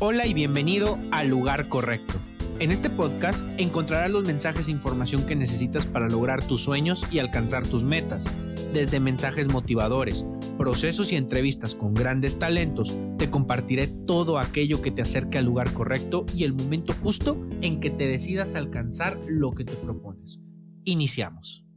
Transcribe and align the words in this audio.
Hola 0.00 0.28
y 0.28 0.32
bienvenido 0.32 0.96
al 1.10 1.26
lugar 1.26 1.68
correcto. 1.68 2.14
En 2.60 2.70
este 2.70 2.88
podcast 2.88 3.44
encontrarás 3.58 4.12
los 4.12 4.22
mensajes 4.22 4.68
e 4.68 4.70
información 4.70 5.26
que 5.26 5.34
necesitas 5.34 5.86
para 5.86 6.08
lograr 6.08 6.40
tus 6.46 6.60
sueños 6.60 7.04
y 7.10 7.18
alcanzar 7.18 7.66
tus 7.66 7.82
metas. 7.82 8.24
Desde 8.72 9.00
mensajes 9.00 9.48
motivadores, 9.48 10.24
procesos 10.56 11.10
y 11.10 11.16
entrevistas 11.16 11.74
con 11.74 11.94
grandes 11.94 12.38
talentos, 12.38 12.96
te 13.18 13.28
compartiré 13.28 13.88
todo 13.88 14.38
aquello 14.38 14.82
que 14.82 14.92
te 14.92 15.02
acerque 15.02 15.38
al 15.38 15.46
lugar 15.46 15.72
correcto 15.72 16.26
y 16.32 16.44
el 16.44 16.52
momento 16.52 16.94
justo 17.02 17.36
en 17.60 17.80
que 17.80 17.90
te 17.90 18.06
decidas 18.06 18.54
alcanzar 18.54 19.18
lo 19.26 19.50
que 19.50 19.64
te 19.64 19.74
propones. 19.74 20.38
Iniciamos. 20.84 21.67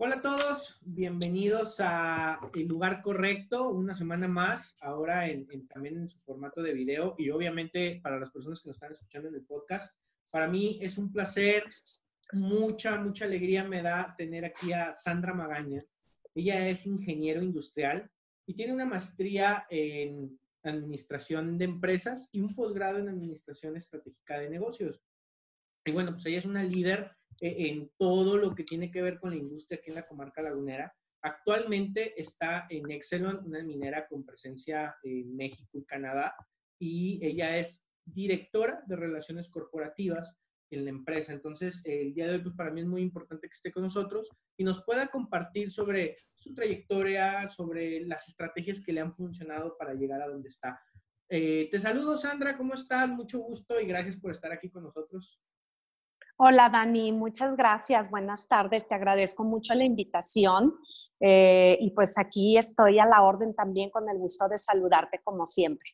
Hola 0.00 0.14
a 0.14 0.22
todos, 0.22 0.76
bienvenidos 0.82 1.80
a 1.80 2.38
El 2.54 2.68
Lugar 2.68 3.02
Correcto, 3.02 3.70
una 3.70 3.96
semana 3.96 4.28
más, 4.28 4.76
ahora 4.80 5.28
también 5.74 5.96
en 5.96 6.08
su 6.08 6.20
formato 6.20 6.62
de 6.62 6.72
video 6.72 7.16
y 7.18 7.30
obviamente 7.30 7.98
para 8.00 8.20
las 8.20 8.30
personas 8.30 8.60
que 8.60 8.68
nos 8.68 8.76
están 8.76 8.92
escuchando 8.92 9.28
en 9.28 9.34
el 9.34 9.44
podcast, 9.44 9.92
para 10.30 10.46
mí 10.46 10.78
es 10.80 10.98
un 10.98 11.10
placer, 11.10 11.64
mucha, 12.32 13.00
mucha 13.00 13.24
alegría 13.24 13.64
me 13.64 13.82
da 13.82 14.14
tener 14.16 14.44
aquí 14.44 14.72
a 14.72 14.92
Sandra 14.92 15.34
Magaña. 15.34 15.80
Ella 16.32 16.68
es 16.68 16.86
ingeniero 16.86 17.42
industrial 17.42 18.08
y 18.46 18.54
tiene 18.54 18.74
una 18.74 18.86
maestría 18.86 19.66
en 19.68 20.38
administración 20.62 21.58
de 21.58 21.64
empresas 21.64 22.28
y 22.30 22.40
un 22.40 22.54
posgrado 22.54 23.00
en 23.00 23.08
administración 23.08 23.76
estratégica 23.76 24.38
de 24.38 24.48
negocios. 24.48 25.02
Y 25.84 25.90
bueno, 25.90 26.12
pues 26.12 26.24
ella 26.26 26.38
es 26.38 26.46
una 26.46 26.62
líder 26.62 27.17
en 27.40 27.90
todo 27.96 28.36
lo 28.36 28.54
que 28.54 28.64
tiene 28.64 28.90
que 28.90 29.02
ver 29.02 29.18
con 29.18 29.30
la 29.30 29.36
industria 29.36 29.78
aquí 29.78 29.90
en 29.90 29.96
la 29.96 30.06
comarca 30.06 30.42
lagunera. 30.42 30.94
Actualmente 31.22 32.20
está 32.20 32.66
en 32.70 32.90
Exelon, 32.90 33.44
una 33.44 33.62
minera 33.62 34.06
con 34.06 34.24
presencia 34.24 34.96
en 35.02 35.36
México 35.36 35.78
y 35.78 35.84
Canadá, 35.84 36.34
y 36.78 37.18
ella 37.22 37.56
es 37.56 37.88
directora 38.04 38.82
de 38.86 38.96
relaciones 38.96 39.48
corporativas 39.48 40.38
en 40.70 40.84
la 40.84 40.90
empresa. 40.90 41.32
Entonces, 41.32 41.82
el 41.84 42.14
día 42.14 42.26
de 42.26 42.34
hoy, 42.34 42.42
pues 42.42 42.54
para 42.54 42.70
mí 42.70 42.80
es 42.80 42.86
muy 42.86 43.02
importante 43.02 43.48
que 43.48 43.54
esté 43.54 43.72
con 43.72 43.82
nosotros 43.82 44.28
y 44.56 44.64
nos 44.64 44.84
pueda 44.84 45.08
compartir 45.08 45.70
sobre 45.70 46.16
su 46.34 46.54
trayectoria, 46.54 47.48
sobre 47.48 48.00
las 48.00 48.28
estrategias 48.28 48.84
que 48.84 48.92
le 48.92 49.00
han 49.00 49.14
funcionado 49.14 49.76
para 49.76 49.94
llegar 49.94 50.22
a 50.22 50.28
donde 50.28 50.48
está. 50.48 50.80
Eh, 51.30 51.68
te 51.70 51.78
saludo, 51.78 52.16
Sandra, 52.16 52.56
¿cómo 52.56 52.74
estás? 52.74 53.08
Mucho 53.08 53.38
gusto 53.38 53.80
y 53.80 53.86
gracias 53.86 54.16
por 54.16 54.30
estar 54.30 54.52
aquí 54.52 54.70
con 54.70 54.82
nosotros. 54.82 55.40
Hola 56.40 56.68
Dani, 56.68 57.10
muchas 57.10 57.56
gracias. 57.56 58.10
Buenas 58.10 58.46
tardes. 58.46 58.86
Te 58.86 58.94
agradezco 58.94 59.42
mucho 59.42 59.74
la 59.74 59.82
invitación. 59.82 60.72
Eh, 61.18 61.76
y 61.80 61.90
pues 61.90 62.16
aquí 62.16 62.56
estoy 62.56 63.00
a 63.00 63.06
la 63.06 63.22
orden 63.22 63.56
también 63.56 63.90
con 63.90 64.08
el 64.08 64.18
gusto 64.18 64.48
de 64.48 64.56
saludarte 64.56 65.20
como 65.24 65.44
siempre. 65.44 65.90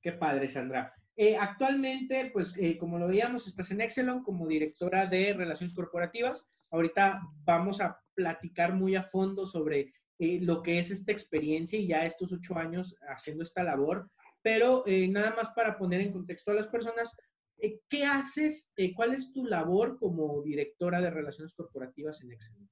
Qué 0.00 0.12
padre, 0.12 0.46
Sandra. 0.46 0.94
Eh, 1.16 1.36
actualmente, 1.36 2.30
pues 2.32 2.54
eh, 2.56 2.78
como 2.78 3.00
lo 3.00 3.08
veíamos, 3.08 3.48
estás 3.48 3.68
en 3.72 3.80
Excelon 3.80 4.22
como 4.22 4.46
directora 4.46 5.06
de 5.06 5.32
Relaciones 5.32 5.74
Corporativas. 5.74 6.48
Ahorita 6.70 7.20
vamos 7.42 7.80
a 7.80 7.98
platicar 8.14 8.72
muy 8.74 8.94
a 8.94 9.02
fondo 9.02 9.44
sobre 9.44 9.92
lo 10.20 10.62
que 10.62 10.78
es 10.78 10.92
esta 10.92 11.10
experiencia 11.10 11.76
y 11.80 11.88
ya 11.88 12.06
estos 12.06 12.32
ocho 12.32 12.56
años 12.56 12.96
haciendo 13.08 13.42
esta 13.42 13.64
labor. 13.64 14.08
Pero 14.40 14.84
nada 14.86 15.34
más 15.34 15.50
para 15.50 15.76
poner 15.76 16.00
en 16.00 16.12
contexto 16.12 16.52
a 16.52 16.54
las 16.54 16.68
personas, 16.68 17.16
eh, 17.58 17.80
¿qué 17.88 18.04
haces? 18.04 18.72
Eh, 18.76 18.94
¿Cuál 18.94 19.14
es 19.14 19.32
tu 19.32 19.44
labor 19.44 19.98
como 19.98 20.42
directora 20.42 21.00
de 21.00 21.10
relaciones 21.10 21.54
corporativas 21.54 22.22
en 22.22 22.32
Excel? 22.32 22.68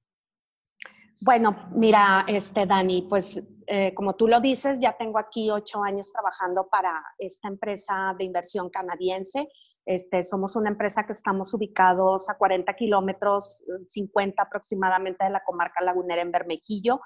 Bueno, 1.23 1.69
mira, 1.75 2.25
este 2.27 2.65
Dani, 2.65 3.03
pues 3.03 3.43
eh, 3.67 3.93
como 3.93 4.15
tú 4.15 4.27
lo 4.27 4.39
dices, 4.39 4.79
ya 4.81 4.97
tengo 4.97 5.19
aquí 5.19 5.51
ocho 5.51 5.83
años 5.83 6.11
trabajando 6.11 6.67
para 6.67 7.03
esta 7.17 7.47
empresa 7.47 8.15
de 8.17 8.25
inversión 8.25 8.69
canadiense. 8.69 9.47
Este, 9.85 10.23
somos 10.23 10.55
una 10.55 10.69
empresa 10.69 11.05
que 11.05 11.11
estamos 11.11 11.53
ubicados 11.53 12.29
a 12.29 12.37
40 12.37 12.73
kilómetros, 12.75 13.65
50 13.87 14.41
aproximadamente 14.41 15.23
de 15.23 15.31
la 15.31 15.43
comarca 15.43 15.83
lagunera 15.83 16.21
en 16.21 16.31
Bermejillo 16.31 17.01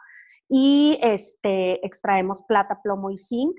y 0.50 0.98
este, 1.02 1.86
extraemos 1.86 2.44
plata, 2.44 2.82
plomo 2.82 3.12
y 3.12 3.18
zinc 3.18 3.58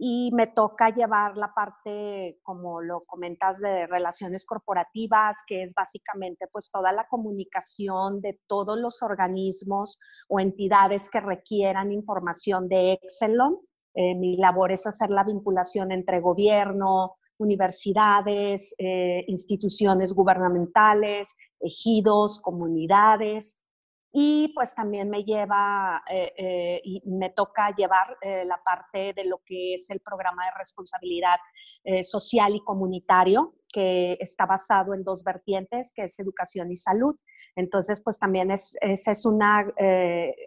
y 0.00 0.30
me 0.32 0.46
toca 0.46 0.90
llevar 0.90 1.36
la 1.36 1.52
parte, 1.52 2.38
como 2.44 2.80
lo 2.80 3.00
comentas, 3.00 3.58
de 3.58 3.88
relaciones 3.88 4.46
corporativas, 4.46 5.42
que 5.44 5.64
es 5.64 5.74
básicamente 5.74 6.46
pues 6.52 6.70
toda 6.70 6.92
la 6.92 7.08
comunicación 7.08 8.20
de 8.20 8.40
todos 8.46 8.78
los 8.78 9.02
organismos 9.02 9.98
o 10.28 10.38
entidades 10.38 11.10
que 11.10 11.20
requieran 11.20 11.90
información 11.90 12.68
de 12.68 12.92
Excelon. 12.92 13.58
Eh, 13.94 14.14
mi 14.14 14.36
labor 14.36 14.70
es 14.70 14.86
hacer 14.86 15.10
la 15.10 15.24
vinculación 15.24 15.90
entre 15.90 16.20
gobierno, 16.20 17.16
universidades, 17.38 18.76
eh, 18.78 19.24
instituciones 19.26 20.14
gubernamentales, 20.14 21.36
ejidos, 21.58 22.38
comunidades, 22.38 23.60
y 24.10 24.48
pues 24.54 24.74
también 24.74 25.10
me 25.10 25.22
lleva 25.22 26.02
eh, 26.08 26.32
eh, 26.36 26.80
y 26.82 27.02
me 27.04 27.30
toca 27.30 27.74
llevar 27.74 28.16
eh, 28.22 28.44
la 28.46 28.60
parte 28.62 29.12
de 29.12 29.24
lo 29.26 29.42
que 29.44 29.74
es 29.74 29.90
el 29.90 30.00
programa 30.00 30.46
de 30.46 30.52
responsabilidad 30.56 31.36
social 32.02 32.54
y 32.54 32.60
comunitario 32.64 33.54
que 33.72 34.18
está 34.20 34.44
basado 34.44 34.92
en 34.92 35.04
dos 35.04 35.24
vertientes, 35.24 35.90
que 35.94 36.02
es 36.02 36.18
educación 36.18 36.70
y 36.70 36.76
salud. 36.76 37.14
Entonces, 37.56 38.02
pues 38.04 38.18
también 38.18 38.50
es, 38.50 38.76
esa 38.82 39.12
es 39.12 39.24
una, 39.24 39.66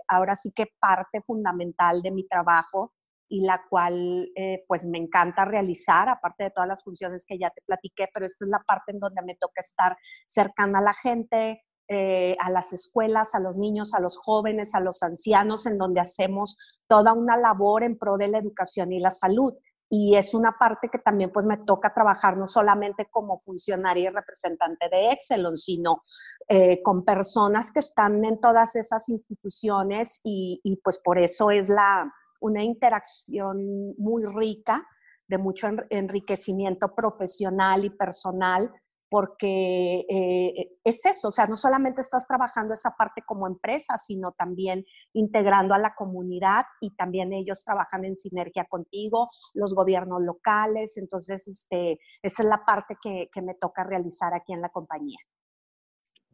ahora 0.07 0.35
sí 0.35 0.51
que 0.55 0.67
parte 0.79 1.21
fundamental 1.21 2.03
de 2.03 2.11
mi 2.11 2.27
trabajo 2.27 2.93
y 3.27 3.41
la 3.41 3.63
cual 3.67 4.29
pues 4.67 4.85
me 4.85 4.99
encanta 4.99 5.45
realizar, 5.45 6.09
aparte 6.09 6.43
de 6.43 6.51
todas 6.51 6.67
las 6.67 6.83
funciones 6.83 7.25
que 7.25 7.39
ya 7.39 7.49
te 7.49 7.63
platiqué, 7.65 8.07
pero 8.13 8.27
esta 8.27 8.45
es 8.45 8.49
la 8.49 8.61
parte 8.61 8.91
en 8.91 8.99
donde 8.99 9.23
me 9.23 9.35
toca 9.35 9.61
estar 9.61 9.97
cercana 10.27 10.77
a 10.77 10.83
la 10.83 10.93
gente, 10.93 11.63
eh, 11.93 12.37
a 12.39 12.49
las 12.49 12.71
escuelas, 12.71 13.35
a 13.35 13.41
los 13.41 13.57
niños, 13.57 13.93
a 13.93 13.99
los 13.99 14.17
jóvenes, 14.17 14.75
a 14.75 14.79
los 14.79 15.03
ancianos, 15.03 15.65
en 15.65 15.77
donde 15.77 15.99
hacemos 15.99 16.57
toda 16.87 17.11
una 17.11 17.35
labor 17.35 17.83
en 17.83 17.97
pro 17.97 18.15
de 18.15 18.29
la 18.29 18.37
educación 18.37 18.93
y 18.93 19.01
la 19.01 19.09
salud. 19.09 19.53
Y 19.89 20.15
es 20.15 20.33
una 20.33 20.57
parte 20.57 20.87
que 20.87 20.99
también 20.99 21.33
pues 21.33 21.45
me 21.45 21.57
toca 21.57 21.93
trabajar 21.93 22.37
no 22.37 22.47
solamente 22.47 23.09
como 23.11 23.39
funcionaria 23.39 24.09
y 24.09 24.13
representante 24.13 24.87
de 24.89 25.11
Excelon, 25.11 25.57
sino 25.57 26.05
eh, 26.47 26.81
con 26.81 27.03
personas 27.03 27.73
que 27.73 27.79
están 27.79 28.23
en 28.23 28.39
todas 28.39 28.77
esas 28.77 29.09
instituciones 29.09 30.21
y, 30.23 30.61
y 30.63 30.77
pues 30.77 31.01
por 31.03 31.19
eso 31.19 31.51
es 31.51 31.67
la, 31.67 32.09
una 32.39 32.63
interacción 32.63 33.95
muy 33.97 34.23
rica 34.27 34.87
de 35.27 35.37
mucho 35.37 35.67
enriquecimiento 35.89 36.95
profesional 36.95 37.83
y 37.83 37.89
personal 37.89 38.71
porque 39.11 40.05
eh, 40.09 40.69
es 40.85 41.05
eso, 41.05 41.27
o 41.27 41.31
sea, 41.33 41.45
no 41.45 41.57
solamente 41.57 41.99
estás 41.99 42.25
trabajando 42.25 42.73
esa 42.73 42.91
parte 42.91 43.21
como 43.27 43.45
empresa, 43.45 43.97
sino 43.97 44.31
también 44.31 44.85
integrando 45.11 45.73
a 45.73 45.79
la 45.79 45.95
comunidad 45.95 46.63
y 46.79 46.95
también 46.95 47.33
ellos 47.33 47.65
trabajan 47.65 48.05
en 48.05 48.15
sinergia 48.15 48.63
contigo, 48.69 49.29
los 49.53 49.75
gobiernos 49.75 50.21
locales, 50.21 50.95
entonces 50.95 51.45
este, 51.49 51.99
esa 52.23 52.43
es 52.43 52.47
la 52.47 52.63
parte 52.63 52.95
que, 53.03 53.27
me 53.41 53.53
toca 53.55 53.83
realizar 53.83 54.33
aquí 54.33 54.53
en 54.53 54.61
la 54.61 54.69
compañía. 54.69 55.17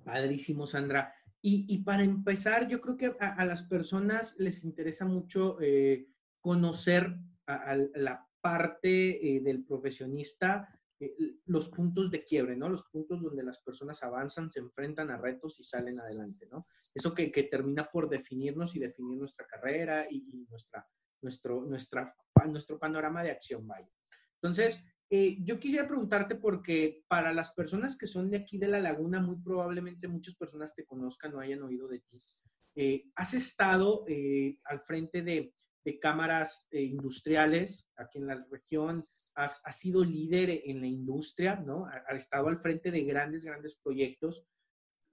Padrísimo, 0.03 0.67
Sandra. 0.67 1.15
Y, 1.41 1.83
para 1.83 2.03
empezar, 2.03 2.67
yo 2.67 2.79
creo 2.81 2.97
que 2.97 3.15
a, 3.19 3.43
las 3.45 3.63
personas 3.63 4.35
les 4.37 4.63
interesa 4.63 5.05
mucho 5.05 5.57
eh, 5.61 6.09
conocer 6.41 7.15
a, 7.47 7.75
la 7.95 8.27
parte 8.41 9.35
eh, 9.35 9.41
del 9.41 9.63
profesionista 9.63 10.76
eh, 10.99 11.15
los 11.45 11.69
puntos 11.69 12.09
de 12.09 12.23
quiebre, 12.23 12.55
¿no? 12.55 12.69
Los 12.69 12.85
puntos 12.85 13.21
donde 13.21 13.43
las 13.43 13.59
personas 13.59 14.01
avanzan, 14.01 14.51
se 14.51 14.59
enfrentan 14.59 15.11
a 15.11 15.17
retos 15.17 15.59
y 15.59 15.63
salen 15.63 15.99
adelante, 15.99 16.47
¿no? 16.51 16.67
Eso 16.93 17.13
que, 17.13 17.29
termina 17.51 17.87
por 17.89 18.09
definirnos 18.09 18.75
y 18.75 18.79
definir 18.79 19.17
nuestra 19.17 19.45
carrera 19.45 20.07
y, 20.09 20.45
nuestra, 20.49 20.87
nuestro, 21.21 21.61
nuestra, 21.65 22.15
nuestro 22.47 22.79
panorama 22.79 23.23
de 23.23 23.31
acción, 23.31 23.67
vaya. 23.67 23.89
Entonces, 24.41 24.83
eh, 25.09 25.37
yo 25.41 25.59
quisiera 25.59 25.87
preguntarte 25.87 26.35
porque 26.35 27.03
para 27.07 27.31
las 27.31 27.51
personas 27.53 27.95
que 27.95 28.07
son 28.07 28.29
de 28.29 28.37
aquí 28.37 28.57
de 28.57 28.67
la 28.67 28.79
laguna, 28.79 29.21
muy 29.21 29.37
probablemente 29.41 30.07
muchas 30.07 30.35
personas 30.35 30.75
te 30.75 30.85
conozcan 30.85 31.35
o 31.35 31.39
hayan 31.39 31.61
oído 31.61 31.87
de 31.87 31.99
ti. 31.99 32.17
Eh, 32.75 33.05
has 33.15 33.33
estado 33.33 34.03
al 34.65 34.81
frente 34.81 35.21
de 35.21 35.53
de 35.87 35.99
cámaras 35.99 36.67
eh, 36.71 36.83
industriales 36.83 37.87
aquí 37.95 38.17
en 38.17 38.27
la 38.27 38.45
región, 38.51 39.01
has, 39.35 39.61
sido 39.71 40.03
líder 40.03 40.63
en 40.65 40.81
la 40.81 40.87
industria, 40.87 41.55
¿no? 41.65 41.85
Has 41.85 42.23
estado 42.23 42.49
al 42.49 42.59
frente 42.59 42.91
de 42.91 43.05
grandes, 43.05 43.45
grandes 43.45 43.79
proyectos. 43.81 44.45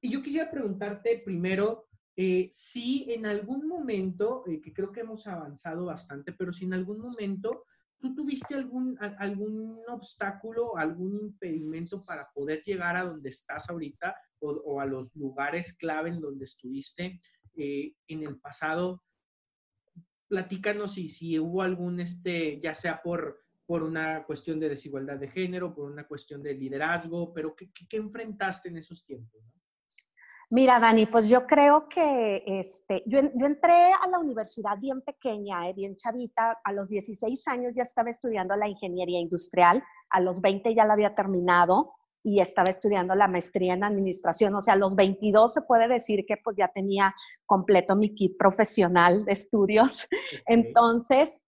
Y 0.00 0.10
yo 0.10 0.20
quisiera 0.20 0.50
preguntarte 0.50 1.22
primero 1.24 1.86
eh, 2.16 2.48
si 2.50 3.06
en 3.08 3.24
algún 3.24 3.68
momento, 3.68 4.42
eh, 4.48 4.60
que 4.60 4.72
creo 4.72 4.90
que 4.90 5.02
hemos 5.02 5.28
avanzado 5.28 5.84
bastante, 5.84 6.32
pero 6.32 6.52
si 6.52 6.64
en 6.64 6.74
algún 6.74 6.98
momento 6.98 7.66
tú 8.00 8.12
tuviste 8.12 8.56
algún, 8.56 8.98
algún 8.98 9.80
obstáculo, 9.86 10.76
algún 10.76 11.14
impedimento 11.20 12.02
para 12.04 12.22
poder 12.34 12.64
llegar 12.64 12.96
a 12.96 13.04
donde 13.04 13.28
estás 13.28 13.70
ahorita 13.70 14.16
o, 14.40 14.50
o 14.50 14.80
a 14.80 14.86
los 14.86 15.14
lugares 15.14 15.72
clave 15.74 16.10
en 16.10 16.20
donde 16.20 16.46
estuviste 16.46 17.20
en 17.56 18.22
el 18.24 18.40
pasado 18.40 19.04
platícanos 20.34 20.94
si, 20.94 21.08
si 21.08 21.38
hubo 21.38 21.62
algún, 21.62 22.00
este, 22.00 22.60
ya 22.60 22.74
sea 22.74 23.00
por 23.02 23.44
por 23.66 23.82
una 23.82 24.24
cuestión 24.24 24.60
de 24.60 24.68
desigualdad 24.68 25.16
de 25.16 25.28
género, 25.28 25.74
por 25.74 25.90
una 25.90 26.06
cuestión 26.06 26.42
de 26.42 26.54
liderazgo, 26.54 27.32
pero 27.32 27.54
¿qué, 27.54 27.66
qué, 27.88 27.96
enfrentaste 27.96 28.68
en 28.68 28.76
esos 28.76 29.04
tiempos? 29.06 29.40
Mira, 30.50 30.78
Dani, 30.78 31.06
pues 31.06 31.28
yo 31.28 31.46
creo 31.46 31.88
que 31.88 32.42
este, 32.46 33.02
yo, 33.06 33.20
yo 33.34 33.46
entré 33.46 33.72
a 33.72 34.06
la 34.10 34.18
universidad 34.18 34.78
bien 34.78 35.00
pequeña, 35.00 35.68
eh, 35.68 35.72
bien 35.72 35.96
chavita, 35.96 36.58
a 36.62 36.72
los 36.72 36.90
16 36.90 37.48
años 37.48 37.72
ya 37.74 37.82
estaba 37.82 38.10
estudiando 38.10 38.54
la 38.54 38.68
ingeniería 38.68 39.18
industrial, 39.18 39.82
a 40.10 40.20
los 40.20 40.42
20 40.42 40.74
ya 40.74 40.84
la 40.84 40.92
había 40.92 41.14
terminado 41.14 41.94
y 42.24 42.40
estaba 42.40 42.70
estudiando 42.70 43.14
la 43.14 43.28
maestría 43.28 43.74
en 43.74 43.84
administración, 43.84 44.54
o 44.54 44.60
sea, 44.60 44.74
a 44.74 44.78
los 44.78 44.96
22 44.96 45.52
se 45.52 45.62
puede 45.62 45.86
decir 45.86 46.24
que 46.26 46.38
pues 46.42 46.56
ya 46.56 46.68
tenía 46.68 47.14
completo 47.44 47.94
mi 47.94 48.14
kit 48.14 48.36
profesional 48.38 49.26
de 49.26 49.32
estudios. 49.32 50.08
Entonces, 50.46 51.42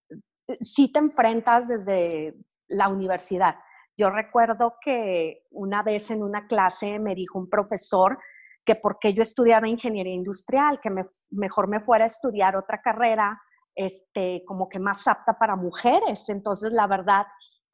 sí 0.61 0.93
te 0.93 0.99
enfrentas 0.99 1.67
desde 1.67 2.35
la 2.69 2.89
universidad. 2.89 3.57
Yo 3.97 4.11
recuerdo 4.11 4.75
que 4.85 5.47
una 5.51 5.83
vez 5.83 6.11
en 6.11 6.23
una 6.23 6.47
clase 6.47 6.99
me 6.99 7.15
dijo 7.15 7.39
un 7.39 7.49
profesor 7.49 8.19
que 8.63 8.75
porque 8.75 9.15
yo 9.15 9.23
estudiaba 9.23 9.69
ingeniería 9.69 10.13
industrial, 10.13 10.79
que 10.83 10.91
mejor 11.31 11.69
me 11.69 11.81
fuera 11.81 12.05
a 12.05 12.09
estudiar 12.09 12.55
otra 12.57 12.83
carrera, 12.83 13.41
este, 13.75 14.43
como 14.45 14.69
que 14.69 14.79
más 14.79 15.07
apta 15.09 15.39
para 15.39 15.57
mujeres. 15.57 16.29
Entonces, 16.29 16.73
la 16.73 16.87
verdad, 16.87 17.27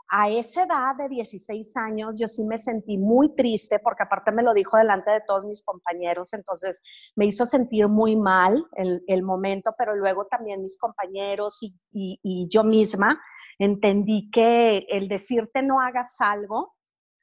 a 0.09 0.29
esa 0.29 0.65
edad 0.65 0.97
de 0.97 1.09
16 1.09 1.77
años 1.77 2.17
yo 2.19 2.29
sí 2.29 2.45
me 2.45 2.59
sentí 2.59 2.99
muy 2.99 3.35
triste 3.35 3.79
porque 3.79 4.03
aparte 4.03 4.31
me 4.33 4.43
lo 4.43 4.53
dijo 4.55 4.77
delante 4.77 5.11
de 5.11 5.23
todos 5.27 5.45
mis 5.45 5.63
compañeros, 5.65 6.33
entonces 6.33 6.83
me 7.17 7.27
hizo 7.27 7.47
sentir 7.47 7.89
muy 7.89 8.17
mal 8.17 8.65
el, 8.77 9.23
momento, 9.23 9.75
pero 9.79 9.95
luego 9.95 10.27
también 10.27 10.63
mis 10.63 10.79
compañeros 10.79 11.59
y, 11.63 12.49
yo 12.49 12.65
misma 12.65 13.21
entendí 13.59 14.31
que 14.31 14.87
el 14.89 15.09
decirte 15.09 15.63
no 15.63 15.81
hagas 15.81 16.21
algo 16.21 16.75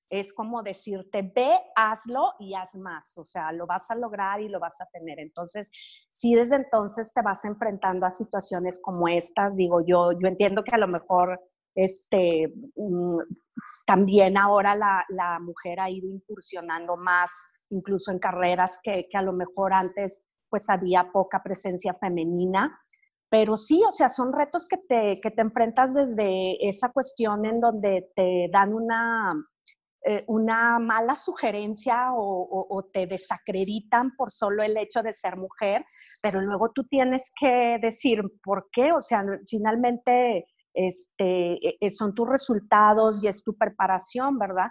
es 0.09 0.33
como 0.33 0.63
decirte, 0.63 1.21
ve, 1.21 1.51
hazlo 1.75 2.33
y 2.39 2.55
haz 2.55 2.75
más, 2.75 3.17
o 3.17 3.23
sea, 3.23 3.51
lo 3.51 3.67
vas 3.67 3.91
a 3.91 3.95
lograr 3.95 4.41
y 4.41 4.49
lo 4.49 4.59
vas 4.59 4.81
a 4.81 4.87
tener. 4.87 5.19
Entonces, 5.19 5.71
si 6.09 6.33
desde 6.33 6.55
entonces 6.55 7.13
te 7.13 7.21
vas 7.21 7.45
enfrentando 7.45 8.05
a 8.05 8.09
situaciones 8.09 8.79
como 8.81 9.07
estas, 9.07 9.55
digo 9.55 9.81
yo, 9.85 10.11
yo 10.13 10.27
entiendo 10.27 10.63
que 10.63 10.73
a 10.73 10.79
lo 10.79 10.87
mejor 10.87 11.39
este, 11.75 12.53
mm, 12.75 13.19
también 13.85 14.37
ahora 14.37 14.75
la, 14.75 15.39
mujer 15.39 15.79
ha 15.79 15.89
ido 15.89 16.07
incursionando 16.07 16.97
más, 16.97 17.47
incluso 17.69 18.11
en 18.11 18.19
carreras 18.19 18.79
que, 18.83 19.07
a 19.13 19.21
lo 19.21 19.33
mejor 19.33 19.73
antes 19.73 20.23
pues 20.49 20.69
había 20.69 21.11
poca 21.11 21.43
presencia 21.43 21.93
femenina. 21.93 22.79
Pero 23.29 23.55
sí, 23.55 23.83
o 23.87 23.91
sea, 23.91 24.09
son 24.09 24.33
retos 24.33 24.67
que 24.67 24.77
te, 24.77 25.21
que 25.21 25.29
te 25.29 25.41
enfrentas 25.41 25.93
desde 25.93 26.67
esa 26.67 26.91
cuestión 26.91 27.45
en 27.45 27.59
donde 27.59 28.09
te 28.15 28.49
dan 28.51 28.73
una, 28.73 29.35
eh, 30.03 30.23
una 30.27 30.79
mala 30.79 31.13
sugerencia 31.13 32.13
o, 32.13 32.67
o, 32.69 32.83
te 32.85 33.05
desacreditan 33.05 34.15
por 34.15 34.31
solo 34.31 34.63
el 34.63 34.77
hecho 34.77 35.03
de 35.03 35.13
ser 35.13 35.35
mujer, 35.35 35.85
pero 36.23 36.41
luego 36.41 36.71
tú 36.71 36.85
tienes 36.85 37.31
que 37.39 37.77
decir 37.79 38.23
por 38.43 38.69
qué, 38.71 38.93
o 38.93 39.01
sea, 39.01 39.23
finalmente 39.47 40.47
este, 40.73 41.59
son 41.89 42.13
tus 42.13 42.29
resultados 42.29 43.23
y 43.23 43.27
es 43.27 43.43
tu 43.43 43.55
preparación, 43.55 44.37
¿verdad? 44.37 44.69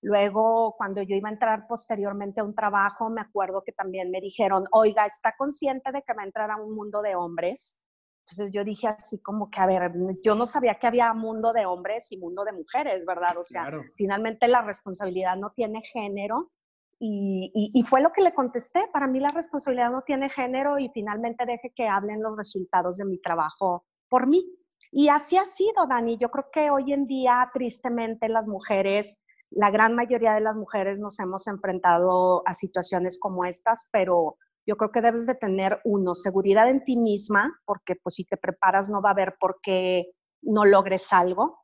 Luego, 0.00 0.74
cuando 0.76 1.02
yo 1.02 1.16
iba 1.16 1.28
a 1.28 1.32
entrar 1.32 1.66
posteriormente 1.66 2.40
a 2.40 2.44
un 2.44 2.54
trabajo, 2.54 3.10
me 3.10 3.20
acuerdo 3.20 3.62
que 3.64 3.72
también 3.72 4.10
me 4.10 4.20
dijeron, 4.20 4.64
oiga, 4.70 5.04
¿está 5.04 5.34
consciente 5.36 5.90
de 5.90 6.02
que 6.02 6.14
va 6.14 6.22
a 6.22 6.26
entrar 6.26 6.50
a 6.50 6.56
un 6.56 6.74
mundo 6.74 7.02
de 7.02 7.16
hombres? 7.16 7.76
Entonces 8.20 8.52
yo 8.52 8.62
dije 8.62 8.88
así 8.88 9.20
como 9.20 9.50
que, 9.50 9.60
a 9.60 9.66
ver, 9.66 9.90
yo 10.22 10.34
no 10.34 10.46
sabía 10.46 10.78
que 10.78 10.86
había 10.86 11.12
mundo 11.14 11.52
de 11.52 11.66
hombres 11.66 12.12
y 12.12 12.18
mundo 12.18 12.44
de 12.44 12.52
mujeres, 12.52 13.04
¿verdad? 13.06 13.38
O 13.38 13.42
sea, 13.42 13.70
finalmente 13.96 14.46
la 14.46 14.62
responsabilidad 14.62 15.36
no 15.36 15.50
tiene 15.50 15.80
género. 15.82 16.52
Y, 17.00 17.50
y, 17.54 17.82
fue 17.84 18.00
lo 18.00 18.10
que 18.12 18.22
le 18.22 18.34
contesté, 18.34 18.88
para 18.92 19.06
mí 19.06 19.20
la 19.20 19.30
responsabilidad 19.30 19.88
no 19.88 20.02
tiene 20.02 20.28
género 20.28 20.80
y 20.80 20.88
finalmente 20.88 21.46
deje 21.46 21.72
que 21.72 21.86
hablen 21.86 22.20
los 22.20 22.36
resultados 22.36 22.96
de 22.96 23.04
mi 23.04 23.20
trabajo 23.20 23.86
por 24.08 24.26
mí. 24.26 24.44
Y 24.90 25.08
así 25.08 25.36
ha 25.36 25.44
sido, 25.44 25.86
Dani. 25.88 26.16
Yo 26.18 26.30
creo 26.30 26.46
que 26.52 26.70
hoy 26.70 26.92
en 26.92 27.06
día, 27.06 27.50
tristemente, 27.52 28.28
las 28.28 28.48
mujeres, 28.48 29.20
la 29.50 29.70
gran 29.70 29.94
mayoría 29.94 30.34
de 30.34 30.40
las 30.40 30.56
mujeres 30.56 31.00
nos 31.00 31.18
hemos 31.20 31.46
enfrentado 31.46 32.42
a 32.46 32.54
situaciones 32.54 33.18
como 33.18 33.44
estas, 33.44 33.88
pero 33.92 34.36
yo 34.66 34.76
creo 34.76 34.90
que 34.90 35.00
debes 35.00 35.26
de 35.26 35.34
tener, 35.34 35.80
uno, 35.84 36.14
seguridad 36.14 36.68
en 36.68 36.84
ti 36.84 36.96
misma, 36.96 37.58
porque 37.64 37.96
pues 37.96 38.16
si 38.16 38.24
te 38.24 38.36
preparas 38.36 38.90
no 38.90 39.00
va 39.00 39.10
a 39.10 39.12
haber 39.12 39.36
por 39.40 39.60
qué 39.62 40.10
no 40.42 40.64
logres 40.64 41.12
algo. 41.12 41.58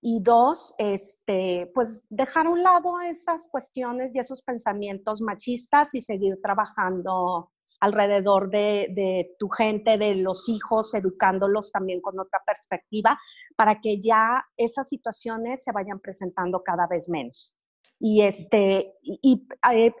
Y 0.00 0.20
dos, 0.22 0.74
este, 0.78 1.70
pues 1.74 2.06
dejar 2.10 2.46
a 2.46 2.50
un 2.50 2.62
lado 2.62 3.00
esas 3.00 3.48
cuestiones 3.48 4.14
y 4.14 4.18
esos 4.18 4.42
pensamientos 4.42 5.20
machistas 5.20 5.94
y 5.94 6.00
seguir 6.00 6.40
trabajando 6.42 7.50
alrededor 7.80 8.50
de, 8.50 9.34
tu 9.38 9.48
gente, 9.48 9.98
de 9.98 10.16
los 10.16 10.48
hijos, 10.48 10.94
educándolos 10.94 11.72
también 11.72 12.00
con 12.00 12.18
otra 12.18 12.40
perspectiva, 12.46 13.18
para 13.56 13.80
que 13.80 14.00
ya 14.00 14.44
esas 14.56 14.88
situaciones 14.88 15.64
se 15.64 15.72
vayan 15.72 16.00
presentando 16.00 16.62
cada 16.62 16.86
vez 16.86 17.08
menos. 17.08 17.54
Y 17.98 18.20
este, 18.20 18.92
y, 19.02 19.46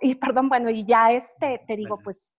y, 0.02 0.14
perdón, 0.16 0.50
bueno, 0.50 0.68
y 0.68 0.84
ya 0.84 1.12
este, 1.12 1.62
te 1.66 1.76
digo, 1.76 1.98
pues 2.04 2.34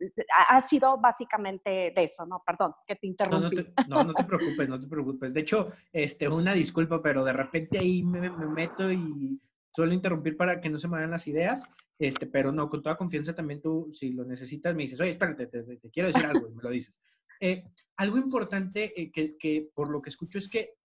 ha 0.50 0.62
sido 0.62 1.00
básicamente 1.00 1.92
de 1.96 2.04
eso, 2.04 2.28
¿no? 2.28 2.44
Perdón, 2.46 2.74
que 2.86 2.96
te 2.96 3.08
interrumpí. 3.08 3.66
No, 3.88 4.04
no 4.04 4.14
te, 4.14 4.24
preocupes, 4.24 4.70
no 4.70 4.80
te 4.80 4.88
preocupes. 4.88 5.34
De 5.34 5.40
hecho, 5.40 5.72
este, 5.92 6.30
una 6.30 6.54
disculpa, 6.54 7.02
pero 7.02 7.24
de 7.24 7.34
repente 7.34 7.80
ahí 7.80 8.04
me, 8.04 8.30
me 8.30 8.46
meto 8.46 8.92
y 8.92 9.42
suelo 9.74 9.94
interrumpir 9.94 10.38
para 10.38 10.62
que 10.62 10.70
no 10.70 10.78
se 10.78 10.88
me 10.88 10.98
vayan 10.98 11.12
las 11.12 11.28
ideas. 11.28 11.64
Este, 12.00 12.28
pero 12.28 12.52
no, 12.52 12.70
con 12.70 12.84
toda 12.84 12.98
confianza 12.98 13.34
también 13.34 13.62
tú, 13.62 13.90
si 13.92 14.12
lo 14.12 14.24
necesitas, 14.24 14.76
me 14.76 14.84
dices, 14.84 15.00
oye, 15.02 15.12
espérate, 15.12 15.48
te, 15.48 15.90
quiero 15.92 16.08
decir 16.08 16.26
algo 16.26 16.48
y 16.48 16.54
me 16.54 16.64
lo 16.64 16.70
dices. 16.70 17.02
Eh, 17.40 17.64
algo 17.98 18.18
importante 18.18 18.94
eh, 19.00 19.12
que, 19.12 19.38
que, 19.38 19.70
por 19.74 19.90
lo 19.90 20.02
que 20.02 20.10
escucho 20.10 20.38
es 20.38 20.48
que 20.48 20.76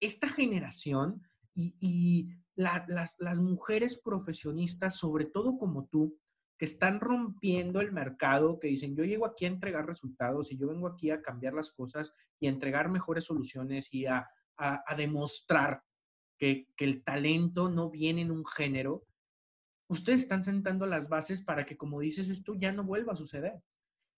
esta 0.00 0.28
generación 0.28 1.22
y, 1.54 1.74
y 1.80 2.28
las, 2.54 3.16
las 3.18 3.38
mujeres 3.38 3.98
profesionistas, 3.98 4.96
sobre 4.96 5.24
todo 5.24 5.56
como 5.56 5.86
tú, 5.86 6.18
que 6.58 6.64
están 6.64 6.98
rompiendo 7.00 7.80
el 7.80 7.92
mercado, 7.92 8.58
que 8.58 8.68
dicen, 8.68 8.96
yo 8.96 9.04
llego 9.04 9.26
aquí 9.26 9.44
a 9.44 9.48
entregar 9.48 9.86
resultados 9.86 10.50
y 10.50 10.58
yo 10.58 10.68
vengo 10.68 10.88
aquí 10.88 11.10
a 11.10 11.22
cambiar 11.22 11.54
las 11.54 11.70
cosas 11.70 12.12
y 12.40 12.46
a 12.48 12.50
entregar 12.50 12.90
mejores 12.90 13.24
soluciones 13.24 13.94
y 13.94 14.06
a, 14.06 14.28
a, 14.56 14.82
a 14.84 14.96
demostrar 14.96 15.82
que, 16.36 16.68
que, 16.76 16.84
el 16.84 17.04
talento 17.04 17.68
no 17.68 17.90
viene 17.90 18.22
en 18.22 18.32
un 18.32 18.44
género, 18.44 19.06
ustedes 19.88 20.20
están 20.20 20.44
sentando 20.44 20.86
las 20.86 21.08
bases 21.08 21.42
para 21.42 21.64
que, 21.66 21.76
como 21.76 22.00
dices, 22.00 22.28
esto 22.28 22.54
ya 22.54 22.72
no 22.72 22.84
vuelva 22.84 23.14
a 23.14 23.16
suceder. 23.16 23.54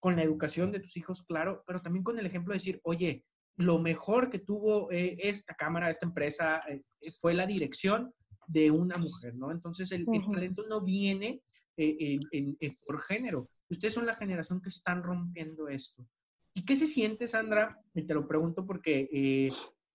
Con 0.00 0.17
la 0.17 0.23
educación 0.23 0.73
de 0.73 0.81
tus 0.81 0.97
hijos, 0.97 1.23
claro, 1.23 1.62
pero 1.67 1.81
también 1.81 2.03
con 2.03 2.19
el 2.19 2.27
ejemplo 2.27 2.53
de 2.53 2.59
decir, 2.59 2.81
oye, 2.85 3.25
lo 3.57 3.79
mejor 3.79 4.31
que 4.31 4.39
tuvo 4.39 4.91
eh, 4.91 5.17
esta 5.21 5.55
cámara, 5.55 5.91
esta 5.91 6.07
empresa, 6.07 6.62
eh, 6.69 6.83
fue 7.21 7.35
la 7.35 7.47
dirección 7.47 8.12
de 8.47 8.71
una 8.71 8.97
mujer, 8.97 9.35
¿no? 9.35 9.50
Entonces, 9.50 9.93
el, 9.93 10.07
talento 10.07 10.65
no 10.69 10.81
viene 10.83 11.43
eh, 11.77 12.19
por 12.87 13.03
género. 13.03 13.50
Ustedes 13.69 13.95
son 13.95 14.07
la 14.07 14.15
generación 14.15 14.61
que 14.61 14.71
están 14.71 15.03
rompiendo 15.03 15.69
esto. 15.69 16.07
¿Y 16.55 16.65
qué 16.65 16.75
se 16.75 16.87
siente, 16.87 17.27
Sandra? 17.27 17.79
Y 17.95 18.03
te 18.03 18.15
lo 18.15 18.27
pregunto 18.27 18.67
porque 18.67 19.49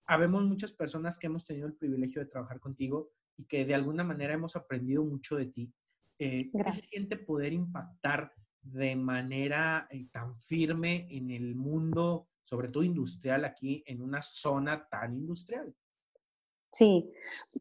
habemos 0.06 0.44
muchas 0.44 0.72
personas 0.72 1.18
que 1.18 1.26
hemos 1.26 1.44
tenido 1.44 1.66
el 1.66 1.74
privilegio 1.74 2.22
de 2.22 2.30
trabajar 2.30 2.60
contigo 2.60 3.10
y 3.36 3.44
que 3.44 3.64
de 3.64 3.74
alguna 3.74 4.04
manera 4.04 4.34
hemos 4.34 4.56
aprendido 4.56 5.04
mucho 5.04 5.36
de 5.36 5.46
ti. 5.46 5.72
Eh, 6.18 6.50
¿Qué 6.50 6.72
se 6.72 6.82
siente 6.82 7.16
poder 7.16 7.52
impactar 7.52 8.32
de 8.62 8.96
manera 8.96 9.86
eh, 9.90 10.06
tan 10.10 10.38
firme 10.38 11.06
en 11.10 11.30
el 11.30 11.54
mundo, 11.54 12.28
sobre 12.42 12.68
todo 12.68 12.82
industrial, 12.82 13.44
aquí 13.44 13.82
en 13.86 14.02
una 14.02 14.22
zona 14.22 14.88
tan 14.88 15.14
industrial? 15.14 15.74
Sí, 16.70 17.10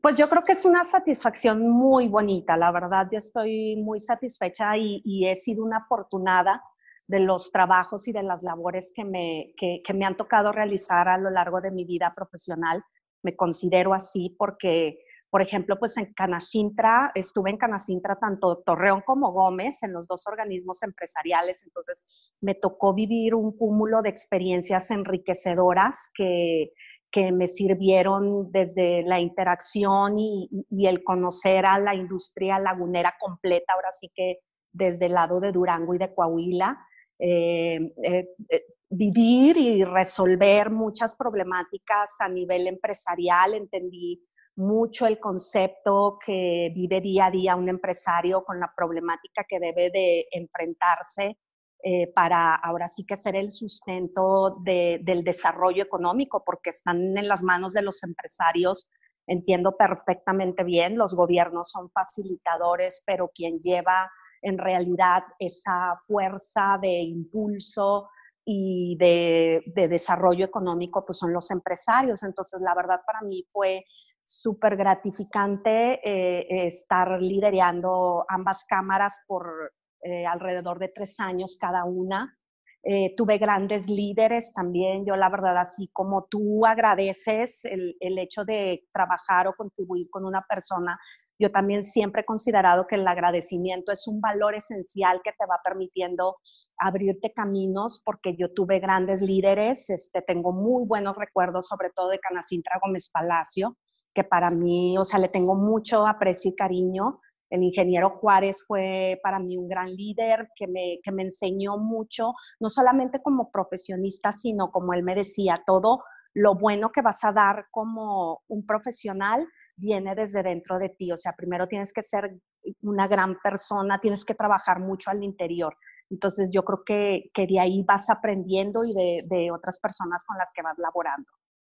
pues 0.01 0.17
yo 0.17 0.27
creo 0.27 0.41
que 0.41 0.53
es 0.53 0.65
una 0.65 0.83
satisfacción 0.83 1.69
muy 1.69 2.07
bonita, 2.07 2.57
la 2.57 2.71
verdad, 2.71 3.07
yo 3.11 3.17
estoy 3.17 3.75
muy 3.77 3.99
satisfecha 3.99 4.75
y, 4.77 5.01
y 5.05 5.27
he 5.27 5.35
sido 5.35 5.63
una 5.63 5.77
afortunada 5.77 6.61
de 7.07 7.19
los 7.19 7.51
trabajos 7.51 8.07
y 8.07 8.11
de 8.11 8.23
las 8.23 8.43
labores 8.43 8.91
que 8.93 9.05
me, 9.05 9.53
que, 9.57 9.81
que 9.85 9.93
me 9.93 10.05
han 10.05 10.17
tocado 10.17 10.51
realizar 10.51 11.07
a 11.07 11.17
lo 11.17 11.29
largo 11.29 11.61
de 11.61 11.71
mi 11.71 11.85
vida 11.85 12.11
profesional. 12.13 12.83
Me 13.23 13.35
considero 13.35 13.93
así 13.93 14.35
porque 14.37 15.04
por 15.35 15.41
ejemplo, 15.41 15.77
pues 15.77 15.97
en 15.97 16.13
Canacintra, 16.13 17.11
estuve 17.13 17.49
en 17.49 17.57
Canacintra 17.57 18.15
tanto 18.15 18.63
Torreón 18.65 19.01
como 19.01 19.33
Gómez, 19.33 19.83
en 19.83 19.91
los 19.91 20.07
dos 20.07 20.25
organismos 20.27 20.81
empresariales, 20.81 21.65
entonces 21.65 22.05
me 22.39 22.55
tocó 22.55 22.93
vivir 22.93 23.35
un 23.35 23.51
cúmulo 23.51 24.01
de 24.01 24.07
experiencias 24.07 24.91
enriquecedoras 24.91 26.09
que, 26.15 26.71
que 27.11 27.33
me 27.33 27.47
sirvieron 27.47 28.49
desde 28.49 29.03
la 29.03 29.19
interacción 29.19 30.17
y, 30.17 30.49
el 30.87 31.03
conocer 31.03 31.65
a 31.65 31.79
la 31.79 31.95
industria 31.95 32.57
lagunera 32.57 33.13
completa, 33.19 33.73
ahora 33.73 33.91
sí 33.91 34.09
que 34.15 34.37
desde 34.71 35.07
el 35.07 35.15
lado 35.15 35.41
de 35.41 35.51
Durango 35.51 35.93
y 35.95 35.97
de 35.97 36.15
Coahuila, 36.15 36.79
eh, 37.19 37.91
eh, 38.05 38.29
eh, 38.47 38.65
vivir 38.89 39.57
y 39.57 39.83
resolver 39.83 40.69
muchas 40.69 41.13
problemáticas 41.13 42.21
a 42.21 42.29
nivel 42.29 42.67
empresarial, 42.67 43.53
entendí 43.55 44.25
mucho 44.55 45.05
el 45.05 45.19
concepto 45.19 46.17
que 46.25 46.71
vive 46.73 47.01
día 47.01 47.27
a 47.27 47.31
día 47.31 47.55
un 47.55 47.69
empresario 47.69 48.43
con 48.43 48.59
la 48.59 48.71
problemática 48.75 49.43
que 49.47 49.59
debe 49.59 49.89
de 49.89 50.27
enfrentarse 50.31 51.37
eh, 51.83 52.11
para 52.15 52.55
ahora 52.55 52.87
sí 52.87 53.05
que 53.05 53.15
ser 53.15 53.35
el 53.35 53.49
sustento 53.51 54.57
del 54.63 55.23
desarrollo 55.23 55.83
económico, 55.83 56.43
porque 56.43 56.71
están 56.71 57.15
en 57.15 57.27
las 57.27 57.43
manos 57.43 57.73
de 57.73 57.83
los 57.83 58.03
empresarios. 58.03 58.89
Entiendo 59.27 59.77
perfectamente 59.77 60.63
bien, 60.63 60.97
los 60.97 61.13
gobiernos 61.13 61.69
son 61.69 61.91
facilitadores, 61.91 63.03
pero 63.05 63.29
quien 63.33 63.59
lleva 63.59 64.09
en 64.41 64.57
realidad 64.57 65.23
esa 65.37 65.99
fuerza 66.07 66.79
de 66.81 67.01
impulso 67.01 68.09
y 68.43 68.95
de, 68.97 69.61
desarrollo 69.87 70.45
económico, 70.45 71.05
pues 71.05 71.17
son 71.17 71.33
los 71.33 71.51
empresarios. 71.51 72.23
Entonces, 72.23 72.61
la 72.61 72.73
verdad 72.73 73.01
para 73.05 73.21
mí 73.21 73.45
fue 73.49 73.85
súper 74.25 74.75
gratificante 74.75 75.99
eh, 76.03 76.65
estar 76.65 77.21
liderando 77.21 78.25
ambas 78.27 78.65
cámaras 78.65 79.23
por 79.27 79.71
eh, 80.01 80.25
alrededor 80.25 80.79
de 80.79 80.89
tres 80.89 81.19
años 81.19 81.57
cada 81.59 81.85
una. 81.85 82.37
Eh, 82.83 83.15
tuve 83.15 83.37
grandes 83.37 83.89
líderes 83.89 84.51
también. 84.53 85.05
Yo 85.05 85.15
la 85.15 85.29
verdad, 85.29 85.57
así 85.57 85.89
como 85.93 86.25
tú 86.25 86.65
agradeces 86.65 87.65
el, 87.65 87.95
el 87.99 88.17
hecho 88.17 88.45
de 88.45 88.85
trabajar 88.91 89.47
o 89.47 89.55
contribuir 89.55 90.09
con 90.09 90.25
una 90.25 90.41
persona 90.41 90.99
yo 91.37 91.51
también 91.51 91.83
siempre 91.83 92.21
he 92.21 92.25
considerado 92.25 92.87
que 92.87 92.95
el 92.95 93.07
agradecimiento 93.07 93.91
es 93.91 94.07
un 94.07 94.21
valor 94.21 94.55
esencial 94.55 95.21
que 95.23 95.31
te 95.31 95.45
va 95.45 95.59
permitiendo 95.63 96.37
abrirte 96.77 97.33
caminos, 97.33 98.01
porque 98.05 98.35
yo 98.37 98.53
tuve 98.53 98.79
grandes 98.79 99.21
líderes, 99.21 99.89
este, 99.89 100.21
tengo 100.21 100.53
muy 100.53 100.85
buenos 100.85 101.15
recuerdos, 101.17 101.67
sobre 101.67 101.89
todo 101.89 102.09
de 102.09 102.19
Canacintra 102.19 102.79
Gómez 102.81 103.09
Palacio, 103.11 103.77
que 104.15 104.23
para 104.23 104.49
mí, 104.49 104.97
o 104.97 105.03
sea, 105.03 105.19
le 105.19 105.27
tengo 105.27 105.55
mucho 105.55 106.07
aprecio 106.07 106.49
y 106.49 106.55
cariño. 106.55 107.19
El 107.49 107.61
ingeniero 107.61 108.11
Juárez 108.11 108.63
fue 108.65 109.19
para 109.21 109.39
mí 109.39 109.57
un 109.57 109.67
gran 109.67 109.93
líder 109.93 110.49
que 110.55 110.67
me, 110.67 110.99
que 111.03 111.11
me 111.11 111.23
enseñó 111.23 111.77
mucho, 111.77 112.33
no 112.59 112.69
solamente 112.69 113.21
como 113.21 113.51
profesionista, 113.51 114.31
sino 114.31 114.71
como 114.71 114.93
él 114.93 115.03
me 115.03 115.13
decía, 115.13 115.61
todo 115.65 116.03
lo 116.33 116.55
bueno 116.55 116.91
que 116.91 117.01
vas 117.01 117.23
a 117.23 117.31
dar 117.31 117.65
como 117.71 118.41
un 118.47 118.65
profesional 118.65 119.45
viene 119.75 120.15
desde 120.15 120.41
dentro 120.43 120.79
de 120.79 120.89
ti. 120.89 121.11
O 121.11 121.17
sea, 121.17 121.33
primero 121.33 121.67
tienes 121.67 121.91
que 121.93 122.01
ser 122.01 122.39
una 122.81 123.07
gran 123.07 123.37
persona, 123.43 123.99
tienes 124.01 124.25
que 124.25 124.33
trabajar 124.33 124.79
mucho 124.79 125.11
al 125.11 125.23
interior. 125.23 125.75
Entonces 126.09 126.49
yo 126.51 126.63
creo 126.63 126.83
que, 126.85 127.31
que 127.33 127.47
de 127.47 127.59
ahí 127.59 127.83
vas 127.83 128.09
aprendiendo 128.09 128.83
y 128.85 128.93
de, 128.93 129.17
de, 129.27 129.51
otras 129.51 129.79
personas 129.79 130.23
con 130.25 130.37
las 130.37 130.51
que 130.53 130.61
vas 130.61 130.77
laborando. 130.77 131.27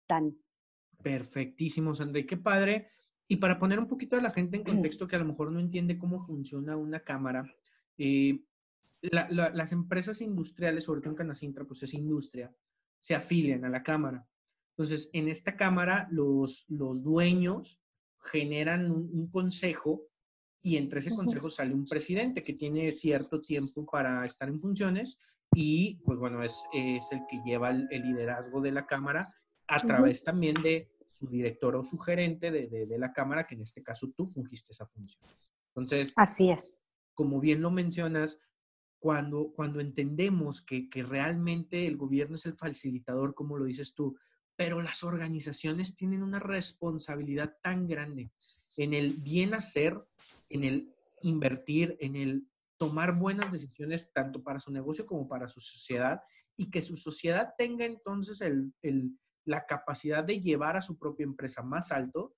Dani. 0.08 0.45
Perfectísimo, 1.06 1.94
Sandra. 1.94 2.26
qué 2.26 2.36
padre. 2.36 2.88
Y 3.28 3.36
para 3.36 3.60
poner 3.60 3.78
un 3.78 3.86
poquito 3.86 4.16
a 4.16 4.20
la 4.20 4.32
gente 4.32 4.56
en 4.56 4.64
contexto 4.64 5.06
que 5.06 5.14
a 5.14 5.20
lo 5.20 5.24
mejor 5.24 5.52
no 5.52 5.60
entiende 5.60 5.98
cómo 5.98 6.20
funciona 6.20 6.76
una 6.76 6.98
cámara, 6.98 7.44
eh, 7.96 8.42
las 9.02 9.70
empresas 9.70 10.20
industriales, 10.20 10.82
sobre 10.82 11.00
todo 11.00 11.10
en 11.10 11.16
Canacintra, 11.16 11.64
pues 11.64 11.84
es 11.84 11.94
industria, 11.94 12.52
se 12.98 13.14
afilian 13.14 13.64
a 13.64 13.68
la 13.68 13.84
cámara. 13.84 14.26
Entonces, 14.70 15.08
en 15.12 15.28
esta 15.28 15.54
cámara, 15.54 16.08
los, 16.10 16.64
los 16.66 17.04
dueños 17.04 17.80
generan 18.18 18.90
un, 18.90 19.30
consejo 19.30 20.08
y 20.60 20.76
entre 20.76 20.98
ese 20.98 21.14
consejo 21.14 21.50
sale 21.50 21.72
un 21.72 21.84
presidente 21.84 22.42
que 22.42 22.54
tiene 22.54 22.90
cierto 22.90 23.40
tiempo 23.40 23.86
para 23.86 24.26
estar 24.26 24.48
en 24.48 24.58
funciones 24.58 25.20
y 25.54 26.00
pues 26.04 26.18
bueno, 26.18 26.42
es, 26.42 26.64
es 26.72 27.12
el 27.12 27.20
que 27.30 27.40
lleva 27.46 27.70
el, 27.70 27.86
liderazgo 27.88 28.60
de 28.60 28.72
la 28.72 28.86
Cámara 28.86 29.24
a 29.68 29.78
través 29.78 30.24
también 30.24 30.60
de 30.62 30.95
su 31.08 31.26
director 31.28 31.76
o 31.76 31.84
su 31.84 31.98
gerente 31.98 32.50
de, 32.50 32.86
de, 32.86 32.98
la 32.98 33.12
Cámara, 33.12 33.46
que 33.46 33.54
en 33.54 33.62
este 33.62 33.82
caso 33.82 34.12
tú 34.16 34.26
fungiste 34.26 34.72
esa 34.72 34.86
función. 34.86 35.22
Entonces, 35.68 36.12
así 36.16 36.50
es. 36.50 36.82
Como 37.14 37.40
bien 37.40 37.62
lo 37.62 37.70
mencionas, 37.70 38.38
cuando, 38.98 39.52
cuando 39.54 39.80
entendemos 39.80 40.62
que, 40.62 40.88
que 40.90 41.02
realmente 41.02 41.86
el 41.86 41.96
gobierno 41.96 42.36
es 42.36 42.46
el 42.46 42.56
facilitador, 42.56 43.34
como 43.34 43.56
lo 43.56 43.64
dices 43.64 43.94
tú, 43.94 44.16
pero 44.56 44.82
las 44.82 45.04
organizaciones 45.04 45.94
tienen 45.94 46.22
una 46.22 46.38
responsabilidad 46.38 47.56
tan 47.62 47.86
grande 47.86 48.30
en 48.78 48.94
el 48.94 49.14
bien 49.22 49.52
hacer, 49.54 49.94
en 50.48 50.64
el 50.64 50.94
invertir, 51.22 51.96
en 52.00 52.16
el 52.16 52.48
tomar 52.78 53.18
buenas 53.18 53.52
decisiones 53.52 54.12
tanto 54.12 54.42
para 54.42 54.60
su 54.60 54.72
negocio 54.72 55.06
como 55.06 55.28
para 55.28 55.48
su 55.48 55.60
sociedad 55.60 56.20
y 56.56 56.70
que 56.70 56.82
su 56.82 56.96
sociedad 56.96 57.54
tenga 57.56 57.84
entonces 57.84 58.40
el, 58.40 58.72
la 59.46 59.64
capacidad 59.64 60.22
de 60.22 60.40
llevar 60.40 60.76
a 60.76 60.82
su 60.82 60.98
propia 60.98 61.24
empresa 61.24 61.62
más 61.62 61.92
alto, 61.92 62.34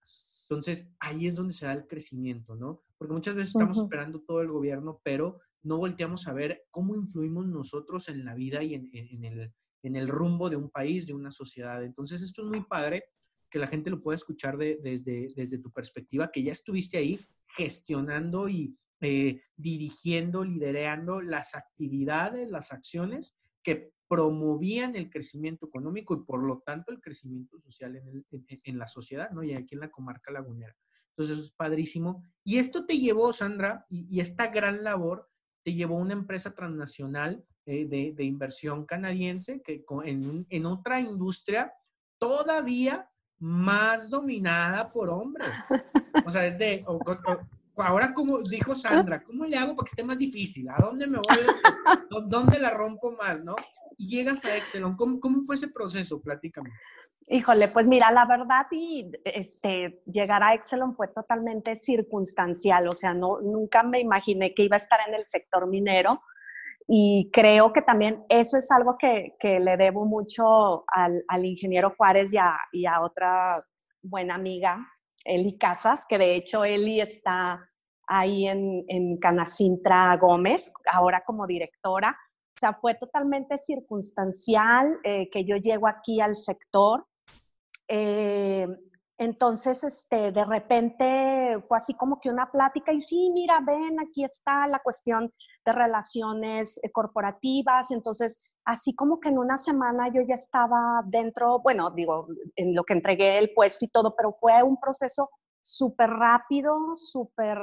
entonces 0.50 0.88
ahí 1.00 1.26
es 1.26 1.34
donde 1.34 1.52
se 1.52 1.66
da 1.66 1.72
el 1.72 1.86
crecimiento, 1.86 2.54
¿no? 2.54 2.82
Porque 2.96 3.14
muchas 3.14 3.34
veces 3.34 3.50
estamos 3.50 3.78
esperando 3.78 4.20
todo 4.20 4.40
el 4.40 4.48
gobierno, 4.48 5.00
pero 5.02 5.40
no 5.62 5.78
volteamos 5.78 6.28
a 6.28 6.32
ver 6.32 6.66
cómo 6.70 6.94
influimos 6.94 7.46
nosotros 7.46 8.08
en 8.08 8.24
la 8.24 8.34
vida 8.34 8.62
y 8.62 8.74
en, 8.74 8.90
en 8.92 9.24
el, 9.24 9.52
en 9.82 9.96
el 9.96 10.08
rumbo 10.08 10.48
de 10.50 10.56
un 10.56 10.70
país, 10.70 11.06
de 11.06 11.14
una 11.14 11.30
sociedad. 11.30 11.82
Entonces, 11.82 12.22
esto 12.22 12.42
es 12.42 12.48
muy 12.48 12.64
padre 12.64 13.04
que 13.50 13.58
la 13.58 13.66
gente 13.66 13.90
lo 13.90 14.02
pueda 14.02 14.16
escuchar 14.16 14.56
desde, 14.56 15.28
desde 15.34 15.58
tu 15.58 15.70
perspectiva, 15.70 16.30
que 16.30 16.42
ya 16.42 16.52
estuviste 16.52 16.98
ahí 16.98 17.18
gestionando 17.56 18.48
y 18.48 18.76
eh, 19.00 19.40
dirigiendo, 19.56 20.44
liderando 20.44 21.22
las 21.22 21.54
actividades, 21.54 22.50
las 22.50 22.72
acciones 22.72 23.36
que 23.62 23.92
promovían 24.08 24.96
el 24.96 25.10
crecimiento 25.10 25.66
económico 25.66 26.14
y 26.14 26.24
por 26.24 26.42
lo 26.42 26.60
tanto 26.60 26.90
el 26.90 27.00
crecimiento 27.00 27.58
social 27.60 27.96
en, 27.96 28.78
la 28.78 28.88
sociedad, 28.88 29.30
¿no? 29.30 29.42
Y 29.42 29.54
aquí 29.54 29.74
en 29.74 29.80
la 29.80 29.90
comarca 29.90 30.32
lagunera. 30.32 30.74
Entonces, 31.10 31.36
eso 31.36 31.46
es 31.46 31.52
padrísimo. 31.52 32.24
Y 32.42 32.58
esto 32.58 32.86
te 32.86 32.98
llevó, 32.98 33.32
Sandra, 33.32 33.84
y, 33.90 34.20
esta 34.20 34.46
gran 34.48 34.82
labor 34.82 35.28
te 35.62 35.74
llevó 35.74 35.98
a 35.98 36.02
una 36.02 36.14
empresa 36.14 36.54
transnacional 36.54 37.44
eh, 37.66 37.86
de, 37.86 38.24
inversión 38.24 38.86
canadiense 38.86 39.60
que 39.60 39.84
en, 40.04 40.46
en 40.48 40.66
otra 40.66 41.00
industria 41.00 41.74
todavía 42.18 43.10
más 43.38 44.10
dominada 44.10 44.90
por 44.92 45.10
hombres. 45.10 45.50
O 46.24 46.30
sea, 46.30 46.46
es 46.46 46.58
de, 46.58 46.84
ahora 47.82 48.12
como 48.14 48.38
dijo 48.42 48.74
Sandra, 48.74 49.22
¿cómo 49.22 49.44
le 49.44 49.56
hago 49.56 49.74
para 49.74 49.86
que 49.86 49.90
esté 49.90 50.04
más 50.04 50.18
difícil? 50.18 50.68
¿A 50.68 50.76
dónde 50.80 51.06
me 51.06 51.18
voy? 51.18 51.24
¿Dónde 52.28 52.58
la 52.58 52.70
rompo 52.70 53.12
más, 53.12 53.42
no? 53.42 53.56
Y 53.96 54.08
llegas 54.08 54.44
a 54.44 54.56
Excelon. 54.56 54.96
¿Cómo, 54.96 55.18
cómo 55.20 55.42
fue 55.42 55.56
ese 55.56 55.68
proceso? 55.68 56.20
Platícame. 56.20 56.70
Híjole, 57.30 57.68
pues 57.68 57.86
mira, 57.86 58.10
la 58.10 58.24
verdad 58.24 58.66
y 58.70 59.10
este, 59.24 60.02
llegar 60.06 60.42
a 60.42 60.54
Excelon 60.54 60.94
fue 60.94 61.08
totalmente 61.08 61.76
circunstancial, 61.76 62.88
o 62.88 62.94
sea, 62.94 63.12
no, 63.12 63.40
nunca 63.42 63.82
me 63.82 64.00
imaginé 64.00 64.54
que 64.54 64.62
iba 64.62 64.76
a 64.76 64.78
estar 64.78 64.98
en 65.06 65.14
el 65.14 65.24
sector 65.24 65.66
minero 65.66 66.22
y 66.86 67.30
creo 67.30 67.70
que 67.74 67.82
también 67.82 68.24
eso 68.30 68.56
es 68.56 68.70
algo 68.70 68.96
que, 68.96 69.36
que 69.38 69.60
le 69.60 69.76
debo 69.76 70.06
mucho 70.06 70.84
al, 70.86 71.22
al 71.28 71.44
ingeniero 71.44 71.94
Juárez 71.94 72.32
y 72.32 72.38
a, 72.38 72.56
y 72.72 72.86
a, 72.86 73.02
otra 73.02 73.62
buena 74.02 74.36
amiga, 74.36 74.88
Eli 75.28 75.58
Casas, 75.58 76.04
que 76.08 76.18
de 76.18 76.34
hecho 76.34 76.64
Eli 76.64 77.00
está 77.00 77.68
ahí 78.06 78.46
en, 78.46 79.18
Canacintra 79.18 80.16
Gómez, 80.16 80.72
ahora 80.90 81.22
como 81.24 81.46
directora. 81.46 82.16
O 82.56 82.60
sea, 82.60 82.72
fue 82.72 82.94
totalmente 82.94 83.56
circunstancial 83.58 84.98
eh, 85.04 85.28
que 85.30 85.44
yo 85.44 85.56
llego 85.56 85.86
aquí 85.86 86.20
al 86.20 86.34
sector. 86.34 87.06
Eh, 87.86 88.66
entonces, 89.18 89.84
este, 89.84 90.32
de 90.32 90.44
repente 90.44 91.60
fue 91.66 91.76
así 91.76 91.94
como 91.94 92.20
que 92.20 92.30
una 92.30 92.50
plática 92.50 92.92
y 92.92 93.00
sí, 93.00 93.30
mira, 93.32 93.60
ven, 93.60 94.00
aquí 94.00 94.24
está 94.24 94.66
la 94.68 94.78
cuestión 94.78 95.32
de 95.64 95.72
relaciones 95.72 96.80
eh, 96.82 96.90
corporativas. 96.90 97.90
Entonces, 97.90 98.40
así 98.68 98.94
como 98.94 99.18
que 99.18 99.30
en 99.30 99.38
una 99.38 99.56
semana 99.56 100.12
yo 100.12 100.20
ya 100.20 100.34
estaba 100.34 101.02
dentro, 101.06 101.60
bueno, 101.60 101.90
digo, 101.90 102.28
en 102.54 102.74
lo 102.74 102.84
que 102.84 102.92
entregué 102.92 103.38
el 103.38 103.54
puesto 103.54 103.86
y 103.86 103.88
todo, 103.88 104.14
pero 104.14 104.34
fue 104.38 104.62
un 104.62 104.78
proceso 104.78 105.30
súper 105.62 106.10
rápido, 106.10 106.76
súper, 106.94 107.58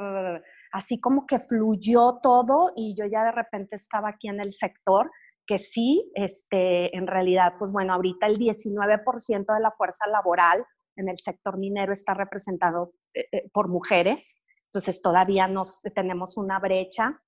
así 0.72 0.98
como 1.00 1.24
que 1.24 1.38
fluyó 1.38 2.18
todo 2.20 2.72
y 2.74 2.96
yo 2.96 3.06
ya 3.06 3.22
de 3.22 3.30
repente 3.30 3.76
estaba 3.76 4.08
aquí 4.08 4.28
en 4.28 4.40
el 4.40 4.50
sector 4.52 5.08
que 5.46 5.58
sí, 5.58 6.10
este, 6.16 6.96
en 6.96 7.06
realidad, 7.06 7.52
pues 7.56 7.70
bueno, 7.70 7.94
ahorita 7.94 8.26
el 8.26 8.36
19% 8.36 9.54
de 9.54 9.60
la 9.60 9.70
fuerza 9.70 10.08
laboral 10.08 10.64
en 10.96 11.08
el 11.08 11.18
sector 11.18 11.56
minero 11.56 11.92
está 11.92 12.14
representado 12.14 12.94
eh, 13.14 13.28
eh, 13.30 13.48
por 13.52 13.68
mujeres, 13.68 14.42
entonces 14.72 15.00
todavía 15.00 15.46
nos, 15.46 15.82
tenemos 15.94 16.36
una 16.36 16.58
brecha, 16.58 17.22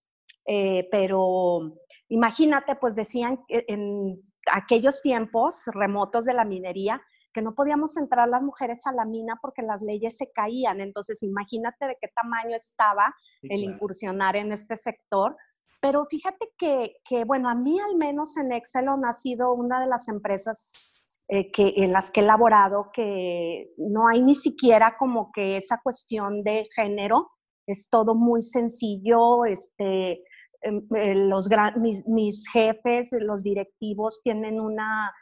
eh, 0.45 0.89
pero 0.91 1.77
imagínate, 2.09 2.77
pues 2.77 2.95
decían 2.95 3.41
en 3.49 4.21
aquellos 4.53 5.03
tiempos 5.03 5.65
remotos 5.73 6.25
de 6.25 6.35
la 6.35 6.45
minería 6.45 7.03
que 7.33 7.43
no 7.43 7.55
podíamos 7.55 7.97
entrar 7.97 8.29
las 8.29 8.43
mujeres 8.43 8.87
a 8.87 8.93
la 8.93 9.05
mina 9.05 9.39
porque 9.41 9.63
las 9.63 9.83
leyes 9.83 10.17
se 10.17 10.31
caían, 10.33 10.81
entonces 10.81 11.23
imagínate 11.23 11.87
de 11.87 11.97
qué 12.01 12.09
tamaño 12.09 12.57
estaba 12.57 13.15
el 13.43 13.63
incursionar 13.63 14.37
en 14.37 14.53
este 14.53 14.77
sector. 14.77 15.37
Pero 15.81 16.05
fíjate 16.05 16.51
que, 16.59 16.97
que, 17.05 17.25
bueno, 17.25 17.49
a 17.49 17.55
mí 17.55 17.79
al 17.79 17.97
menos 17.97 18.37
en 18.37 18.51
Excelon 18.51 19.05
ha 19.05 19.13
sido 19.13 19.53
una 19.53 19.81
de 19.81 19.87
las 19.87 20.09
empresas 20.09 21.05
eh, 21.29 21.53
que, 21.53 21.73
en 21.77 21.93
las 21.93 22.11
que 22.11 22.21
he 22.21 22.25
elaborado 22.25 22.91
que 22.93 23.71
no 23.77 24.09
hay 24.09 24.21
ni 24.21 24.35
siquiera 24.35 24.97
como 24.99 25.31
que 25.33 25.57
esa 25.57 25.81
cuestión 25.83 26.43
de 26.43 26.67
género, 26.75 27.31
es 27.67 27.89
todo 27.91 28.15
muy 28.15 28.43
sencillo, 28.43 29.45
este, 29.45 30.25
em, 30.63 30.87
eh, 30.97 31.15
los 31.15 31.49
mis, 31.77 32.07
mis, 32.07 32.49
jefes, 32.51 33.11
los 33.21 33.43
directivos 33.43 34.21
tienen 34.23 34.61
una 34.61 35.13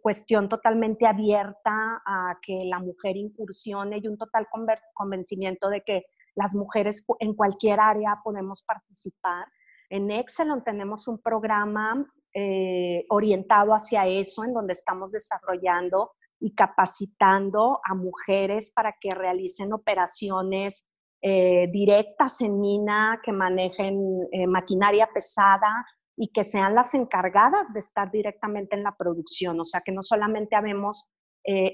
cuestión 0.00 0.48
totalmente 0.48 1.06
abierta 1.06 2.02
a 2.06 2.38
que 2.40 2.60
la 2.64 2.78
mujer 2.78 3.16
incursione 3.16 4.00
y 4.02 4.08
un 4.08 4.16
total 4.16 4.46
convencimiento 4.94 5.68
de 5.68 5.82
que 5.82 6.04
las 6.34 6.54
mujeres 6.54 7.04
en 7.18 7.34
cualquier 7.34 7.80
área 7.80 8.20
podemos 8.24 8.62
participar. 8.62 9.46
En 9.90 10.10
Excelon 10.10 10.64
tenemos 10.64 11.06
un 11.06 11.20
programa 11.20 12.06
eh, 12.34 13.04
orientado 13.08 13.72
hacia 13.72 14.06
eso, 14.06 14.44
en 14.44 14.52
donde 14.52 14.72
estamos 14.72 15.10
desarrollando 15.12 16.12
y 16.38 16.54
capacitando 16.54 17.80
a 17.82 17.94
mujeres 17.94 18.70
para 18.70 18.94
que 19.00 19.14
realicen 19.14 19.72
operaciones 19.72 20.86
eh, 21.28 21.68
directas 21.72 22.40
en 22.40 22.60
mina, 22.60 23.20
que 23.24 23.32
manejen 23.32 23.98
eh, 24.30 24.46
maquinaria 24.46 25.08
pesada 25.12 25.84
y 26.16 26.28
que 26.28 26.44
sean 26.44 26.74
las 26.74 26.94
encargadas 26.94 27.72
de 27.72 27.80
estar 27.80 28.10
directamente 28.10 28.76
en 28.76 28.82
la 28.82 28.94
producción. 28.96 29.58
O 29.60 29.64
sea, 29.64 29.80
que 29.84 29.92
no 29.92 30.02
solamente 30.02 30.56
habemos 30.56 31.10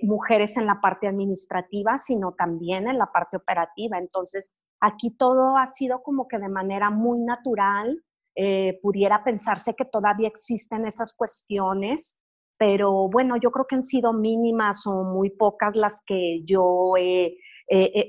mujeres 0.02 0.58
en 0.58 0.66
la 0.66 0.82
parte 0.82 1.08
administrativa, 1.08 1.96
sino 1.96 2.34
también 2.34 2.88
en 2.88 2.98
la 2.98 3.06
parte 3.06 3.38
operativa. 3.38 3.96
Entonces, 3.96 4.52
aquí 4.82 5.16
todo 5.16 5.56
ha 5.56 5.64
sido 5.64 6.02
como 6.02 6.28
que 6.28 6.38
de 6.38 6.50
manera 6.50 6.90
muy 6.90 7.20
natural, 7.20 8.02
eh, 8.34 8.78
pudiera 8.80 9.22
pensarse 9.22 9.74
que 9.74 9.84
todavía 9.84 10.28
existen 10.28 10.86
esas 10.86 11.12
cuestiones, 11.12 12.22
pero 12.56 13.08
bueno, 13.10 13.36
yo 13.36 13.50
creo 13.50 13.66
que 13.66 13.74
han 13.74 13.82
sido 13.82 14.14
mínimas 14.14 14.86
o 14.86 15.04
muy 15.04 15.30
pocas 15.36 15.76
las 15.76 16.00
que 16.06 16.40
yo 16.42 16.94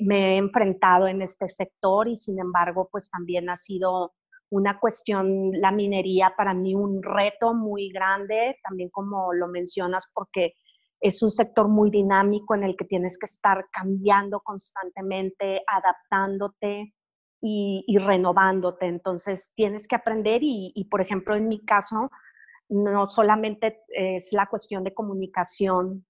me 0.02 0.34
he 0.34 0.38
enfrentado 0.38 1.08
en 1.08 1.22
este 1.22 1.50
sector 1.50 2.08
y 2.08 2.16
sin 2.16 2.40
embargo, 2.40 2.90
pues 2.92 3.10
también 3.10 3.50
ha 3.50 3.56
sido 3.56 4.14
una 4.50 4.80
cuestión, 4.80 5.52
la 5.54 5.72
minería 5.72 6.34
para 6.38 6.54
mí 6.54 6.76
un 6.76 7.02
reto 7.02 7.56
muy 7.56 7.90
grande, 7.90 8.60
también 8.64 8.90
como 8.90 9.34
lo 9.34 9.48
mencionas, 9.48 10.12
porque 10.14 10.54
es 11.02 11.24
un 11.24 11.32
sector 11.32 11.68
muy 11.68 11.90
dinámico 11.90 12.54
en 12.54 12.64
el 12.64 12.78
que 12.78 12.86
tienes 12.86 13.18
que 13.18 13.26
estar 13.26 13.66
cambiando 13.72 14.40
constantemente, 14.42 15.64
adaptándote 15.68 16.94
y, 17.42 17.98
renovándote. 17.98 18.86
Entonces 18.86 19.52
tienes 19.56 19.88
que 19.88 19.96
aprender 19.96 20.42
y, 20.44 20.88
por 20.90 21.02
ejemplo, 21.02 21.36
en 21.36 21.48
mi 21.48 21.66
caso, 21.66 22.10
no 22.70 23.08
solamente 23.08 23.82
es 23.90 24.32
la 24.32 24.46
cuestión 24.46 24.84
de 24.84 24.94
comunicación 24.94 26.06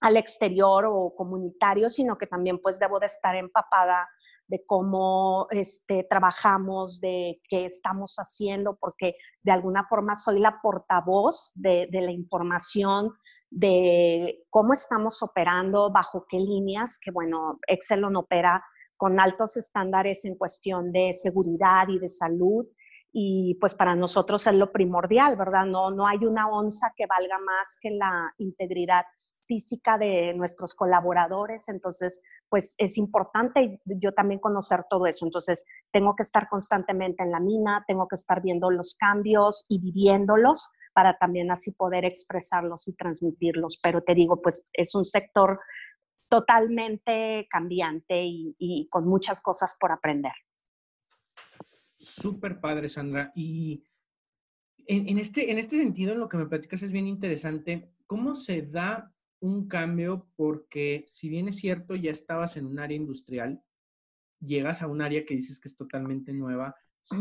al 0.00 0.16
exterior 0.16 0.84
o 0.86 1.14
comunitario, 1.16 1.88
sino 1.88 2.16
que 2.16 2.26
también 2.26 2.58
pues 2.60 2.78
debo 2.78 2.98
de 2.98 3.06
estar 3.06 3.34
empapada 3.36 4.08
de 4.46 4.64
cómo 4.66 5.46
este, 5.50 6.06
trabajamos, 6.08 7.00
de 7.00 7.40
qué 7.48 7.64
estamos 7.64 8.16
haciendo, 8.16 8.76
porque 8.76 9.14
de 9.42 9.52
alguna 9.52 9.84
forma 9.84 10.14
soy 10.14 10.38
la 10.38 10.60
portavoz 10.62 11.52
de, 11.54 11.88
la 11.90 12.12
información, 12.12 13.12
de 13.50 14.44
cómo 14.50 14.72
estamos 14.72 15.22
operando, 15.22 15.90
bajo 15.90 16.26
qué 16.28 16.38
líneas, 16.38 16.98
que 16.98 17.10
bueno, 17.10 17.58
Excelon 17.66 18.16
opera 18.16 18.62
con 18.96 19.18
altos 19.18 19.56
estándares 19.56 20.24
en 20.24 20.36
cuestión 20.36 20.92
de 20.92 21.12
seguridad 21.12 21.88
y 21.88 21.98
de 21.98 22.08
salud. 22.08 22.66
Y 23.16 23.56
pues 23.60 23.74
para 23.74 23.94
nosotros 23.94 24.46
es 24.46 24.54
lo 24.54 24.72
primordial, 24.72 25.36
¿verdad? 25.36 25.66
No, 25.66 25.90
no 25.90 26.06
hay 26.06 26.24
una 26.24 26.48
onza 26.48 26.92
que 26.96 27.06
valga 27.06 27.38
más 27.38 27.76
que 27.80 27.90
la 27.90 28.34
integridad 28.38 29.04
física 29.46 29.98
de 29.98 30.34
nuestros 30.34 30.74
colaboradores, 30.74 31.68
entonces 31.68 32.20
pues 32.48 32.74
es 32.78 32.98
importante 32.98 33.80
yo 33.84 34.12
también 34.12 34.40
conocer 34.40 34.84
todo 34.88 35.06
eso, 35.06 35.26
entonces 35.26 35.64
tengo 35.90 36.14
que 36.16 36.22
estar 36.22 36.48
constantemente 36.48 37.22
en 37.22 37.30
la 37.30 37.40
mina, 37.40 37.84
tengo 37.86 38.08
que 38.08 38.16
estar 38.16 38.42
viendo 38.42 38.70
los 38.70 38.94
cambios 38.94 39.66
y 39.68 39.80
viviéndolos 39.80 40.70
para 40.92 41.18
también 41.18 41.50
así 41.50 41.72
poder 41.72 42.04
expresarlos 42.04 42.88
y 42.88 42.94
transmitirlos, 42.94 43.78
pero 43.82 44.02
te 44.02 44.14
digo, 44.14 44.40
pues 44.40 44.66
es 44.72 44.94
un 44.94 45.04
sector 45.04 45.58
totalmente 46.28 47.46
cambiante 47.50 48.24
y, 48.24 48.88
con 48.90 49.06
muchas 49.06 49.40
cosas 49.40 49.76
por 49.78 49.92
aprender. 49.92 50.32
Súper 51.96 52.60
padre, 52.60 52.88
Sandra. 52.88 53.30
Y 53.34 53.84
en, 54.86 55.18
este, 55.18 55.50
en 55.50 55.58
este 55.58 55.78
sentido, 55.78 56.12
en 56.12 56.20
lo 56.20 56.28
que 56.28 56.36
me 56.36 56.46
platicas 56.46 56.82
es 56.82 56.92
bien 56.92 57.06
interesante, 57.06 57.92
¿cómo 58.06 58.34
se 58.34 58.62
da 58.62 59.13
un 59.44 59.68
cambio? 59.68 60.26
Porque 60.36 61.04
si 61.06 61.28
bien 61.28 61.48
es 61.48 61.56
cierto, 61.56 61.94
ya 61.94 62.10
estabas 62.10 62.56
en 62.56 62.66
un 62.66 62.78
área 62.78 62.96
industrial, 62.96 63.62
llegas 64.40 64.82
a 64.82 64.86
un 64.86 65.02
área 65.02 65.24
que 65.24 65.34
dices 65.34 65.60
que 65.60 65.68
es 65.68 65.76
totalmente 65.76 66.32
nueva, 66.32 66.74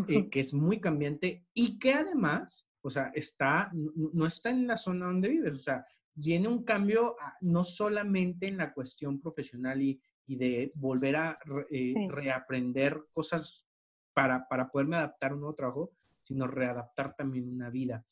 eh, 0.08 0.30
que 0.30 0.40
es 0.40 0.54
muy 0.54 0.80
cambiante 0.80 1.46
y 1.54 1.78
que 1.78 1.94
además, 1.94 2.68
o 2.82 2.90
sea, 2.90 3.12
está, 3.14 3.72
no 3.74 4.26
está 4.26 4.50
en 4.52 4.68
la 4.68 4.78
zona 4.78 5.08
donde 5.08 5.30
vives, 5.30 5.54
o 5.54 5.58
sea, 5.58 5.86
viene 6.14 6.48
un 6.48 6.64
cambio 6.64 7.18
no 7.42 7.64
solamente 7.64 8.48
en 8.48 8.58
la 8.58 8.74
cuestión 8.74 9.20
profesional 9.20 9.82
y, 9.82 10.02
de 10.26 10.72
volver 10.76 11.18
a 11.18 11.38
eh, 11.70 11.94
reaprender 12.10 13.04
cosas 13.12 13.68
para, 14.14 14.48
para 14.48 14.70
poderme 14.70 14.96
adaptar 14.96 15.32
a 15.32 15.34
un 15.34 15.42
nuevo 15.42 15.54
trabajo, 15.54 15.92
sino 16.22 16.48
readaptar 16.48 17.14
también 17.16 17.50
una 17.50 17.70
vida. 17.70 18.06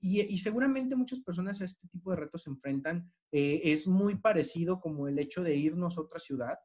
Y, 0.00 0.38
seguramente 0.38 0.94
muchas 0.94 1.20
personas 1.20 1.60
a 1.60 1.64
este 1.64 1.88
tipo 1.88 2.10
de 2.10 2.16
retos 2.16 2.42
se 2.42 2.50
enfrentan. 2.50 3.10
Eh, 3.32 3.60
es 3.64 3.86
muy 3.88 4.16
parecido 4.16 4.80
como 4.80 5.08
el 5.08 5.18
hecho 5.18 5.42
de 5.42 5.56
irnos 5.56 5.96
a 5.96 6.02
otra 6.02 6.18
ciudad, 6.18 6.58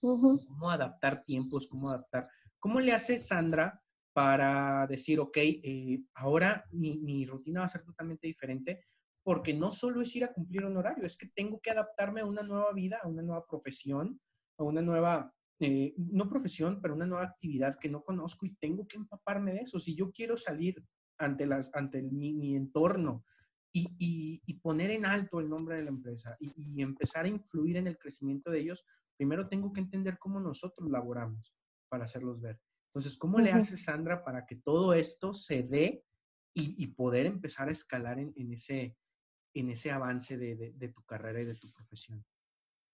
cómo 0.00 0.70
adaptar 0.70 1.20
tiempos, 1.20 1.68
cómo 1.68 1.90
adaptar. 1.90 2.24
¿Cómo 2.58 2.80
le 2.80 2.92
hace 2.92 3.18
Sandra 3.18 3.80
para 4.12 4.86
decir, 4.86 5.20
ok, 5.20 5.36
eh, 5.36 6.02
ahora 6.14 6.64
mi, 6.72 6.98
mi, 6.98 7.24
rutina 7.24 7.60
va 7.60 7.66
a 7.66 7.70
ser 7.70 7.82
totalmente 7.82 8.26
diferente? 8.26 8.86
porque 9.22 9.54
no 9.54 9.70
solo 9.70 10.00
es 10.00 10.14
ir 10.16 10.24
a 10.24 10.32
cumplir 10.32 10.64
un 10.64 10.76
horario, 10.76 11.06
es 11.06 11.16
que 11.16 11.28
tengo 11.28 11.60
que 11.60 11.70
adaptarme 11.70 12.22
a 12.22 12.26
una 12.26 12.42
nueva 12.42 12.72
vida, 12.72 12.98
a 13.02 13.08
una 13.08 13.22
nueva 13.22 13.46
profesión, 13.46 14.20
a 14.58 14.64
una 14.64 14.82
nueva, 14.82 15.32
eh, 15.60 15.94
no 15.96 16.28
profesión, 16.28 16.80
pero 16.82 16.94
una 16.94 17.06
nueva 17.06 17.24
actividad 17.24 17.78
que 17.78 17.88
no 17.88 18.02
conozco 18.02 18.46
y 18.46 18.54
tengo 18.56 18.86
que 18.86 18.96
empaparme 18.96 19.52
de 19.52 19.60
eso. 19.60 19.78
Si 19.78 19.94
yo 19.94 20.10
quiero 20.10 20.36
salir 20.36 20.84
ante, 21.18 21.46
las, 21.46 21.70
ante 21.74 22.02
mi, 22.02 22.56
entorno 22.56 23.24
y, 23.72 24.40
poner 24.62 24.90
en 24.90 25.06
alto 25.06 25.40
el 25.40 25.48
nombre 25.48 25.76
de 25.76 25.82
la 25.82 25.90
empresa 25.90 26.36
y, 26.38 26.52
y 26.56 26.82
empezar 26.82 27.24
a 27.24 27.28
influir 27.28 27.76
en 27.76 27.88
el 27.88 27.98
crecimiento 27.98 28.50
de 28.50 28.60
ellos, 28.60 28.84
primero 29.16 29.48
tengo 29.48 29.72
que 29.72 29.80
entender 29.80 30.18
cómo 30.18 30.38
nosotros 30.38 30.88
laboramos 30.88 31.54
para 31.88 32.04
hacerlos 32.04 32.40
ver. 32.40 32.60
Entonces, 32.94 33.16
¿cómo 33.16 33.38
le 33.38 33.52
hace 33.52 33.78
Sandra 33.78 34.22
para 34.22 34.44
que 34.44 34.56
todo 34.56 34.92
esto 34.92 35.32
se 35.32 35.62
dé 35.62 36.04
y, 36.54 36.86
poder 36.88 37.24
empezar 37.24 37.68
a 37.68 37.72
escalar 37.72 38.18
en, 38.18 38.34
en, 38.36 38.52
ese, 38.52 38.98
en 39.54 39.70
ese 39.70 39.90
avance 39.90 40.36
de, 40.36 40.92
tu 40.94 41.02
carrera 41.04 41.40
y 41.40 41.46
de 41.46 41.54
tu 41.54 41.70
profesión? 41.72 42.22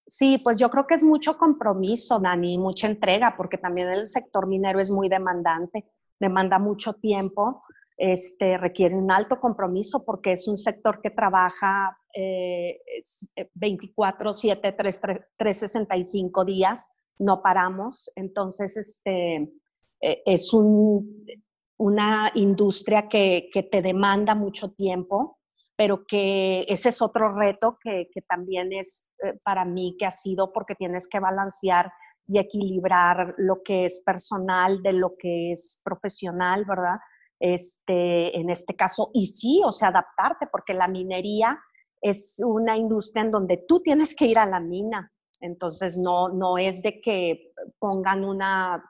Sí, 0.06 0.38
pues 0.38 0.56
yo 0.56 0.70
creo 0.70 0.86
que 0.86 0.94
es 0.94 1.02
mucho 1.02 1.36
compromiso, 1.36 2.20
Dani, 2.20 2.58
mucha 2.58 2.86
entrega, 2.86 3.36
porque 3.36 3.58
también 3.58 3.88
el 3.88 4.06
sector 4.06 4.46
minero 4.46 4.78
es 4.78 4.90
muy 4.90 5.08
demandante, 5.08 5.90
demanda 6.20 6.60
mucho 6.60 6.94
tiempo, 6.94 7.60
este, 7.98 8.56
requiere 8.56 8.94
un 8.94 9.10
alto 9.10 9.38
compromiso 9.38 10.04
porque 10.04 10.32
es 10.32 10.48
un 10.48 10.56
sector 10.56 11.00
que 11.02 11.10
trabaja 11.10 11.98
24, 13.54 14.32
7, 14.32 14.72
3, 14.72 15.00
365 15.36 16.44
días, 16.44 16.88
no 17.18 17.42
paramos, 17.42 18.10
entonces 18.16 18.76
este, 18.76 19.52
eh, 20.00 20.22
es 20.24 20.52
una 21.76 22.32
industria 22.34 23.08
que, 23.08 23.50
que 23.52 23.62
te 23.64 23.82
demanda 23.82 24.34
mucho 24.34 24.72
tiempo 24.72 25.38
pero 25.78 26.04
que 26.04 26.66
ese 26.68 26.88
es 26.88 27.00
otro 27.00 27.36
reto 27.36 27.78
que, 27.80 28.08
también 28.28 28.72
es 28.72 29.08
eh, 29.22 29.38
para 29.44 29.64
mí 29.64 29.94
que 29.96 30.06
ha 30.06 30.10
sido 30.10 30.52
porque 30.52 30.74
tienes 30.74 31.06
que 31.06 31.20
balancear 31.20 31.92
y 32.26 32.40
equilibrar 32.40 33.36
lo 33.38 33.62
que 33.62 33.84
es 33.84 34.02
personal 34.04 34.82
de 34.82 34.92
lo 34.92 35.14
que 35.16 35.52
es 35.52 35.80
profesional, 35.84 36.64
¿verdad? 36.64 36.96
Este, 37.40 38.36
en 38.36 38.50
este 38.50 38.74
caso, 38.74 39.10
y 39.14 39.26
sí, 39.26 39.62
o 39.64 39.72
sea, 39.72 39.88
adaptarte, 39.88 40.48
porque 40.50 40.74
la 40.74 40.88
minería 40.88 41.58
es 42.00 42.42
una 42.44 42.76
industria 42.76 43.22
en 43.22 43.30
donde 43.30 43.64
tú 43.68 43.80
tienes 43.80 44.14
que 44.14 44.26
ir 44.26 44.38
a 44.38 44.46
la 44.46 44.60
mina, 44.60 45.12
entonces, 45.40 45.96
no, 45.96 46.28
no 46.28 46.58
es 46.58 46.82
de 46.82 47.00
que 47.00 47.52
pongan 47.78 48.24
una 48.24 48.82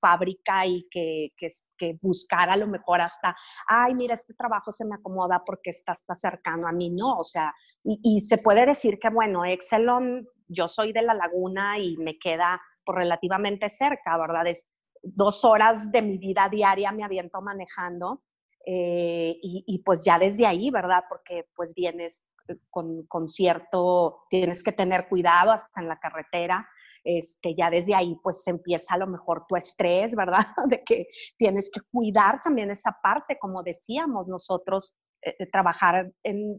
fábrica 0.00 0.64
y 0.64 0.86
que, 0.88 1.32
que, 1.36 1.98
buscar 2.00 2.48
a 2.48 2.56
lo 2.56 2.68
mejor 2.68 3.00
hasta, 3.00 3.34
ay, 3.66 3.94
mira, 3.94 4.14
este 4.14 4.34
trabajo 4.34 4.70
se 4.70 4.84
me 4.84 4.94
acomoda 4.94 5.42
porque 5.44 5.70
está, 5.70 5.92
está 5.92 6.14
cercano 6.14 6.68
a 6.68 6.72
mí, 6.72 6.90
no, 6.90 7.18
o 7.18 7.24
sea, 7.24 7.52
y, 7.82 8.20
se 8.20 8.38
puede 8.38 8.66
decir 8.66 8.98
que, 9.00 9.10
bueno, 9.10 9.44
Excelon, 9.44 10.26
yo 10.48 10.68
soy 10.68 10.92
de 10.92 11.02
La 11.02 11.14
Laguna 11.14 11.78
y 11.78 11.96
me 11.96 12.18
queda 12.18 12.60
relativamente 12.86 13.68
cerca, 13.68 14.16
¿verdad? 14.16 14.46
Es 14.46 14.68
dos 15.14 15.44
horas 15.44 15.90
de 15.90 16.02
mi 16.02 16.18
vida 16.18 16.48
diaria 16.50 16.92
me 16.92 17.04
aviento 17.04 17.40
manejando. 17.40 18.22
Eh, 18.68 19.38
y, 19.42 19.80
pues 19.84 20.04
ya 20.04 20.18
desde 20.18 20.44
ahí, 20.44 20.70
¿verdad? 20.70 21.04
Porque 21.08 21.46
pues 21.54 21.72
vienes 21.72 22.26
con, 22.68 23.06
con, 23.06 23.28
cierto, 23.28 24.24
tienes 24.28 24.64
que 24.64 24.72
tener 24.72 25.08
cuidado 25.08 25.52
hasta 25.52 25.80
en 25.80 25.86
la 25.86 26.00
carretera. 26.00 26.68
Este, 27.04 27.54
ya 27.54 27.70
desde 27.70 27.94
ahí 27.94 28.18
pues 28.20 28.44
empieza 28.48 28.94
a 28.94 28.98
lo 28.98 29.06
mejor 29.06 29.44
tu 29.48 29.54
estrés, 29.54 30.16
¿verdad? 30.16 30.46
De 30.68 30.82
que 30.82 31.06
tienes 31.36 31.70
que 31.70 31.80
cuidar 31.92 32.40
también 32.40 32.70
esa 32.72 32.98
parte, 33.00 33.38
como 33.38 33.62
decíamos 33.62 34.26
nosotros, 34.26 34.98
eh, 35.22 35.46
trabajar 35.52 36.12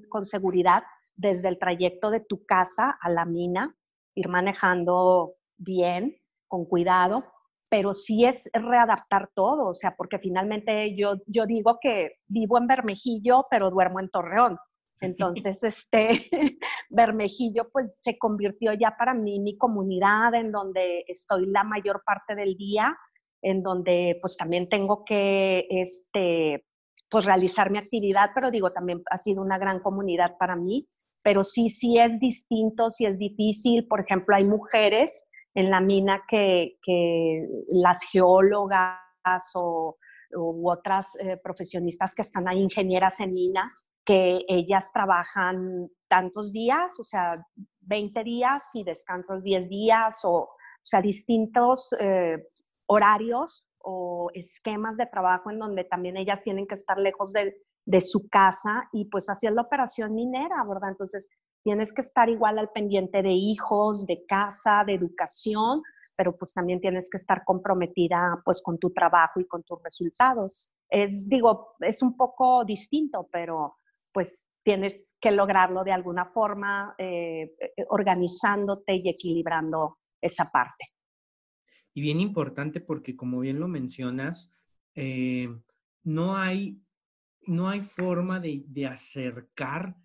con 0.07 0.23
seguridad 0.23 0.83
desde 1.15 1.49
el 1.49 1.59
trayecto 1.59 2.09
de 2.09 2.21
tu 2.21 2.45
casa 2.45 2.97
a 3.01 3.09
la 3.09 3.25
mina, 3.25 3.75
ir 4.15 4.29
manejando 4.29 5.35
bien, 5.57 6.17
con 6.47 6.63
cuidado, 6.63 7.23
pero 7.69 7.93
sí 7.93 8.25
es 8.25 8.49
readaptar 8.53 9.29
todo, 9.35 9.69
o 9.69 9.73
sea, 9.73 9.95
porque 9.95 10.19
finalmente 10.19 10.95
yo, 10.95 11.15
yo 11.25 11.45
digo 11.45 11.79
que 11.81 12.19
vivo 12.27 12.57
en 12.57 12.67
Bermejillo, 12.67 13.45
pero 13.49 13.69
duermo 13.69 13.99
en 13.99 14.09
Torreón. 14.09 14.57
Entonces, 15.01 15.63
este 15.63 16.29
Bermejillo 16.89 17.69
pues 17.71 17.99
se 18.01 18.17
convirtió 18.17 18.73
ya 18.73 18.95
para 18.97 19.13
mí 19.13 19.39
mi 19.39 19.57
comunidad 19.57 20.33
en 20.33 20.51
donde 20.51 21.03
estoy 21.07 21.45
la 21.45 21.63
mayor 21.63 22.01
parte 22.05 22.35
del 22.35 22.55
día, 22.55 22.97
en 23.41 23.61
donde 23.61 24.17
pues 24.21 24.37
también 24.37 24.67
tengo 24.69 25.03
que 25.05 25.67
este 25.69 26.65
pues 27.09 27.25
realizar 27.25 27.71
mi 27.71 27.77
actividad, 27.77 28.31
pero 28.35 28.51
digo, 28.51 28.71
también 28.71 29.01
ha 29.09 29.17
sido 29.17 29.41
una 29.41 29.57
gran 29.57 29.79
comunidad 29.79 30.35
para 30.37 30.57
mí, 30.57 30.87
pero 31.23 31.43
sí, 31.43 31.69
sí 31.69 31.97
es 31.97 32.19
distinto, 32.19 32.91
sí 32.91 33.05
es 33.05 33.17
difícil. 33.17 33.87
Por 33.87 34.01
ejemplo, 34.01 34.35
hay 34.35 34.43
mujeres 34.45 35.25
en 35.53 35.69
la 35.69 35.81
mina 35.81 36.23
que, 36.27 36.77
las 37.69 38.03
geólogas 38.03 39.51
o 39.55 39.97
otras 40.63 41.17
eh, 41.19 41.37
profesionistas 41.37 42.13
que 42.13 42.21
están 42.21 42.47
ahí, 42.47 42.59
ingenieras 42.59 43.19
en 43.19 43.33
minas, 43.33 43.89
que 44.05 44.41
ellas 44.47 44.91
trabajan 44.93 45.89
tantos 46.07 46.51
días, 46.51 46.99
o 46.99 47.03
sea, 47.03 47.45
20 47.81 48.23
días 48.23 48.71
y 48.73 48.83
descansas 48.83 49.43
10 49.43 49.69
días, 49.69 50.23
o, 50.25 50.43
o 50.43 50.49
sea, 50.81 51.01
distintos 51.01 51.93
eh, 51.99 52.37
horarios 52.87 53.65
o 53.79 54.29
esquemas 54.33 54.97
de 54.97 55.05
trabajo 55.05 55.49
en 55.51 55.59
donde 55.59 55.83
también 55.85 56.17
ellas 56.17 56.43
tienen 56.43 56.67
que 56.67 56.75
estar 56.75 56.97
lejos 56.97 57.31
de, 57.31 57.55
de 57.85 58.01
su 58.01 58.27
casa 58.29 58.89
y 58.91 59.05
pues 59.05 59.29
así 59.29 59.47
la 59.49 59.61
operación 59.61 60.13
minera, 60.13 60.63
¿verdad? 60.67 60.89
Entonces, 60.89 61.29
tienes 61.67 61.91
que 61.91 61.99
estar 61.99 62.29
igual 62.29 62.59
al 62.59 62.69
pendiente 62.69 63.21
de 63.21 63.33
hijos, 63.33 64.07
de 64.07 64.23
casa, 64.25 64.85
de 64.85 64.93
educación, 64.93 65.83
pero 66.15 66.33
pues 66.33 66.53
también 66.53 66.79
tienes 66.79 67.09
que 67.09 67.17
estar 67.17 67.43
comprometida 67.43 68.41
pues 68.45 68.61
con 68.61 68.79
tu 68.79 68.93
trabajo 68.93 69.41
y 69.41 69.47
con 69.47 69.63
tus 69.63 69.83
resultados. 69.83 70.73
Es, 70.89 71.27
digo, 71.27 71.75
es 71.81 72.01
un 72.01 72.15
poco 72.15 72.63
distinto, 72.63 73.27
pero 73.29 73.79
pues 74.13 74.47
tienes 74.63 75.17
que 75.19 75.31
lograrlo 75.31 75.83
de 75.83 75.91
alguna 75.91 76.23
forma, 76.23 76.95
eh, 76.97 77.53
eh, 77.59 77.85
organizándote 77.89 78.95
y 78.95 79.09
equilibrando 79.09 79.97
esa 80.21 80.45
parte. 80.45 80.85
Y 81.93 81.99
bien 81.99 82.21
importante 82.21 82.79
porque 82.79 83.17
como 83.17 83.41
bien 83.41 83.59
lo 83.59 83.67
mencionas, 83.67 84.53
eh, 84.95 85.49
no, 86.05 86.37
hay, 86.37 86.81
no 87.41 87.67
hay 87.67 87.81
forma 87.81 88.39
de, 88.39 88.63
de 88.67 88.87
acercar 88.87 89.97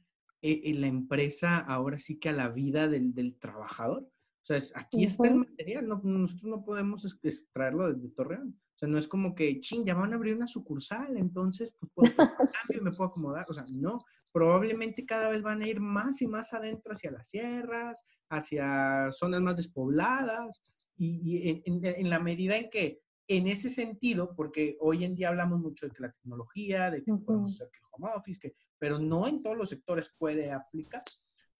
la 0.42 0.86
empresa 0.86 1.58
ahora 1.58 1.98
sí 1.98 2.18
que 2.18 2.28
a 2.28 2.32
la 2.32 2.48
vida 2.48 2.88
del, 2.88 3.14
del 3.14 3.38
trabajador. 3.38 4.02
O 4.02 4.44
sea, 4.44 4.58
aquí 4.74 5.04
está 5.04 5.28
el 5.28 5.36
material, 5.36 5.86
no, 5.86 6.00
nosotros 6.02 6.50
no 6.50 6.64
podemos 6.64 7.04
extraerlo 7.22 7.92
desde 7.92 8.08
Torreón. 8.08 8.60
O 8.74 8.78
sea, 8.78 8.88
no 8.88 8.98
es 8.98 9.06
como 9.06 9.36
que, 9.36 9.60
ching, 9.60 9.84
ya 9.84 9.94
van 9.94 10.12
a 10.12 10.16
abrir 10.16 10.34
una 10.34 10.48
sucursal, 10.48 11.16
entonces 11.16 11.72
pues 11.78 11.92
puedo 11.94 12.12
me 12.82 12.90
puedo 12.90 13.04
acomodar. 13.04 13.44
O 13.48 13.54
sea, 13.54 13.64
no, 13.78 13.98
probablemente 14.32 15.06
cada 15.06 15.30
vez 15.30 15.42
van 15.42 15.62
a 15.62 15.68
ir 15.68 15.78
más 15.78 16.20
y 16.22 16.26
más 16.26 16.52
adentro 16.54 16.92
hacia 16.92 17.12
las 17.12 17.28
sierras, 17.28 18.02
hacia 18.30 19.12
zonas 19.12 19.40
más 19.42 19.56
despobladas, 19.56 20.60
y, 20.96 21.62
en, 21.64 21.80
en, 21.84 22.10
la 22.10 22.18
medida 22.18 22.56
en 22.56 22.68
que, 22.68 23.00
en 23.28 23.46
ese 23.46 23.70
sentido, 23.70 24.34
porque 24.34 24.76
hoy 24.80 25.04
en 25.04 25.14
día 25.14 25.28
hablamos 25.28 25.60
mucho 25.60 25.86
de 25.86 25.92
que 25.92 26.02
la 26.02 26.12
tecnología, 26.12 26.90
de 26.90 27.04
que 27.04 27.12
podemos 27.14 27.52
hacer 27.54 27.68
el 27.72 27.86
home 27.92 28.10
office, 28.16 28.40
que, 28.40 28.56
pero 28.82 28.98
no 28.98 29.28
en 29.28 29.40
todos 29.44 29.56
los 29.56 29.68
sectores 29.68 30.12
puede 30.18 30.50
aplicar. 30.50 31.04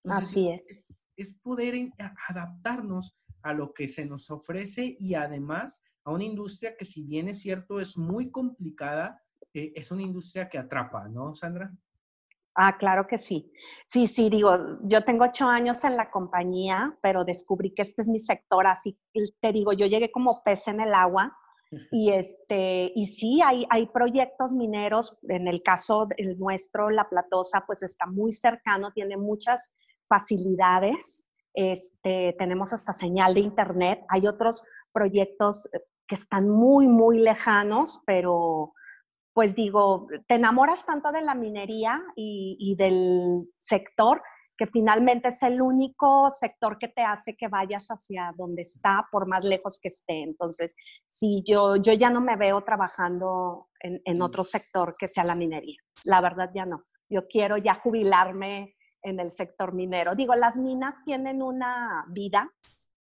Así 0.08 0.48
es 0.48 0.98
es 1.16 1.34
poder 1.34 1.74
adaptarnos 2.28 3.16
a 3.42 3.52
lo 3.52 3.72
que 3.72 3.86
se 3.86 4.04
nos 4.06 4.28
ofrece 4.30 4.96
y 4.98 5.14
además 5.14 5.80
a 6.04 6.10
una 6.10 6.24
industria 6.24 6.74
que 6.76 6.84
si 6.84 7.04
bien 7.04 7.28
es 7.28 7.40
cierto 7.40 7.78
es 7.78 7.96
muy 7.96 8.32
complicada, 8.32 9.22
eh, 9.54 9.72
es 9.76 9.92
una 9.92 10.02
industria 10.02 10.48
que 10.48 10.58
atrapa, 10.58 11.06
¿no, 11.06 11.32
Sandra? 11.36 11.70
Ah, 12.56 12.76
claro 12.76 13.06
que 13.06 13.18
sí. 13.18 13.52
Sí, 13.86 14.08
sí, 14.08 14.28
digo, 14.28 14.80
yo 14.82 15.04
tengo 15.04 15.24
ocho 15.24 15.46
años 15.46 15.84
en 15.84 15.96
la 15.96 16.10
compañía, 16.10 16.98
pero 17.02 17.24
descubrí 17.24 17.72
que 17.72 17.82
este 17.82 18.02
es 18.02 18.08
mi 18.08 18.18
sector, 18.18 18.66
así 18.66 18.98
te 19.40 19.52
digo, 19.52 19.72
yo 19.72 19.86
llegué 19.86 20.10
como 20.10 20.42
pez 20.44 20.66
en 20.66 20.80
el 20.80 20.92
agua 20.92 21.36
y, 21.90 22.12
este, 22.12 22.92
y 22.94 23.06
sí, 23.06 23.40
hay, 23.42 23.66
hay 23.70 23.86
proyectos 23.86 24.54
mineros, 24.54 25.20
en 25.28 25.48
el 25.48 25.62
caso 25.62 26.06
del 26.06 26.38
nuestro, 26.38 26.90
La 26.90 27.08
Platosa, 27.08 27.64
pues 27.66 27.82
está 27.82 28.06
muy 28.06 28.32
cercano, 28.32 28.92
tiene 28.92 29.16
muchas 29.16 29.74
facilidades, 30.08 31.26
este, 31.54 32.34
tenemos 32.38 32.72
hasta 32.72 32.92
señal 32.92 33.34
de 33.34 33.40
internet. 33.40 34.04
Hay 34.08 34.26
otros 34.26 34.64
proyectos 34.92 35.68
eh, 35.72 35.80
que 36.06 36.14
están 36.14 36.48
muy, 36.48 36.86
muy 36.86 37.18
lejanos, 37.18 38.02
pero 38.06 38.72
pues 39.34 39.54
digo, 39.54 40.08
te 40.28 40.34
enamoras 40.34 40.84
tanto 40.84 41.10
de 41.10 41.22
la 41.22 41.34
minería 41.34 42.02
y, 42.14 42.74
del 42.76 43.48
sector 43.56 44.22
que 44.56 44.66
finalmente 44.66 45.28
es 45.28 45.42
el 45.42 45.60
único 45.60 46.30
sector 46.30 46.78
que 46.78 46.88
te 46.88 47.02
hace 47.02 47.36
que 47.36 47.48
vayas 47.48 47.88
hacia 47.88 48.32
donde 48.36 48.62
está, 48.62 49.06
por 49.10 49.26
más 49.26 49.44
lejos 49.44 49.78
que 49.80 49.88
esté. 49.88 50.22
Entonces, 50.22 50.76
si 51.08 51.42
yo, 51.46 51.76
yo 51.76 51.92
ya 51.94 52.10
no 52.10 52.20
me 52.20 52.36
veo 52.36 52.62
trabajando 52.62 53.68
en, 53.80 54.00
en 54.04 54.22
otro 54.22 54.44
sector 54.44 54.94
que 54.98 55.08
sea 55.08 55.24
la 55.24 55.34
minería. 55.34 55.78
La 56.04 56.20
verdad 56.20 56.50
ya 56.54 56.66
no. 56.66 56.84
Yo 57.08 57.22
quiero 57.30 57.56
ya 57.56 57.74
jubilarme 57.74 58.76
en 59.02 59.20
el 59.20 59.30
sector 59.30 59.72
minero. 59.74 60.14
Digo, 60.14 60.34
las 60.34 60.56
minas 60.56 60.96
tienen 61.04 61.42
una 61.42 62.04
vida, 62.08 62.50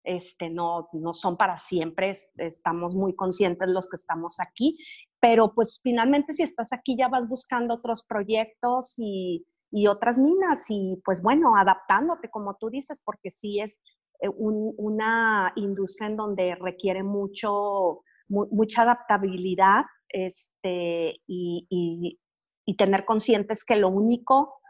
este, 0.04 0.50
no, 0.50 0.90
no 0.94 1.14
son 1.14 1.38
para 1.38 1.58
siempre, 1.58 2.12
estamos 2.38 2.96
muy 2.96 3.16
conscientes 3.16 3.70
los 3.70 3.88
que 3.88 3.96
estamos 3.96 4.40
aquí, 4.40 4.78
pero 5.20 5.54
pues 5.54 5.80
finalmente 5.82 6.34
si 6.34 6.44
estás 6.44 6.74
aquí 6.74 6.98
ya 6.98 7.08
vas 7.08 7.28
buscando 7.28 7.76
otros 7.76 8.04
proyectos 8.04 8.96
y, 8.98 9.46
y 9.74 9.88
otras 9.88 10.20
minas 10.20 10.66
y 10.70 11.02
pues 11.04 11.24
bueno, 11.24 11.58
adaptándote 11.58 12.30
como 12.30 12.56
tú 12.56 12.70
dices, 12.70 13.02
porque 13.04 13.32
sí 13.32 13.60
es 13.60 13.82
eh, 14.22 14.30
una 14.30 15.52
industria 15.56 16.08
en 16.08 16.16
donde 16.16 16.56
requiere 16.56 17.02
mucho, 17.02 18.04
mucha 18.28 18.84
adaptabilidad 18.84 19.86
este, 20.10 21.20
y, 21.26 21.66
y, 21.70 22.20
y 22.66 22.76
tener 22.78 23.04
conscientes 23.04 23.66
que 23.66 23.76
lo 23.76 23.90
único 23.90 24.62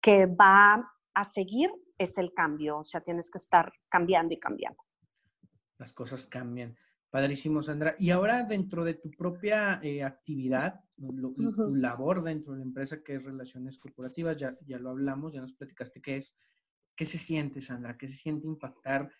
que 0.00 0.26
va 0.26 0.88
a 1.14 1.24
seguir 1.24 1.70
es 1.98 2.16
el 2.18 2.32
cambio, 2.32 2.78
o 2.78 2.84
sea, 2.84 3.00
tienes 3.00 3.30
que 3.30 3.38
estar 3.38 3.72
cambiando 3.88 4.32
y 4.32 4.38
cambiando. 4.38 4.80
Las 5.78 5.92
cosas 5.92 6.28
cambian. 6.28 6.76
Padrísimo, 7.12 7.62
Sandra. 7.62 7.94
Y 7.98 8.08
ahora 8.08 8.42
dentro 8.42 8.84
de 8.84 8.94
tu 8.94 9.10
propia 9.10 9.78
eh, 9.82 10.02
actividad, 10.02 10.80
tu 10.96 11.66
labor 11.78 12.22
dentro 12.22 12.54
de 12.54 12.60
la 12.60 12.64
empresa 12.64 13.02
que 13.04 13.16
es 13.16 13.22
Relaciones 13.22 13.78
Corporativas, 13.78 14.34
ya, 14.38 14.56
ya 14.64 14.78
lo 14.78 14.88
hablamos, 14.88 15.34
ya 15.34 15.42
nos 15.42 15.52
platicaste 15.52 16.00
qué 16.00 16.16
es. 16.16 16.34
¿Qué 16.96 17.04
se 17.04 17.18
siente, 17.18 17.60
Sandra? 17.60 17.98
¿Qué 17.98 18.08
se 18.08 18.16
siente 18.16 18.46
impactar? 18.46 19.12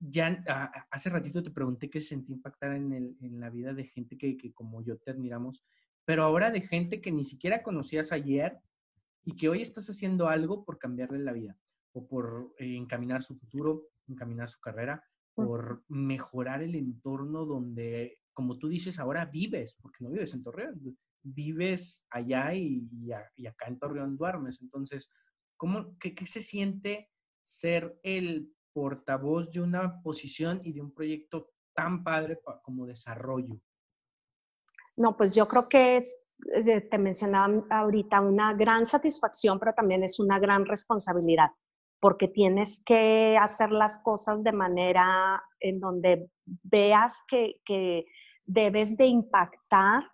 Ya 0.00 0.42
hace 0.90 1.08
ratito 1.08 1.40
te 1.40 1.52
pregunté 1.52 1.88
qué 1.88 2.00
se 2.00 2.08
siente 2.08 2.32
impactar 2.32 2.72
en, 2.72 2.92
el, 2.92 3.16
en 3.20 3.38
la 3.38 3.48
vida 3.48 3.72
de 3.72 3.84
gente 3.84 4.18
que, 4.18 4.36
que 4.36 4.52
como 4.52 4.82
yo 4.82 4.98
te 4.98 5.12
admiramos, 5.12 5.64
pero 6.04 6.24
ahora 6.24 6.50
de 6.50 6.62
gente 6.62 7.00
que 7.00 7.12
ni 7.12 7.24
siquiera 7.24 7.62
conocías 7.62 8.10
ayer 8.10 8.58
y 9.24 9.36
que 9.36 9.48
hoy 9.48 9.62
estás 9.62 9.88
haciendo 9.88 10.26
algo 10.26 10.64
por 10.64 10.80
cambiarle 10.80 11.20
la 11.20 11.32
vida 11.32 11.56
o 11.92 12.08
por 12.08 12.56
eh, 12.58 12.76
encaminar 12.76 13.22
su 13.22 13.36
futuro, 13.36 13.84
encaminar 14.08 14.48
su 14.48 14.58
carrera, 14.58 15.04
por 15.36 15.84
mejorar 15.88 16.62
el 16.62 16.74
entorno 16.74 17.44
donde, 17.44 18.18
como 18.32 18.58
tú 18.58 18.68
dices, 18.68 18.98
ahora 18.98 19.26
vives, 19.26 19.76
porque 19.80 20.02
no 20.02 20.10
vives 20.10 20.34
en 20.34 20.42
Torreón, 20.42 20.98
vives 21.22 22.04
allá 22.10 22.54
y, 22.54 22.82
acá 23.46 23.66
en 23.68 23.78
Torreón 23.78 24.16
duermes. 24.16 24.60
Entonces, 24.62 25.10
¿cómo, 25.56 25.96
qué, 25.98 26.14
se 26.26 26.40
siente 26.40 27.10
ser 27.44 28.00
el 28.02 28.52
portavoz 28.72 29.50
de 29.50 29.60
una 29.60 30.02
posición 30.02 30.60
y 30.64 30.72
de 30.72 30.80
un 30.80 30.92
proyecto 30.92 31.50
tan 31.74 32.02
padre 32.02 32.40
como 32.62 32.86
desarrollo? 32.86 33.60
No, 34.96 35.16
pues 35.16 35.34
yo 35.34 35.46
creo 35.46 35.68
que 35.68 35.98
es 35.98 36.18
eh, 36.54 36.80
te 36.82 36.98
mencionaba 36.98 37.64
ahorita, 37.70 38.20
una 38.20 38.52
gran 38.54 38.84
satisfacción, 38.84 39.58
pero 39.58 39.72
también 39.72 40.02
es 40.02 40.20
una 40.20 40.38
gran 40.38 40.66
responsabilidad, 40.66 41.50
porque 42.00 42.28
tienes 42.28 42.82
que 42.84 43.36
hacer 43.40 43.70
las 43.70 43.98
cosas 43.98 44.44
de 44.44 44.52
manera 44.52 45.42
en 45.60 45.80
donde 45.80 46.28
veas 46.44 47.22
que, 47.28 48.04
debes 48.48 48.96
de 48.96 49.06
impactar 49.06 50.04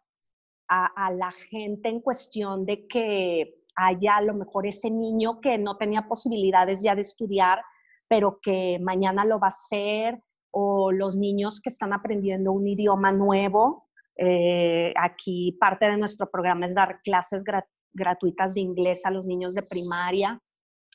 a, 0.68 1.12
la 1.12 1.30
gente 1.30 1.90
en 1.90 2.00
cuestión 2.00 2.64
de 2.64 2.86
que 2.86 3.56
haya 3.76 4.16
a 4.16 4.22
lo 4.22 4.32
mejor 4.32 4.66
ese 4.66 4.90
niño 4.90 5.38
que 5.42 5.58
no 5.58 5.76
tenía 5.76 6.08
posibilidades 6.08 6.82
ya 6.82 6.94
de 6.94 7.02
estudiar, 7.02 7.62
pero 8.08 8.38
que 8.40 8.78
mañana 8.80 9.26
lo 9.26 9.38
va 9.38 9.48
a 9.48 9.48
hacer, 9.48 10.22
o 10.50 10.92
los 10.92 11.14
niños 11.14 11.60
que 11.60 11.68
están 11.68 11.92
aprendiendo 11.92 12.52
un 12.52 12.66
idioma 12.66 13.10
nuevo. 13.10 13.88
Eh, 14.16 14.94
aquí 14.96 15.56
parte 15.60 15.86
de 15.86 15.98
nuestro 15.98 16.30
programa 16.30 16.64
es 16.64 16.74
dar 16.74 17.02
clases 17.02 17.44
gratuitas 17.92 18.54
de 18.54 18.60
inglés 18.60 19.04
a 19.04 19.10
los 19.10 19.26
niños 19.26 19.54
de 19.54 19.62
primaria 19.62 20.40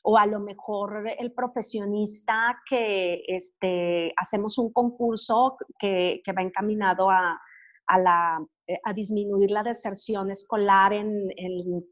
o 0.09 0.17
a 0.17 0.25
lo 0.25 0.39
mejor 0.39 1.05
el 1.19 1.33
profesionista 1.33 2.61
que 2.69 3.23
este, 3.27 4.13
hacemos 4.15 4.57
un 4.57 4.71
concurso 4.71 5.57
que, 5.77 6.21
va 6.35 6.41
encaminado 6.41 7.09
a, 7.09 7.37
la, 7.97 8.39
eh, 8.67 8.79
a, 8.85 8.93
disminuir 8.93 9.51
la 9.51 9.63
deserción 9.63 10.31
escolar 10.31 10.93
en, 10.93 11.27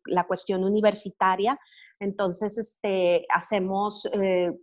la 0.05 0.23
cuestión 0.23 0.63
universitaria. 0.63 1.59
Entonces, 1.99 2.57
este, 2.57 3.25
hacemos 3.33 4.09
eh, 4.13 4.53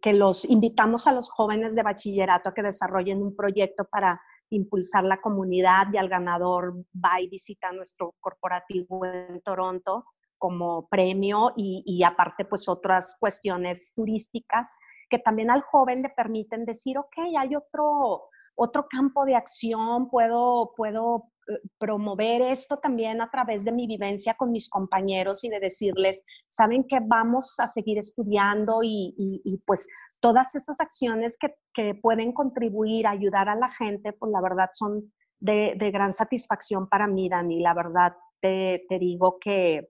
que 0.00 0.14
los 0.14 0.46
invitamos 0.46 1.06
a 1.06 1.12
los 1.12 1.28
jóvenes 1.28 1.74
de 1.74 1.82
bachillerato 1.82 2.48
a 2.48 2.54
que 2.54 2.62
desarrollen 2.62 3.22
un 3.22 3.36
proyecto 3.36 3.84
para 3.90 4.18
impulsar 4.48 5.04
la 5.04 5.20
comunidad 5.20 5.88
y 5.92 5.98
al 5.98 6.08
ganador 6.08 6.82
va 6.96 7.20
y 7.20 7.28
visita 7.28 7.72
nuestro 7.72 8.14
corporativo 8.20 9.04
en 9.04 9.42
Toronto 9.42 10.06
como 10.40 10.88
premio 10.88 11.52
y, 11.54 12.02
aparte 12.02 12.44
pues 12.44 12.68
otras 12.68 13.16
cuestiones 13.20 13.92
turísticas 13.94 14.74
que 15.08 15.18
también 15.18 15.50
al 15.50 15.60
joven 15.60 16.02
le 16.02 16.08
permiten 16.08 16.64
decir, 16.64 16.96
ok, 16.96 17.36
hay 17.36 17.54
otro, 17.54 18.28
otro 18.54 18.86
campo 18.88 19.24
de 19.24 19.34
acción, 19.34 20.08
puedo, 20.08 20.72
puedo 20.76 21.32
eh, 21.48 21.60
promover 21.78 22.42
esto 22.42 22.78
también 22.78 23.20
a 23.20 23.28
través 23.28 23.64
de 23.64 23.72
mi 23.72 23.86
vivencia 23.86 24.34
con 24.34 24.50
mis 24.52 24.70
compañeros 24.70 25.44
y 25.44 25.50
de 25.50 25.60
decirles, 25.60 26.24
saben 26.48 26.84
que 26.84 27.00
vamos 27.02 27.58
a 27.58 27.66
seguir 27.66 27.98
estudiando 27.98 28.80
y, 28.82 29.60
pues 29.66 29.88
todas 30.20 30.54
esas 30.54 30.80
acciones 30.80 31.36
que, 31.36 31.54
que, 31.74 31.94
pueden 31.94 32.32
contribuir 32.32 33.06
a 33.06 33.10
ayudar 33.10 33.48
a 33.48 33.56
la 33.56 33.70
gente, 33.70 34.12
pues 34.12 34.32
la 34.32 34.40
verdad 34.40 34.70
son 34.72 35.12
de, 35.40 35.74
de 35.76 35.90
gran 35.90 36.12
satisfacción 36.12 36.88
para 36.88 37.06
mí, 37.06 37.28
Dani. 37.28 37.60
La 37.60 37.74
verdad 37.74 38.14
te, 38.40 38.84
te 38.88 38.98
digo 38.98 39.38
que, 39.40 39.89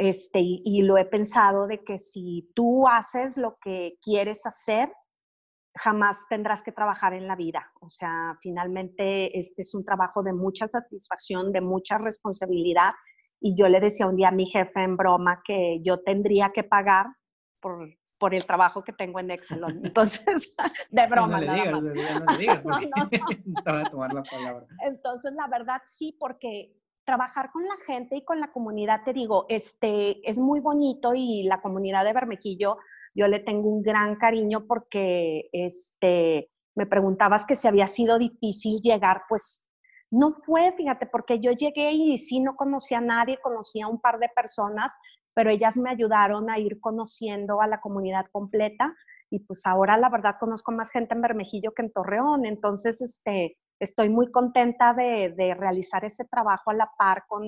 este, 0.00 0.38
y, 0.40 0.80
lo 0.80 0.96
he 0.96 1.04
pensado 1.04 1.66
de 1.66 1.84
que 1.84 1.98
si 1.98 2.50
tú 2.54 2.88
haces 2.88 3.36
lo 3.36 3.58
que 3.62 3.98
quieres 4.00 4.46
hacer, 4.46 4.90
jamás 5.76 6.24
tendrás 6.30 6.62
que 6.62 6.72
trabajar 6.72 7.12
en 7.12 7.28
la 7.28 7.36
vida. 7.36 7.70
O 7.82 7.90
sea, 7.90 8.34
finalmente 8.40 9.38
este 9.38 9.60
es 9.60 9.74
un 9.74 9.84
trabajo 9.84 10.22
de 10.22 10.32
mucha 10.32 10.68
satisfacción, 10.68 11.52
de 11.52 11.60
mucha 11.60 11.98
responsabilidad. 11.98 12.92
Y 13.42 13.54
yo 13.54 13.68
le 13.68 13.78
decía 13.78 14.06
un 14.06 14.16
día 14.16 14.28
a 14.28 14.32
mi 14.32 14.46
jefe 14.46 14.82
en 14.82 14.96
broma 14.96 15.42
que 15.44 15.80
yo 15.82 16.00
tendría 16.00 16.50
que 16.50 16.64
pagar 16.64 17.06
por, 17.60 17.86
por 18.18 18.34
el 18.34 18.46
trabajo 18.46 18.82
que 18.82 18.94
tengo 18.94 19.20
en 19.20 19.32
Excel. 19.32 19.62
Entonces, 19.84 20.56
de 20.90 21.06
broma. 21.08 21.42
No, 21.42 21.46
le 21.46 21.52
digas, 21.52 21.72
no 22.24 22.30
le 22.30 22.38
digas, 22.38 22.60
porque 22.62 22.88
no, 23.44 23.74
a 23.74 23.84
tomar 23.84 24.14
la 24.14 24.22
palabra. 24.22 24.66
Entonces, 24.82 25.34
la 25.34 25.46
verdad 25.46 25.82
sí, 25.84 26.16
porque 26.18 26.79
trabajar 27.10 27.50
con 27.50 27.64
la 27.64 27.74
gente 27.88 28.14
y 28.14 28.24
con 28.24 28.38
la 28.38 28.52
comunidad, 28.52 29.02
te 29.04 29.12
digo, 29.12 29.44
este, 29.48 30.20
es 30.28 30.38
muy 30.38 30.60
bonito 30.60 31.10
y 31.12 31.42
la 31.42 31.60
comunidad 31.60 32.04
de 32.04 32.12
Bermequillo, 32.12 32.78
yo 33.16 33.26
le 33.26 33.40
tengo 33.40 33.68
un 33.68 33.82
gran 33.82 34.14
cariño 34.14 34.64
porque 34.68 35.48
este, 35.52 36.52
me 36.76 36.86
preguntabas 36.86 37.44
que 37.46 37.56
si 37.56 37.66
había 37.66 37.88
sido 37.88 38.16
difícil 38.16 38.80
llegar, 38.80 39.22
pues 39.28 39.66
no 40.12 40.30
fue, 40.30 40.72
fíjate, 40.76 41.06
porque 41.06 41.40
yo 41.40 41.50
llegué 41.50 41.90
y 41.90 42.16
sí 42.16 42.38
no 42.38 42.54
conocía 42.54 42.98
a 42.98 43.00
nadie, 43.00 43.40
conocía 43.42 43.86
a 43.86 43.88
un 43.88 44.00
par 44.00 44.20
de 44.20 44.28
personas, 44.28 44.94
pero 45.34 45.50
ellas 45.50 45.76
me 45.78 45.90
ayudaron 45.90 46.48
a 46.48 46.60
ir 46.60 46.78
conociendo 46.78 47.60
a 47.60 47.66
la 47.66 47.80
comunidad 47.80 48.26
completa 48.30 48.94
y 49.30 49.40
pues 49.40 49.66
ahora 49.66 49.96
la 49.96 50.10
verdad 50.10 50.36
conozco 50.38 50.70
más 50.70 50.92
gente 50.92 51.16
en 51.16 51.22
Bermejillo 51.22 51.72
que 51.72 51.82
en 51.82 51.92
Torreón, 51.92 52.46
entonces 52.46 53.02
este, 53.02 53.58
estoy 53.80 54.10
muy 54.10 54.30
contenta 54.30 54.94
de, 54.94 55.34
realizar 55.58 56.04
ese 56.04 56.26
trabajo 56.26 56.70
a 56.70 56.74
la 56.74 56.90
par 56.96 57.24
con, 57.26 57.42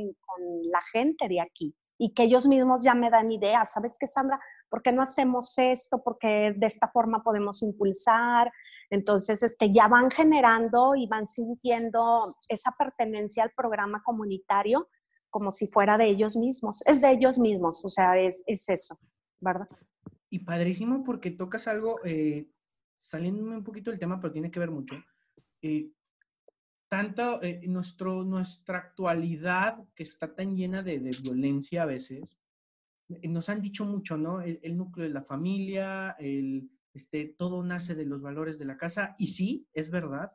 la 0.64 0.80
gente 0.90 1.28
de 1.28 1.40
aquí 1.40 1.76
y 1.98 2.14
que 2.14 2.24
ellos 2.24 2.48
mismos 2.48 2.82
ya 2.82 2.94
me 2.94 3.10
dan 3.10 3.30
ideas. 3.30 3.72
¿Sabes 3.72 3.96
qué, 4.00 4.06
Sandra? 4.06 4.40
¿Por 4.68 4.82
qué 4.82 4.90
no 4.90 5.02
hacemos 5.02 5.56
esto? 5.58 6.02
Porque 6.02 6.54
de 6.56 6.66
esta 6.66 6.88
forma 6.88 7.22
podemos 7.22 7.62
impulsar. 7.62 8.50
Entonces, 8.90 9.42
este, 9.42 9.72
ya 9.72 9.86
van 9.88 10.10
generando 10.10 10.96
y 10.96 11.06
van 11.06 11.26
sintiendo 11.26 12.24
esa 12.48 12.74
pertenencia 12.76 13.44
al 13.44 13.52
programa 13.54 14.02
comunitario 14.02 14.88
como 15.30 15.50
si 15.50 15.66
fuera 15.66 15.96
de 15.96 16.06
ellos 16.06 16.36
mismos. 16.36 16.82
Es 16.86 17.00
de 17.02 17.10
ellos 17.10 17.38
mismos, 17.38 17.84
o 17.84 17.88
sea, 17.88 18.18
es, 18.18 18.42
eso, 18.46 18.98
¿verdad? 19.40 19.68
Y 20.28 20.40
padrísimo 20.40 21.04
porque 21.04 21.30
tocas 21.30 21.68
algo, 21.68 22.00
eh, 22.04 22.50
saliéndome 22.98 23.56
un 23.56 23.64
poquito 23.64 23.90
del 23.90 24.00
tema, 24.00 24.20
pero 24.20 24.32
tiene 24.32 24.50
que 24.50 24.60
ver 24.60 24.70
mucho. 24.70 24.96
Eh, 25.62 25.90
tanto 26.92 27.42
eh, 27.42 27.62
nuestro, 27.68 28.22
nuestra 28.22 28.76
actualidad, 28.76 29.82
que 29.94 30.02
está 30.02 30.34
tan 30.34 30.54
llena 30.54 30.82
de, 30.82 30.98
violencia 30.98 31.84
a 31.84 31.86
veces, 31.86 32.38
eh, 33.08 33.28
nos 33.28 33.48
han 33.48 33.62
dicho 33.62 33.86
mucho, 33.86 34.18
¿no? 34.18 34.42
El, 34.42 34.76
núcleo 34.76 35.08
de 35.08 35.14
la 35.14 35.22
familia, 35.22 36.10
el, 36.18 36.70
este, 36.92 37.34
todo 37.38 37.64
nace 37.64 37.94
de 37.94 38.04
los 38.04 38.20
valores 38.20 38.58
de 38.58 38.66
la 38.66 38.76
casa, 38.76 39.16
y 39.18 39.28
sí, 39.28 39.66
es 39.72 39.90
verdad, 39.90 40.32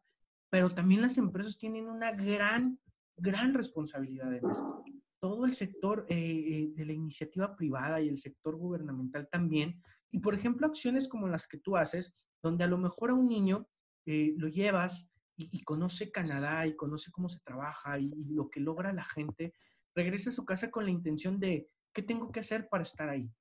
pero 0.50 0.72
también 0.72 1.04
las 1.04 1.20
empresas 1.20 1.60
tienen 1.60 1.88
una 1.90 2.10
gran, 2.14 2.80
gran 3.16 3.54
responsabilidad 3.54 4.34
en 4.34 4.50
esto. 4.50 4.84
Todo 5.20 5.46
el 5.46 5.54
sector 5.54 6.08
eh, 6.10 6.72
de 6.76 6.86
la 6.86 6.94
iniciativa 6.94 7.56
privada 7.56 8.02
y 8.02 8.10
el 8.10 8.18
sector 8.18 8.56
gubernamental 8.56 9.30
también. 9.30 9.80
Y, 10.10 10.22
por 10.22 10.34
ejemplo, 10.34 10.66
acciones 10.66 11.08
como 11.08 11.28
las 11.28 11.48
que 11.48 11.60
tú 11.60 11.78
haces, 11.78 12.16
donde 12.42 12.64
a 12.64 12.68
lo 12.68 12.80
mejor 12.80 13.12
a 13.12 13.14
un 13.14 13.28
niño 13.28 13.70
lo 14.06 14.48
llevas 14.48 15.08
y, 15.38 15.64
conoce 15.64 16.12
Canadá 16.12 16.66
y 16.66 16.76
conoce 16.76 17.12
cómo 17.12 17.30
se 17.30 17.40
trabaja 17.40 18.00
y, 18.00 18.10
lo 18.30 18.50
que 18.50 18.60
logra 18.60 18.92
la 18.92 19.06
gente, 19.06 19.54
regresa 19.96 20.32
a 20.32 20.34
su 20.34 20.46
casa 20.46 20.72
con 20.72 20.86
la 20.86 20.92
intención 20.92 21.40
de, 21.40 21.70
¿qué 21.94 22.02
tengo 22.02 22.32
que 22.32 22.40
hacer 22.40 22.68
para 22.70 22.84
estar 22.84 23.10
ahí? 23.10 23.32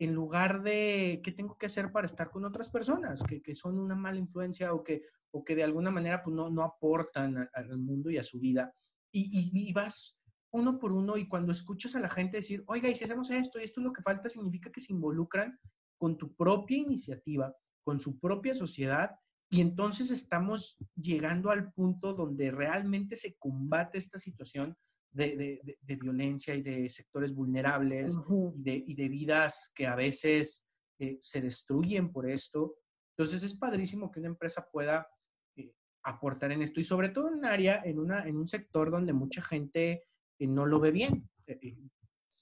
En 0.00 0.12
lugar 0.12 0.62
de, 0.62 1.20
¿qué 1.22 1.30
tengo 1.30 1.56
que 1.56 1.66
hacer 1.66 1.92
para 1.92 2.06
estar 2.06 2.30
con 2.30 2.44
otras 2.44 2.68
personas 2.68 3.22
que, 3.22 3.40
que 3.40 3.54
son 3.54 3.78
una 3.78 3.94
mala 3.94 4.18
influencia 4.18 4.74
o 4.74 4.82
que, 4.82 5.02
o 5.30 5.44
que 5.44 5.54
de 5.54 5.62
alguna 5.62 5.92
manera 5.92 6.22
pues, 6.22 6.34
no, 6.34 6.50
no 6.50 6.62
aportan 6.62 7.48
al 7.52 7.78
mundo 7.78 8.10
y 8.10 8.18
a 8.18 8.24
su 8.24 8.40
vida? 8.40 8.74
Y, 9.12 9.52
y, 9.54 9.72
vas 9.72 10.18
uno 10.50 10.80
por 10.80 10.92
uno 10.92 11.16
y 11.16 11.28
cuando 11.28 11.52
escuchas 11.52 11.94
a 11.94 12.00
la 12.00 12.10
gente 12.10 12.38
decir, 12.38 12.64
oiga, 12.66 12.88
y 12.88 12.96
si 12.96 13.04
hacemos 13.04 13.30
esto 13.30 13.60
y 13.60 13.64
esto 13.64 13.80
es 13.80 13.84
lo 13.84 13.92
que 13.92 14.02
falta, 14.02 14.28
significa 14.28 14.72
que 14.72 14.80
se 14.80 14.92
involucran 14.92 15.56
con 15.96 16.18
tu 16.18 16.34
propia 16.34 16.78
iniciativa, 16.78 17.54
con 17.84 18.00
su 18.00 18.18
propia 18.18 18.56
sociedad 18.56 19.16
y 19.50 19.60
entonces 19.60 20.10
estamos 20.10 20.76
llegando 20.96 21.50
al 21.50 21.72
punto 21.72 22.14
donde 22.14 22.50
realmente 22.50 23.16
se 23.16 23.36
combate 23.36 23.98
esta 23.98 24.18
situación 24.18 24.76
de, 25.12 25.78
violencia 25.82 26.54
y 26.54 26.62
de 26.62 26.88
sectores 26.88 27.34
vulnerables 27.34 28.16
y, 28.64 28.94
de, 28.94 29.08
vidas 29.08 29.70
que 29.74 29.86
a 29.86 29.94
veces 29.94 30.66
eh, 30.98 31.18
se 31.20 31.40
destruyen 31.40 32.10
por 32.12 32.28
esto. 32.28 32.76
Entonces 33.16 33.44
es 33.44 33.54
padrísimo 33.54 34.10
que 34.10 34.18
una 34.18 34.30
empresa 34.30 34.68
pueda 34.70 35.08
eh, 35.56 35.72
aportar 36.02 36.50
en 36.50 36.62
esto 36.62 36.80
y 36.80 36.84
sobre 36.84 37.10
todo 37.10 37.28
en 37.28 37.34
un 37.34 37.44
área, 37.44 37.80
en, 37.84 38.00
una, 38.00 38.26
en 38.26 38.36
un 38.36 38.48
sector 38.48 38.90
donde 38.90 39.12
mucha 39.12 39.40
gente 39.40 40.02
eh, 40.38 40.46
no 40.48 40.66
lo 40.66 40.80
ve 40.80 40.90
bien. 40.90 41.30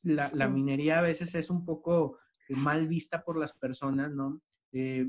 La, 0.04 0.30
la, 0.34 0.48
minería 0.48 1.00
a 1.00 1.02
veces 1.02 1.34
es 1.34 1.50
un 1.50 1.64
poco 1.66 2.18
mal 2.56 2.88
vista 2.88 3.22
por 3.22 3.38
las 3.38 3.52
personas, 3.52 4.10
¿no? 4.12 4.40
Eh, 4.72 5.06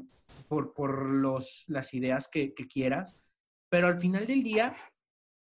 por, 0.47 0.73
por 0.73 1.09
los, 1.09 1.63
las 1.67 1.93
ideas 1.93 2.27
que, 2.27 2.53
que, 2.53 2.67
quieras, 2.67 3.23
pero 3.69 3.87
al 3.87 3.99
final 3.99 4.27
del 4.27 4.43
día, 4.43 4.71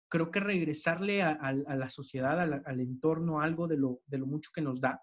creo 0.09 0.31
que 0.31 0.41
regresarle 0.41 1.23
a, 1.23 1.53
la 1.53 1.91
sociedad, 1.91 2.41
al 2.41 2.81
entorno, 2.81 3.41
algo 3.41 3.67
de 3.67 3.77
lo, 3.77 4.01
de 4.07 4.19
lo 4.19 4.27
mucho 4.27 4.51
que 4.55 4.63
nos 4.63 4.81
da, 4.81 5.03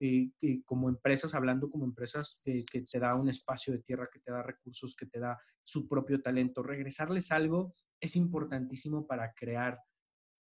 eh, 0.00 0.30
como 0.64 0.88
empresas, 0.88 1.34
hablando 1.34 1.70
como 1.70 1.84
empresas 1.84 2.42
que 2.44 2.80
te 2.80 2.98
da 2.98 3.14
un 3.14 3.28
espacio 3.28 3.72
de 3.72 3.80
tierra, 3.80 4.08
que 4.12 4.20
te 4.20 4.32
da 4.32 4.42
recursos, 4.42 4.96
que 4.96 5.06
te 5.06 5.20
da 5.20 5.38
su 5.62 5.86
propio 5.88 6.20
talento, 6.20 6.62
regresarles 6.62 7.30
algo 7.32 7.74
es 8.00 8.16
importantísimo 8.16 9.06
para 9.06 9.32
crear 9.34 9.78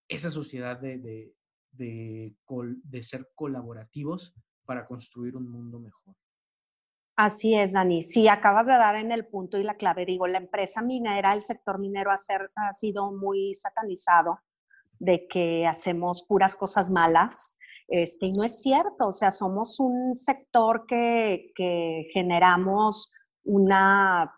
esa 0.09 0.31
sociedad 0.31 0.81
de, 0.81 0.99
de, 0.99 2.37
de 2.43 3.03
ser 3.03 3.31
colaborativos 3.35 4.35
para 4.65 4.87
construir 4.87 5.37
un 5.37 5.49
mundo 5.49 5.81
mejor. 5.81 6.15
Así 7.19 7.53
es, 7.57 7.73
Dani. 7.73 8.01
Sí, 8.01 8.29
acabas 8.29 8.69
de 8.69 8.75
dar 8.75 8.95
en 8.95 9.11
el 9.11 9.27
punto 9.27 9.59
y 9.59 9.65
la 9.65 9.75
clave. 9.75 10.07
Digo, 10.07 10.29
la 10.29 10.39
empresa 10.39 10.83
minera, 10.83 11.33
el 11.33 11.43
sector 11.43 11.81
minero 11.81 12.13
ha, 12.13 12.73
sido 12.75 13.11
muy 13.11 13.55
satanizado 13.55 14.39
de 15.01 15.27
que 15.27 15.67
hacemos 15.67 16.25
puras 16.29 16.55
cosas 16.55 16.93
malas. 16.93 17.57
Este, 17.89 18.27
y 18.27 18.37
no 18.37 18.45
es 18.45 18.63
cierto, 18.63 19.09
o 19.09 19.13
sea, 19.13 19.33
somos 19.33 19.81
un 19.81 20.15
sector 20.15 20.87
que, 20.87 21.51
que 21.57 22.07
generamos 22.13 23.11
una, 23.43 24.33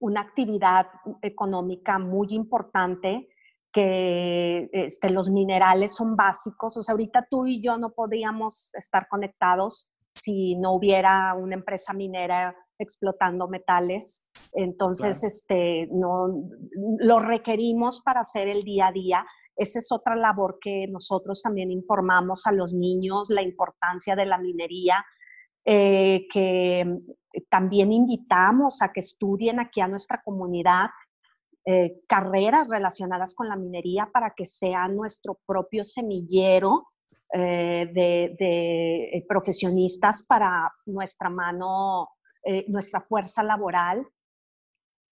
una 0.00 0.20
actividad 0.22 0.88
económica 1.22 2.00
muy 2.00 2.26
importante 2.30 3.28
que 3.72 4.68
este, 4.72 5.10
los 5.10 5.30
minerales 5.30 5.94
son 5.94 6.16
básicos. 6.16 6.76
O 6.76 6.82
sea, 6.82 6.94
ahorita 6.94 7.28
tú 7.30 7.46
y 7.46 7.62
yo 7.62 7.78
no 7.78 7.90
podríamos 7.90 8.74
estar 8.74 9.06
conectados 9.06 9.92
si 10.20 10.56
no 10.56 10.74
hubiera 10.74 11.34
una 11.34 11.54
empresa 11.54 11.92
minera 11.92 12.54
explotando 12.78 13.48
metales. 13.48 14.28
Entonces, 14.52 15.22
este, 15.22 15.88
no, 15.92 16.28
lo 16.98 17.18
requerimos 17.20 18.00
para 18.02 18.20
hacer 18.20 18.48
el 18.48 18.64
día 18.64 18.88
a 18.88 18.92
día. 18.92 19.26
Esa 19.56 19.78
es 19.78 19.92
otra 19.92 20.16
labor 20.16 20.58
que 20.60 20.86
nosotros 20.88 21.42
también 21.42 21.70
informamos 21.70 22.46
a 22.46 22.52
los 22.52 22.72
niños, 22.72 23.30
la 23.30 23.42
importancia 23.42 24.16
de 24.16 24.26
la 24.26 24.38
minería, 24.38 25.04
eh, 25.64 26.26
que 26.32 26.86
también 27.48 27.92
invitamos 27.92 28.80
a 28.82 28.92
que 28.92 29.00
estudien 29.00 29.60
aquí 29.60 29.80
a 29.80 29.88
nuestra 29.88 30.22
comunidad 30.24 30.88
eh, 31.66 32.00
carreras 32.08 32.68
relacionadas 32.68 33.34
con 33.34 33.48
la 33.48 33.56
minería 33.56 34.08
para 34.10 34.32
que 34.34 34.46
sea 34.46 34.88
nuestro 34.88 35.38
propio 35.46 35.84
semillero 35.84 36.88
eh, 37.32 37.88
de, 37.92 39.24
profesionistas 39.28 40.24
para 40.26 40.72
nuestra 40.86 41.30
mano, 41.30 42.08
nuestra 42.68 43.00
fuerza 43.00 43.42
laboral. 43.42 44.06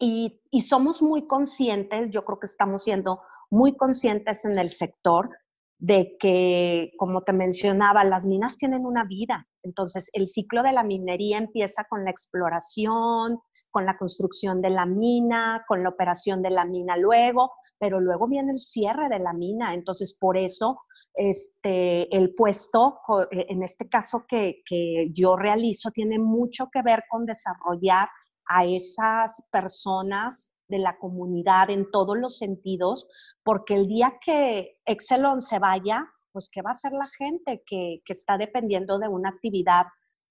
Y, 0.01 0.41
y 0.51 0.61
somos 0.61 1.03
muy 1.03 1.27
conscientes, 1.27 2.11
yo 2.11 2.25
creo 2.25 2.39
que 2.39 2.47
estamos 2.47 2.85
siendo 2.85 3.21
muy 3.51 3.77
conscientes 3.77 4.45
en 4.45 4.59
el 4.59 4.71
sector 4.71 5.31
de 5.79 6.17
que, 6.19 6.91
como 6.99 7.23
te 7.23 7.33
mencionaba, 7.33 8.03
las 8.03 8.27
minas 8.27 8.59
tienen 8.59 8.85
una 8.85 9.05
vida. 9.05 9.47
Entonces, 9.63 10.11
el 10.13 10.27
ciclo 10.27 10.63
de 10.63 10.73
la 10.73 10.83
minería 10.83 11.39
empieza 11.39 11.85
con 11.89 12.05
la 12.05 12.11
exploración, 12.11 13.39
con 13.71 13.87
la 13.87 13.97
construcción 13.97 14.61
de 14.61 14.71
la 14.71 14.87
mina, 14.87 15.65
con 15.69 15.85
la 15.85 15.91
operación 15.91 16.43
de 16.43 16.51
la 16.51 16.65
mina 16.65 16.97
luego, 16.97 17.53
pero 17.79 18.01
luego 18.01 18.27
viene 18.27 18.53
el 18.53 18.61
cierre 18.61 19.09
de 19.09 19.19
la 19.19 19.33
mina. 19.33 19.75
Entonces, 19.75 20.17
por 20.19 20.37
eso, 20.37 20.81
este, 21.15 22.15
el 22.17 22.35
puesto, 22.35 22.99
eh, 23.31 23.47
en 23.49 23.63
este 23.63 23.89
caso 23.89 24.25
que, 24.29 24.63
que 24.65 25.11
yo 25.13 25.37
realizo, 25.37 25.91
tiene 25.91 26.19
mucho 26.19 26.69
que 26.73 26.83
ver 26.83 27.05
con 27.09 27.25
desarrollar 27.25 28.09
a 28.47 28.65
esas 28.65 29.43
personas 29.51 30.53
de 30.69 30.79
la 30.79 30.99
comunidad 30.99 31.71
en 31.71 31.91
todos 31.91 32.17
los 32.17 32.37
sentidos, 32.37 33.09
porque 33.43 33.75
el 33.75 33.89
día 33.89 34.19
que 34.25 34.79
Excelon 34.85 35.41
se 35.41 35.59
vaya, 35.59 36.07
pues 36.33 36.49
¿qué 36.53 36.63
va 36.63 36.71
a 36.71 36.73
hacer 36.73 36.93
la 36.93 37.07
gente 37.07 37.63
que, 37.67 38.03
está 38.07 38.37
dependiendo 38.37 38.99
de 38.99 39.09
una 39.09 39.31
actividad 39.31 39.87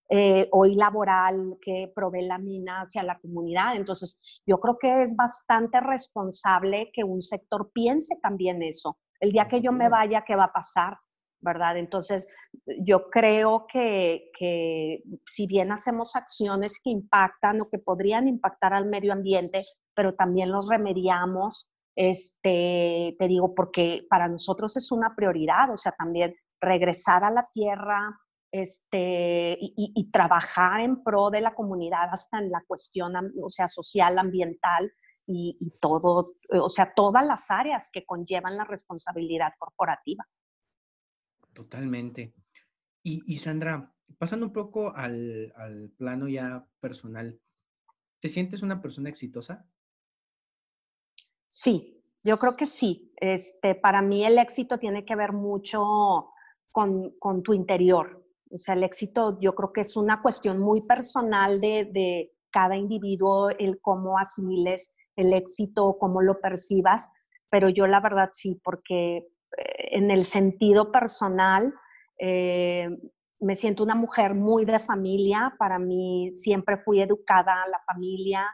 eh, 0.10 0.48
hoy 0.52 0.76
laboral 0.76 1.58
que 1.62 1.91
provee 1.93 2.26
la 2.26 2.38
mina 2.38 2.82
hacia 2.82 3.04
la 3.04 3.20
comunidad? 3.20 3.76
Entonces, 3.76 4.20
yo 4.46 4.60
creo 4.60 4.78
que 4.78 5.02
es 5.02 5.15
bastante 5.15 5.80
responsable 5.80 6.91
que 6.93 7.04
un 7.04 7.22
sector 7.22 7.72
piense 7.74 8.17
también 8.22 8.62
eso. 8.63 8.98
El 9.20 9.32
día 9.32 9.48
que 9.48 9.62
yo 9.62 9.72
me 9.72 9.89
vaya, 9.89 10.24
¿qué 10.26 10.36
va 10.36 10.46
a 10.46 10.54
pasar? 10.54 10.98
¿verdad? 11.39 11.78
Entonces, 11.78 12.28
yo 12.80 13.10
creo 13.10 13.67
que, 13.72 14.32
que, 14.38 15.04
si 15.26 15.46
bien 15.46 15.72
hacemos 15.72 16.15
acciones 16.15 16.82
que 16.84 16.89
impactan 16.89 17.62
o 17.62 17.67
que 17.70 17.78
podrían 17.78 18.28
impactar 18.28 18.74
al 18.74 18.88
medio 18.88 19.13
ambiente, 19.13 19.62
pero 19.96 20.15
también 20.15 20.52
los 20.52 20.67
remediamos, 20.70 21.70
este, 21.96 23.15
te 23.17 23.28
digo, 23.28 23.56
porque 23.56 24.06
para 24.10 24.28
nosotros 24.28 24.78
es 24.78 24.91
una 24.91 25.15
prioridad, 25.15 25.72
o 25.72 25.78
sea, 25.78 25.93
también 25.98 26.36
regresar 26.62 27.24
a 27.24 27.32
la 27.32 27.48
tierra 27.52 28.20
este, 28.52 29.58
y, 29.60 30.10
trabajar 30.12 30.82
en 30.82 31.04
pro 31.04 31.30
de 31.30 31.42
la 31.42 31.54
comunidad 31.54 32.10
hasta 32.12 32.40
en 32.40 32.50
la 32.50 32.64
cuestión, 32.66 33.14
o 33.42 33.50
sea, 33.50 33.68
social, 33.68 34.18
ambiental 34.18 34.92
y, 35.26 35.58
y 35.60 35.72
todo, 35.80 36.36
o 36.50 36.70
sea, 36.70 36.94
todas 36.94 37.26
las 37.26 37.52
áreas 37.52 37.90
que 37.92 38.06
conllevan 38.06 38.58
la 38.58 38.64
responsabilidad 38.64 39.54
corporativa. 39.58 40.26
Totalmente. 41.54 42.34
Y, 43.04 43.38
Sandra, 43.38 43.94
pasando 44.18 44.46
un 44.46 44.54
poco 44.54 44.94
al, 44.94 45.54
al 45.56 45.90
plano 45.92 46.28
ya 46.28 46.68
personal, 46.82 47.40
¿te 48.20 48.28
sientes 48.28 48.62
una 48.62 48.82
persona 48.82 49.10
exitosa? 49.10 49.66
Sí, 51.48 52.04
yo 52.24 52.38
creo 52.38 52.56
que 52.58 52.66
sí. 52.66 53.14
Este, 53.16 53.76
para 53.76 54.02
mí 54.02 54.26
el 54.26 54.38
éxito 54.38 54.78
tiene 54.78 55.06
que 55.06 55.16
ver 55.16 55.32
mucho 55.32 56.34
con, 56.72 57.44
tu 57.44 57.54
interior. 57.54 58.27
O 58.52 58.58
sea, 58.58 58.76
el 58.76 58.84
éxito 58.84 59.38
yo 59.40 59.54
creo 59.56 59.72
que 59.74 59.82
es 59.82 59.96
una 59.98 60.22
cuestión 60.22 60.60
muy 60.60 60.82
personal 60.82 61.60
de, 61.62 62.32
cada 62.50 62.78
individuo, 62.78 63.50
el 63.50 63.80
cómo 63.82 64.18
asimiles 64.18 64.96
el 65.16 65.34
éxito, 65.34 65.98
cómo 66.00 66.22
lo 66.22 66.36
percibas, 66.38 67.12
pero 67.50 67.70
yo 67.70 67.86
la 67.88 68.00
verdad 68.00 68.30
sí, 68.32 68.60
porque 68.64 69.18
eh, 69.18 69.26
en 69.92 70.10
el 70.10 70.24
sentido 70.24 70.92
personal 70.92 71.74
eh, 72.18 72.88
me 73.40 73.54
siento 73.54 73.84
una 73.84 73.96
mujer 73.96 74.34
muy 74.34 74.66
de 74.66 74.80
familia, 74.80 75.54
para 75.60 75.78
mí 75.78 76.32
siempre 76.34 76.78
fui 76.78 77.02
educada 77.02 77.64
a 77.64 77.68
la 77.68 77.80
familia, 77.86 78.46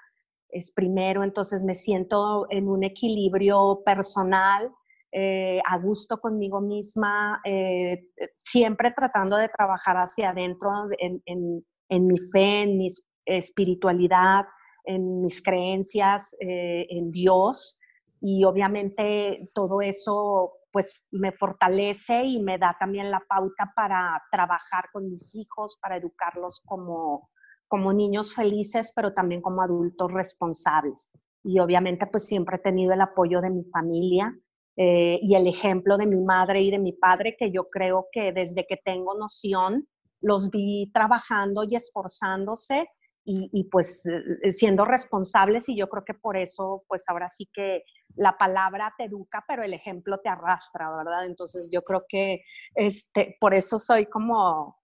es 0.49 0.71
primero, 0.71 1.23
entonces 1.23 1.63
me 1.63 1.73
siento 1.73 2.47
en 2.49 2.67
un 2.67 2.83
equilibrio 2.83 3.81
personal, 3.85 4.71
eh, 5.15 5.61
a 5.63 5.77
gusto 5.77 6.19
conmigo 6.19 6.59
misma, 6.59 7.39
eh, 7.45 8.09
siempre 8.33 8.91
tratando 8.95 9.37
de 9.37 9.47
trabajar 9.47 9.95
hacia 9.97 10.31
adentro 10.31 10.71
en, 10.97 12.07
mi 12.07 12.17
fe, 12.31 12.63
en 12.63 12.79
mi 12.79 12.87
espiritualidad, 13.23 14.45
en 14.85 15.21
mis 15.21 15.43
creencias, 15.43 16.35
eh, 16.39 16.87
en 16.89 17.05
Dios. 17.11 17.79
Y 18.21 18.43
obviamente 18.43 19.51
todo 19.53 19.81
eso 19.81 20.53
pues 20.71 21.07
me 21.11 21.31
fortalece 21.31 22.23
y 22.23 22.41
me 22.41 22.57
da 22.57 22.75
también 22.79 23.11
la 23.11 23.19
pauta 23.19 23.71
para 23.75 24.19
trabajar 24.31 24.85
con 24.91 25.11
mis 25.11 25.35
hijos, 25.35 25.77
para 25.79 25.97
educarlos 25.97 26.59
como, 26.65 27.29
como 27.67 27.93
niños 27.93 28.33
felices, 28.33 28.91
pero 28.95 29.13
también 29.13 29.43
como 29.43 29.61
adultos 29.61 30.11
responsables. 30.11 31.11
Y 31.43 31.59
obviamente 31.59 32.07
pues 32.09 32.25
siempre 32.25 32.55
he 32.55 32.59
tenido 32.59 32.93
el 32.93 33.01
apoyo 33.01 33.41
de 33.41 33.51
mi 33.51 33.63
familia 33.65 34.35
eh, 34.75 35.19
y 35.21 35.35
el 35.35 35.47
ejemplo 35.47 35.97
de 35.97 36.07
mi 36.07 36.21
madre 36.21 36.61
y 36.61 36.71
de 36.71 36.79
mi 36.79 36.93
padre, 36.93 37.35
que 37.37 37.51
yo 37.51 37.69
creo 37.69 38.07
que 38.11 38.31
desde 38.31 38.65
que 38.65 38.77
tengo 38.77 39.13
noción 39.15 39.87
los 40.21 40.49
vi 40.49 40.89
trabajando 40.93 41.63
y 41.63 41.75
esforzándose 41.75 42.87
y, 43.25 43.69
pues 43.71 44.05
eh, 44.05 44.51
siendo 44.51 44.83
responsables 44.83 45.69
y 45.69 45.77
yo 45.77 45.87
creo 45.87 46.03
que 46.03 46.13
por 46.13 46.35
eso 46.35 46.83
pues 46.89 47.05
ahora 47.07 47.29
sí 47.29 47.49
que 47.53 47.83
la 48.15 48.37
palabra 48.37 48.93
te 48.97 49.05
educa, 49.05 49.45
pero 49.47 49.63
el 49.63 49.73
ejemplo 49.73 50.19
te 50.19 50.27
arrastra, 50.27 50.93
¿verdad? 50.93 51.25
Entonces 51.25 51.69
yo 51.71 51.83
creo 51.83 52.03
que 52.07 52.43
este, 52.75 53.37
por 53.39 53.53
eso 53.53 53.77
soy 53.77 54.07
como 54.07 54.77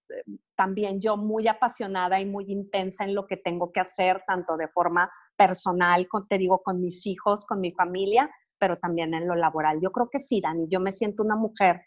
también 0.56 0.99
yo 0.99 1.17
muy 1.17 1.47
apasionada 1.47 2.19
y 2.19 2.25
muy 2.25 2.45
intensa 2.52 3.04
en 3.04 3.15
lo 3.15 3.28
que 3.28 3.38
tengo 3.38 3.71
que 3.71 3.80
hacer, 3.80 4.23
tanto 4.25 4.58
de 4.58 4.67
forma 4.67 5.12
personal, 5.36 6.08
con, 6.08 6.28
te 6.28 6.38
digo, 6.38 6.62
con 6.63 6.82
mis 6.82 7.06
hijos, 7.08 7.45
con 7.45 7.62
mi 7.62 7.71
familia, 7.71 8.30
pero 8.60 8.76
también 8.76 9.13
en 9.13 9.28
lo 9.28 9.36
laboral. 9.36 9.80
Yo 9.82 9.91
creo 9.91 10.10
que 10.10 10.19
sí, 10.19 10.41
Dani, 10.41 10.67
yo 10.69 10.80
me 10.80 10.91
siento 10.91 11.24
una 11.24 11.36
mujer 11.36 11.82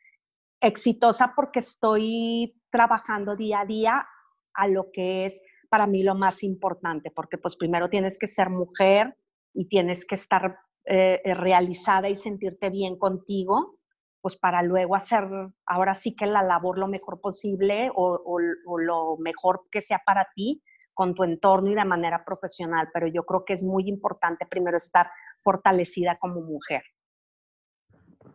exitosa 0.61 1.33
porque 1.35 1.59
estoy 1.59 2.55
trabajando 2.71 3.37
día 3.37 3.61
a 3.61 3.67
día 3.67 4.07
a 4.55 4.69
lo 4.69 4.91
que 4.93 5.25
es 5.25 5.43
para 5.69 5.87
mí 5.87 6.03
lo 6.03 6.15
más 6.15 6.43
importante, 6.43 7.11
porque 7.11 7.39
pues 7.39 7.57
primero 7.57 7.89
tienes 7.89 8.19
que 8.19 8.27
ser 8.27 8.51
mujer 8.51 9.17
y 9.55 9.69
tienes 9.69 10.05
que 10.05 10.15
estar 10.15 10.59
eh, 10.85 11.21
realizada 11.25 12.09
y 12.09 12.15
sentirte 12.15 12.69
bien 12.69 12.99
contigo, 12.99 13.79
pues 14.21 14.37
para 14.37 14.63
luego 14.63 14.95
hacer 14.95 15.25
ahora 15.67 15.95
sí 15.95 16.15
que 16.15 16.27
la 16.27 16.43
labor 16.43 16.79
lo 16.79 16.89
mejor 16.89 17.21
posible 17.21 17.91
o, 17.95 18.39
lo 18.79 19.17
mejor 19.19 19.63
que 19.71 19.81
sea 19.81 20.03
para 20.05 20.29
ti 20.35 20.63
con 20.93 21.15
tu 21.15 21.25
entorno 21.25 21.71
y 21.71 21.75
de 21.75 21.85
manera 21.85 22.25
profesional. 22.25 22.89
Pero 22.93 23.07
yo 23.07 23.25
creo 23.25 23.45
que 23.45 23.55
es 23.55 23.65
muy 23.65 23.89
importante 23.89 24.45
primero 24.45 24.77
estar 24.77 25.11
fortalecida 25.43 26.19
como 26.19 26.41
mujer. 26.41 26.83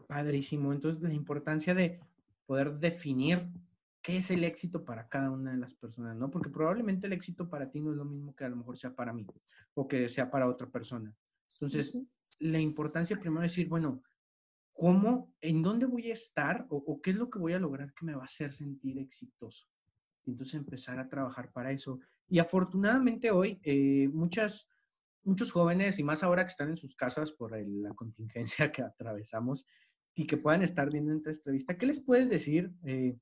Padrísimo. 0.08 0.74
Entonces, 0.74 1.02
la 1.02 1.14
importancia 1.14 1.74
de 1.74 2.00
poder 2.46 2.78
definir 2.80 3.50
qué 4.02 4.18
es 4.18 4.32
el 4.32 4.44
éxito 4.44 4.86
para 4.86 5.08
cada 5.10 5.32
una 5.32 5.52
de 5.52 5.58
las 5.58 5.74
personas, 5.76 6.16
¿no? 6.16 6.32
Porque 6.32 6.50
probablemente 6.50 7.08
el 7.08 7.14
éxito 7.14 7.50
para 7.50 7.70
ti 7.70 7.82
no 7.82 7.92
es 7.92 7.98
lo 7.98 8.06
mismo 8.06 8.34
que 8.36 8.46
a 8.46 8.50
lo 8.50 8.56
mejor 8.56 8.78
sea 8.78 8.96
para 8.96 9.12
mí 9.12 9.28
o 9.74 9.88
que 9.88 10.08
sea 10.08 10.32
para 10.32 10.48
otra 10.48 10.70
persona. 10.70 11.14
Entonces, 11.60 12.22
la 12.40 12.60
importancia 12.60 13.20
primero 13.20 13.44
es 13.44 13.52
decir, 13.52 13.68
bueno, 13.68 14.02
cómo, 14.78 15.34
en 15.42 15.62
dónde 15.62 15.86
voy 15.86 16.10
a 16.10 16.14
estar 16.14 16.66
o, 16.70 17.02
qué 17.02 17.12
es 17.12 17.18
lo 17.18 17.30
que 17.30 17.40
voy 17.40 17.54
a 17.54 17.60
lograr 17.60 17.94
que 17.94 18.06
me 18.06 18.14
va 18.14 18.22
a 18.22 18.26
hacer 18.26 18.54
sentir 18.54 18.98
exitoso. 19.00 19.68
Entonces 20.26 20.54
empezar 20.56 21.00
a 21.00 21.10
trabajar 21.10 21.52
para 21.52 21.72
eso. 21.72 22.00
Y 22.30 22.40
afortunadamente 22.40 23.32
hoy 23.32 23.60
eh, 23.64 24.08
muchas, 24.14 24.70
muchos 25.28 25.52
jóvenes, 25.52 26.00
y 26.00 26.04
más 26.04 26.24
ahora 26.24 26.44
que 26.44 26.50
están 26.50 26.70
en 26.70 26.78
sus 26.78 26.96
casas 26.96 27.32
por 27.32 27.52
la 27.52 27.94
contingencia 27.94 28.72
que 28.72 28.82
atravesamos 28.82 29.66
y 30.16 30.26
que 30.26 30.38
puedan 30.38 30.64
estar 30.64 30.90
viendo 30.90 31.14
esta 31.14 31.32
entrevista, 31.32 31.78
¿qué 31.78 31.86
les 31.86 32.00
puedes 32.00 32.30
decir? 32.30 32.72
Eh, 32.86 33.16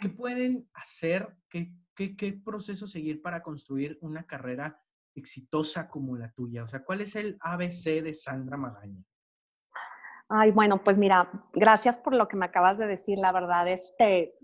¿Qué 0.00 0.08
pueden 0.08 0.68
hacer? 0.74 1.36
¿Qué, 1.48 1.72
qué, 1.94 2.16
qué 2.16 2.32
proceso 2.32 2.86
seguir 2.86 3.20
para 3.22 3.42
construir 3.42 3.98
una 4.00 4.26
carrera 4.26 4.80
exitosa 5.14 5.88
como 5.88 6.16
la 6.16 6.32
tuya? 6.32 6.64
O 6.64 6.68
sea, 6.68 6.82
¿cuál 6.84 7.02
es 7.02 7.14
el 7.14 7.36
ABC 7.40 8.02
de 8.02 8.14
Sandra 8.14 8.56
Magaña? 8.56 9.04
Ay, 10.28 10.50
bueno, 10.50 10.82
pues 10.84 10.98
mira, 10.98 11.30
gracias 11.52 11.98
por 11.98 12.14
lo 12.14 12.28
que 12.28 12.36
me 12.36 12.46
acabas 12.46 12.78
de 12.78 12.86
decir. 12.86 13.18
La 13.18 13.32
verdad, 13.32 13.66
este, 13.68 14.34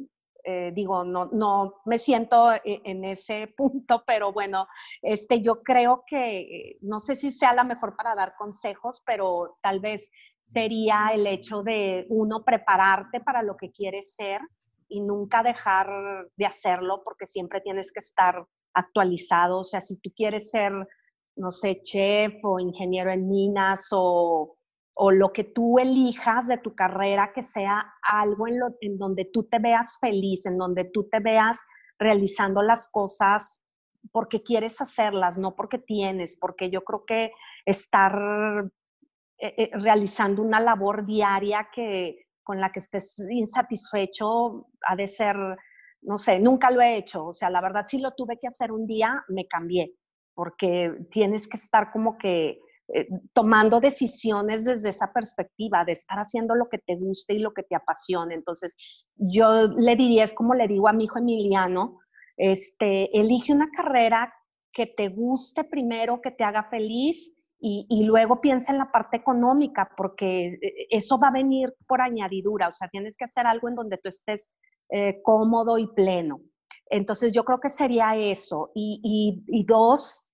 eh, 0.45 0.72
digo, 0.74 1.05
no, 1.05 1.30
no 1.32 1.80
me 1.86 1.99
siento 1.99 2.53
e, 2.53 2.61
en 2.84 3.05
ese 3.05 3.49
punto, 3.57 4.05
pero 4.07 4.32
bueno, 4.32 4.66
este, 5.01 5.40
yo 5.40 5.62
creo 5.62 6.05
que, 6.07 6.76
no 6.82 6.99
sé 6.99 7.16
si 7.16 7.30
sea 7.30 7.55
la 7.55 7.64
mejor 7.64 7.97
para 7.97 8.14
dar 8.14 8.34
consejos, 8.36 9.03
pero 9.07 9.57
tal 9.62 9.80
vez 9.80 10.11
sería 10.42 11.11
el 11.14 11.26
hecho 11.26 11.62
de 11.62 12.07
uno 12.11 12.45
prepararte 12.45 13.20
para 13.20 13.42
lo 13.42 13.57
que 13.57 13.70
quieres 13.70 14.14
ser 14.14 14.42
y 14.88 15.01
nunca 15.01 15.42
dejar 15.42 15.88
de 16.36 16.47
hacerlo 16.47 17.03
porque 17.03 17.24
siempre 17.24 17.62
tienes 17.62 17.90
que 17.90 18.01
estar 18.01 18.47
actualizado. 18.74 19.61
O 19.61 19.64
sea, 19.64 19.80
si 19.80 19.97
tú 19.97 20.12
quieres 20.14 20.51
ser, 20.51 20.72
no 21.36 21.51
sé, 21.51 21.80
chef 21.82 22.34
o 22.45 22.61
ingeniero 22.61 23.11
en 23.11 23.28
minas 23.28 23.88
o 23.92 24.59
o 24.97 25.11
lo 25.11 25.32
que 25.32 25.45
tú 25.45 25.78
elijas 25.78 26.47
de 26.47 26.59
tu 26.59 26.74
carrera 26.74 27.32
que 27.34 27.42
sea 27.42 27.95
algo 28.03 28.47
en, 28.47 28.61
lo, 28.61 28.76
en 28.80 28.97
donde 28.97 29.24
tú 29.24 29.45
te 29.45 29.59
veas 29.59 29.99
feliz, 30.01 30.47
en 30.47 30.57
donde 30.57 30.84
tú 30.84 31.09
te 31.11 31.20
veas 31.20 31.64
realizando 31.99 32.62
las 32.62 32.88
cosas 32.88 33.64
porque 34.12 34.42
quieres 34.42 34.80
hacerlas, 34.80 35.38
no 35.38 35.57
porque 35.57 35.78
tienes, 35.78 36.36
porque 36.38 36.70
yo 36.70 36.82
creo 36.84 37.05
que 37.05 37.32
estar 37.64 38.70
eh, 39.38 39.55
eh, 39.57 39.70
realizando 39.72 40.42
una 40.42 40.61
labor 40.61 41.05
diaria 41.05 41.68
que 41.72 42.26
con 42.42 42.61
la 42.61 42.70
que 42.70 42.78
estés 42.78 43.26
insatisfecho 43.30 44.68
ha 44.86 44.95
de 44.97 45.07
ser, 45.07 45.36
no 46.03 46.16
sé, 46.16 46.38
nunca 46.38 46.70
lo 46.70 46.82
he 46.82 46.97
hecho, 46.97 47.26
o 47.26 47.32
sea, 47.32 47.49
la 47.51 47.62
verdad 47.62 47.86
si 47.86 47.99
lo 47.99 48.12
tuve 48.12 48.38
que 48.38 48.47
hacer 48.47 48.70
un 48.70 48.86
día, 48.86 49.24
me 49.28 49.47
cambié, 49.47 49.95
porque 50.34 50.95
tienes 51.11 51.49
que 51.49 51.57
estar 51.57 51.90
como 51.90 52.18
que 52.18 52.61
eh, 52.93 53.09
tomando 53.32 53.80
decisiones 53.80 54.66
desde 54.66 54.91
esa 54.91 55.11
perspectiva, 55.11 55.87
de 55.87 55.93
estar 55.93 56.18
haciendo 56.18 56.55
lo 56.55 56.68
que 56.68 56.76
te 56.76 56.97
guste 56.97 57.32
y 57.32 57.39
lo 57.39 57.55
que 57.55 57.62
te 57.62 57.74
apasione. 57.74 58.35
Entonces, 58.35 58.76
yo 59.16 59.68
le 59.68 59.97
diría, 59.97 60.24
es 60.24 60.35
como 60.35 60.55
le 60.55 60.68
digo 60.68 60.87
a 60.87 60.93
mi 60.93 61.05
hijo 61.05 61.18
Emiliano, 61.18 62.01
este, 62.37 63.18
elige 63.18 63.55
una 63.55 63.70
carrera 63.74 64.35
que 64.70 64.87
te 64.87 65.09
guste 65.09 65.64
primero, 65.64 66.20
que 66.20 66.30
te 66.30 66.45
haga 66.45 66.64
feliz 66.64 67.41
y, 67.59 68.05
luego 68.05 68.43
piensa 68.43 68.72
en 68.72 68.78
la 68.78 68.93
parte 68.93 69.16
económica, 69.16 69.91
porque 69.97 70.59
eh, 70.61 70.87
eso 70.91 71.18
va 71.18 71.28
a 71.28 71.32
venir 71.32 71.72
por 71.89 72.03
añadidura, 72.03 72.68
o 72.68 72.72
sea, 72.72 72.89
tienes 72.89 73.16
que 73.16 73.24
hacer 73.24 73.47
algo 73.47 73.70
en 73.70 73.76
donde 73.76 73.97
tú 73.97 74.11
estés 74.11 74.53
eh, 74.91 75.22
cómodo 75.22 75.78
y 75.78 75.87
pleno. 75.87 76.43
Entonces, 76.91 77.32
yo 77.32 77.45
creo 77.45 77.61
que 77.61 77.70
sería 77.70 78.14
eso. 78.16 78.70
Y, 78.74 79.43
y 79.47 79.64
dos, 79.64 80.28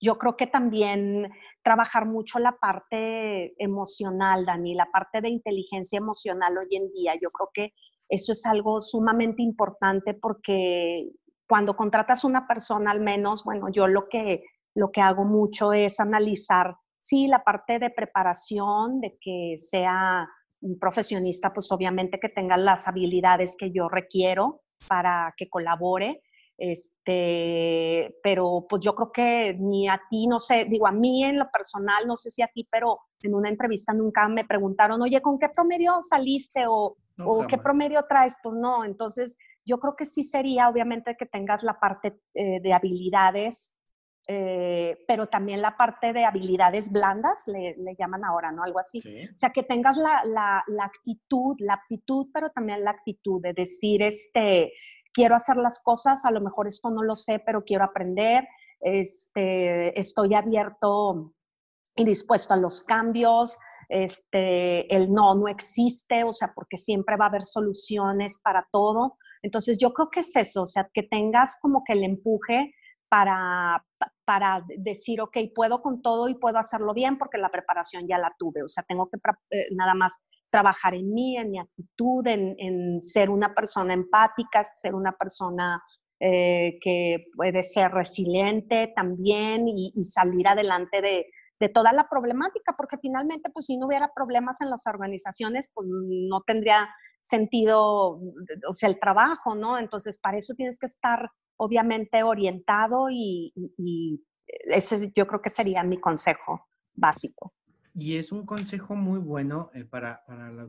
yo 0.00 0.18
creo 0.18 0.36
que 0.36 0.46
también 0.46 1.30
trabajar 1.62 2.06
mucho 2.06 2.38
la 2.38 2.56
parte 2.58 3.54
emocional, 3.62 4.46
Dani, 4.46 4.74
la 4.74 4.90
parte 4.90 5.20
de 5.20 5.28
inteligencia 5.28 5.98
emocional 5.98 6.56
hoy 6.56 6.74
en 6.76 6.90
día. 6.90 7.14
Yo 7.20 7.30
creo 7.30 7.50
que 7.52 7.74
eso 8.08 8.32
es 8.32 8.46
algo 8.46 8.80
sumamente 8.80 9.42
importante 9.42 10.14
porque 10.14 11.10
cuando 11.48 11.76
contratas 11.76 12.24
una 12.24 12.46
persona, 12.46 12.90
al 12.90 13.00
menos, 13.00 13.44
bueno, 13.44 13.68
yo 13.70 13.86
lo 13.86 14.08
que, 14.08 14.44
lo 14.74 14.90
que 14.90 15.00
hago 15.00 15.24
mucho 15.24 15.72
es 15.72 16.00
analizar, 16.00 16.76
sí, 16.98 17.26
la 17.26 17.44
parte 17.44 17.78
de 17.78 17.90
preparación, 17.90 19.00
de 19.00 19.18
que 19.20 19.54
sea 19.58 20.28
un 20.62 20.78
profesionista, 20.78 21.52
pues 21.52 21.70
obviamente 21.72 22.20
que 22.20 22.28
tenga 22.28 22.56
las 22.56 22.86
habilidades 22.88 23.56
que 23.58 23.70
yo 23.72 23.88
requiero 23.88 24.62
para 24.88 25.34
que 25.36 25.48
colabore, 25.48 26.22
este, 26.60 28.18
pero 28.22 28.66
pues 28.68 28.84
yo 28.84 28.94
creo 28.94 29.10
que 29.10 29.56
ni 29.58 29.88
a 29.88 29.98
ti, 30.10 30.26
no 30.26 30.38
sé, 30.38 30.66
digo, 30.66 30.86
a 30.86 30.92
mí 30.92 31.24
en 31.24 31.38
lo 31.38 31.50
personal, 31.50 32.06
no 32.06 32.16
sé 32.16 32.30
si 32.30 32.42
a 32.42 32.48
ti, 32.48 32.68
pero 32.70 33.00
en 33.22 33.34
una 33.34 33.48
entrevista 33.48 33.94
nunca 33.94 34.28
me 34.28 34.44
preguntaron, 34.44 35.00
oye, 35.00 35.22
¿con 35.22 35.38
qué 35.38 35.48
promedio 35.48 36.02
saliste 36.02 36.66
o, 36.68 36.98
o 37.24 37.46
qué 37.46 37.56
promedio 37.56 38.04
traes? 38.06 38.36
Pues 38.42 38.56
no, 38.56 38.84
entonces 38.84 39.38
yo 39.64 39.80
creo 39.80 39.96
que 39.96 40.04
sí 40.04 40.22
sería 40.22 40.68
obviamente 40.68 41.16
que 41.18 41.24
tengas 41.24 41.62
la 41.62 41.80
parte 41.80 42.20
eh, 42.34 42.60
de 42.60 42.72
habilidades, 42.74 43.78
eh, 44.28 44.98
pero 45.08 45.28
también 45.28 45.62
la 45.62 45.78
parte 45.78 46.12
de 46.12 46.26
habilidades 46.26 46.92
blandas, 46.92 47.44
le, 47.46 47.74
le 47.82 47.96
llaman 47.98 48.22
ahora, 48.22 48.52
¿no? 48.52 48.62
Algo 48.62 48.80
así. 48.80 48.98
O 48.98 49.38
sea, 49.38 49.48
que 49.48 49.62
tengas 49.62 49.96
la, 49.96 50.22
la, 50.26 50.62
la 50.66 50.84
actitud, 50.84 51.56
la 51.58 51.74
aptitud, 51.74 52.28
pero 52.34 52.50
también 52.50 52.84
la 52.84 52.90
actitud 52.90 53.40
de 53.40 53.54
decir, 53.54 54.02
este, 54.02 54.72
quiero 55.12 55.34
hacer 55.34 55.56
las 55.56 55.82
cosas, 55.82 56.24
a 56.24 56.30
lo 56.30 56.40
mejor 56.40 56.66
esto 56.66 56.90
no 56.90 57.02
lo 57.02 57.14
sé, 57.14 57.38
pero 57.44 57.64
quiero 57.64 57.84
aprender, 57.84 58.46
este, 58.80 59.98
estoy 59.98 60.34
abierto 60.34 61.32
y 61.96 62.04
dispuesto 62.04 62.54
a 62.54 62.56
los 62.56 62.82
cambios, 62.82 63.58
este, 63.88 64.94
el 64.94 65.12
no 65.12 65.34
no 65.34 65.48
existe, 65.48 66.24
o 66.24 66.32
sea, 66.32 66.52
porque 66.54 66.76
siempre 66.76 67.16
va 67.16 67.26
a 67.26 67.28
haber 67.28 67.42
soluciones 67.42 68.38
para 68.38 68.66
todo. 68.70 69.18
Entonces 69.42 69.78
yo 69.78 69.92
creo 69.92 70.10
que 70.10 70.20
es 70.20 70.34
eso, 70.36 70.62
o 70.62 70.66
sea, 70.66 70.88
que 70.92 71.02
tengas 71.02 71.58
como 71.60 71.82
que 71.84 71.94
el 71.94 72.04
empuje 72.04 72.74
para, 73.08 73.84
para 74.24 74.64
decir, 74.78 75.20
ok, 75.20 75.36
puedo 75.54 75.82
con 75.82 76.00
todo 76.00 76.28
y 76.28 76.36
puedo 76.36 76.58
hacerlo 76.58 76.94
bien 76.94 77.16
porque 77.16 77.38
la 77.38 77.50
preparación 77.50 78.06
ya 78.06 78.18
la 78.18 78.32
tuve, 78.38 78.62
o 78.62 78.68
sea, 78.68 78.84
tengo 78.84 79.08
que 79.10 79.18
eh, 79.50 79.66
nada 79.72 79.94
más 79.94 80.20
trabajar 80.50 80.94
en 80.94 81.12
mí, 81.12 81.36
en 81.36 81.50
mi 81.50 81.58
actitud, 81.58 82.26
en, 82.26 83.00
ser 83.00 83.30
una 83.30 83.54
persona 83.54 83.94
empática, 83.94 84.62
ser 84.64 84.94
una 84.94 85.12
persona 85.12 85.82
eh, 86.18 86.78
que 86.82 87.24
puede 87.36 87.62
ser 87.62 87.92
resiliente 87.92 88.92
también 88.94 89.66
y, 89.68 89.92
salir 90.02 90.48
adelante 90.48 91.00
de, 91.00 91.26
toda 91.74 91.92
la 91.92 92.08
problemática, 92.08 92.74
porque 92.74 92.96
finalmente, 92.96 93.50
pues 93.50 93.66
si 93.66 93.76
no 93.76 93.86
hubiera 93.86 94.10
problemas 94.14 94.62
en 94.62 94.70
las 94.70 94.86
organizaciones, 94.86 95.70
pues 95.74 95.86
no 95.90 96.40
tendría 96.46 96.88
sentido, 97.20 98.18
o 98.66 98.72
sea, 98.72 98.88
el 98.88 98.98
trabajo, 98.98 99.54
¿no? 99.54 99.78
Entonces, 99.78 100.18
para 100.18 100.38
eso 100.38 100.54
tienes 100.54 100.78
que 100.78 100.86
estar 100.86 101.30
obviamente 101.58 102.22
orientado 102.22 103.10
y 103.10 103.52
ese 104.46 105.12
yo 105.14 105.26
creo 105.26 105.42
que 105.42 105.50
sería 105.50 105.82
mi 105.82 106.00
consejo 106.00 106.66
básico. 106.94 107.52
Y 107.94 108.16
es 108.16 108.32
un 108.32 108.46
consejo 108.46 108.94
muy 108.94 109.18
bueno 109.18 109.70
eh, 109.74 109.84
para, 109.84 110.22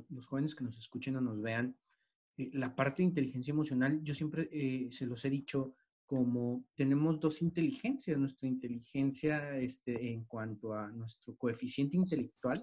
los 0.10 0.28
jóvenes 0.28 0.56
que 0.56 0.64
nos 0.64 0.78
escuchen 0.78 1.16
o 1.18 1.22
nos 1.22 1.42
vean. 1.42 1.76
Eh, 2.38 2.50
la 2.54 2.76
parte 2.76 3.02
de 3.02 3.10
inteligencia 3.10 3.52
emocional, 3.52 4.02
yo 4.04 4.14
siempre 4.14 4.50
eh, 4.52 4.92
se 4.92 5.06
los 5.06 5.24
he 5.26 5.30
dicho 5.30 5.76
como 6.06 6.66
tenemos 6.76 7.20
dos 7.22 7.42
inteligencias, 7.42 8.18
nuestra 8.18 8.48
inteligencia 8.48 9.58
este, 9.58 10.12
en 10.12 10.26
cuanto 10.26 10.74
a 10.74 10.92
nuestro 10.92 11.38
coeficiente 11.38 11.96
intelectual 11.96 12.62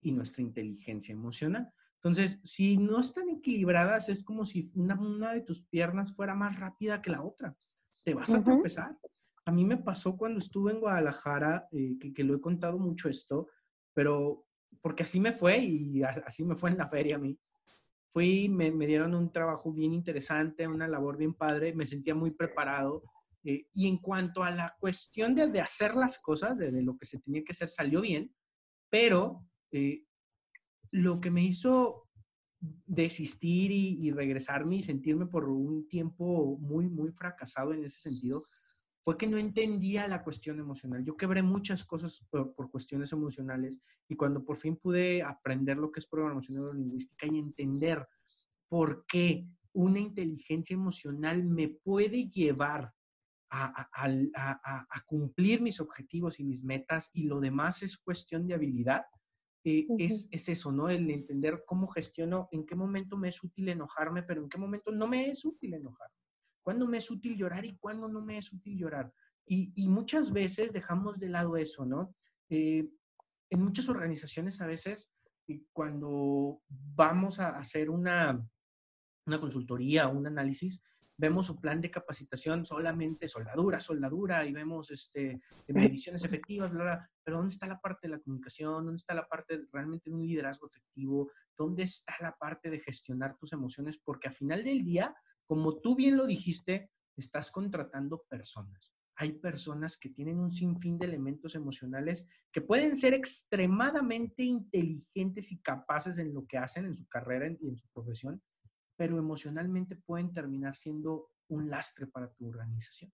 y 0.00 0.10
nuestra 0.10 0.42
inteligencia 0.42 1.12
emocional. 1.12 1.72
Entonces, 1.94 2.40
si 2.42 2.76
no 2.76 2.98
están 2.98 3.28
equilibradas, 3.28 4.08
es 4.08 4.24
como 4.24 4.44
si 4.44 4.72
una, 4.74 4.98
una 5.00 5.32
de 5.32 5.42
tus 5.42 5.62
piernas 5.62 6.14
fuera 6.14 6.34
más 6.34 6.58
rápida 6.58 7.00
que 7.00 7.10
la 7.10 7.22
otra. 7.22 7.56
Te 8.04 8.14
vas 8.14 8.30
a 8.30 8.42
tropezar. 8.42 8.96
A 9.44 9.52
mí 9.52 9.64
me 9.64 9.76
pasó 9.76 10.16
cuando 10.16 10.40
estuve 10.40 10.72
en 10.72 10.80
Guadalajara, 10.80 11.68
que, 11.70 12.12
que, 12.12 12.24
lo 12.24 12.34
he 12.34 12.40
contado 12.40 12.78
mucho 12.78 13.08
esto, 13.08 13.48
pero 13.98 14.46
porque 14.80 15.02
así 15.02 15.18
me 15.18 15.32
fue 15.32 15.58
y 15.58 16.04
así 16.04 16.44
me 16.44 16.54
fue 16.54 16.70
en 16.70 16.78
la 16.78 16.86
feria 16.86 17.16
a 17.16 17.18
mí. 17.18 17.36
Fui, 18.10 18.48
me, 18.48 18.70
me 18.70 18.86
dieron 18.86 19.12
un 19.12 19.32
trabajo 19.32 19.72
bien 19.72 19.92
interesante, 19.92 20.68
una 20.68 20.86
labor 20.86 21.16
bien 21.16 21.34
padre, 21.34 21.74
me 21.74 21.84
sentía 21.84 22.14
muy 22.14 22.32
preparado. 22.32 23.02
Eh, 23.42 23.66
y 23.74 23.88
en 23.88 23.96
cuanto 23.98 24.44
a 24.44 24.52
la 24.52 24.76
cuestión 24.78 25.34
de, 25.34 25.48
de 25.48 25.60
hacer 25.60 25.96
las 25.96 26.20
cosas, 26.20 26.56
de, 26.56 26.80
lo 26.80 26.96
que 26.96 27.06
se 27.06 27.18
tenía 27.18 27.42
que 27.42 27.50
hacer, 27.50 27.68
salió 27.68 28.00
bien, 28.00 28.32
pero 28.88 29.44
eh, 29.72 30.04
lo 30.92 31.20
que 31.20 31.32
me 31.32 31.42
hizo 31.42 32.06
desistir 32.60 33.72
y, 33.72 33.98
y, 34.06 34.12
regresarme 34.12 34.76
y 34.76 34.82
sentirme 34.82 35.26
por 35.26 35.48
un 35.48 35.88
tiempo 35.88 36.56
muy, 36.60 36.88
muy 36.88 37.10
fracasado 37.10 37.74
en 37.74 37.82
ese 37.82 37.98
sentido 37.98 38.40
fue 39.08 39.16
que 39.16 39.26
no 39.26 39.38
entendía 39.38 40.06
la 40.06 40.22
cuestión 40.22 40.60
emocional. 40.60 41.02
Yo 41.02 41.16
quebré 41.16 41.42
muchas 41.42 41.82
cosas 41.82 42.22
por, 42.28 42.70
cuestiones 42.70 43.10
emocionales 43.10 43.80
y 44.06 44.16
cuando 44.16 44.44
por 44.44 44.58
fin 44.58 44.76
pude 44.76 45.22
aprender 45.22 45.78
lo 45.78 45.90
que 45.90 46.00
es 46.00 46.06
programación 46.06 46.58
neurolingüística 46.58 47.26
y 47.26 47.38
entender 47.38 48.06
por 48.68 49.06
qué 49.06 49.46
una 49.72 49.98
inteligencia 49.98 50.74
emocional 50.74 51.42
me 51.42 51.68
puede 51.68 52.28
llevar 52.28 52.92
a, 53.48 53.88
a, 53.94 55.04
cumplir 55.06 55.62
mis 55.62 55.80
objetivos 55.80 56.38
y 56.38 56.44
mis 56.44 56.62
metas 56.62 57.08
y 57.14 57.22
lo 57.22 57.40
demás 57.40 57.82
es 57.82 57.96
cuestión 57.96 58.46
de 58.46 58.52
habilidad, 58.52 59.06
eh, 59.64 59.86
es, 59.98 60.28
es, 60.30 60.50
eso, 60.50 60.70
¿no? 60.70 60.90
El 60.90 61.08
entender 61.08 61.62
cómo 61.66 61.88
gestiono, 61.88 62.50
en 62.52 62.66
qué 62.66 62.74
momento 62.74 63.16
me 63.16 63.30
es 63.30 63.42
útil 63.42 63.70
enojarme, 63.70 64.22
pero 64.22 64.42
en 64.42 64.50
qué 64.50 64.58
momento 64.58 64.92
no 64.92 65.08
me 65.08 65.30
es 65.30 65.46
útil 65.46 65.72
enojarme 65.72 66.17
cuándo 66.68 66.86
me 66.86 66.98
es 66.98 67.10
útil 67.10 67.34
llorar 67.34 67.64
y 67.64 67.78
cuándo 67.78 68.10
no 68.10 68.20
me 68.20 68.36
es 68.36 68.52
útil 68.52 68.76
llorar. 68.76 69.10
Y, 69.46 69.88
muchas 69.88 70.30
veces 70.30 70.70
dejamos 70.70 71.18
de 71.18 71.30
lado 71.30 71.56
eso, 71.56 71.86
¿no? 71.86 72.14
Eh, 72.50 72.86
en 73.48 73.64
muchas 73.64 73.88
organizaciones 73.88 74.60
a 74.60 74.66
veces, 74.66 75.10
cuando 75.72 76.60
vamos 76.68 77.40
a 77.40 77.56
hacer 77.56 77.88
una, 77.88 78.46
una 79.24 79.40
consultoría 79.40 80.08
o 80.08 80.18
un 80.18 80.26
análisis, 80.26 80.82
vemos 81.16 81.46
su 81.46 81.58
plan 81.58 81.80
de 81.80 81.90
capacitación 81.90 82.66
solamente 82.66 83.28
soldadura, 83.28 83.80
soldadura, 83.80 84.44
y 84.44 84.52
vemos 84.52 84.90
este, 84.90 85.38
mediciones 85.68 86.22
efectivas, 86.22 86.70
pero 87.24 87.38
¿dónde 87.38 87.54
está 87.54 87.66
la 87.66 87.80
parte 87.80 88.08
de 88.08 88.16
la 88.16 88.20
comunicación? 88.20 88.84
¿Dónde 88.84 88.98
está 88.98 89.14
la 89.14 89.26
parte 89.26 89.62
realmente 89.72 90.10
de 90.10 90.16
un 90.16 90.26
liderazgo 90.26 90.66
efectivo? 90.66 91.30
¿Dónde 91.56 91.84
está 91.84 92.14
la 92.20 92.36
parte 92.36 92.68
de 92.68 92.80
gestionar 92.80 93.38
tus 93.38 93.54
emociones? 93.54 93.96
Porque 93.96 94.28
al 94.28 94.34
final 94.34 94.62
del 94.62 94.84
día, 94.84 95.16
como 95.48 95.80
tú 95.80 95.96
bien 95.96 96.16
lo 96.16 96.26
dijiste, 96.26 96.92
estás 97.16 97.50
contratando 97.50 98.22
personas 98.28 98.92
hay 99.20 99.32
personas 99.32 99.98
que 99.98 100.10
tienen 100.10 100.38
un 100.38 100.52
sinfín 100.52 100.96
de 100.96 101.06
elementos 101.06 101.56
emocionales 101.56 102.28
que 102.52 102.60
pueden 102.60 102.96
ser 102.96 103.14
extremadamente 103.14 104.44
inteligentes 104.44 105.50
y 105.50 105.58
capaces 105.58 106.18
en 106.18 106.32
lo 106.32 106.46
que 106.46 106.56
hacen 106.56 106.84
en 106.84 106.94
su 106.94 107.04
carrera 107.08 107.50
y 107.60 107.68
en 107.68 107.76
su 107.76 107.88
profesión, 107.88 108.40
pero 108.96 109.18
emocionalmente 109.18 109.96
pueden 109.96 110.32
terminar 110.32 110.76
siendo 110.76 111.32
un 111.48 111.68
lastre 111.68 112.06
para 112.06 112.32
tu 112.32 112.48
organización. 112.48 113.12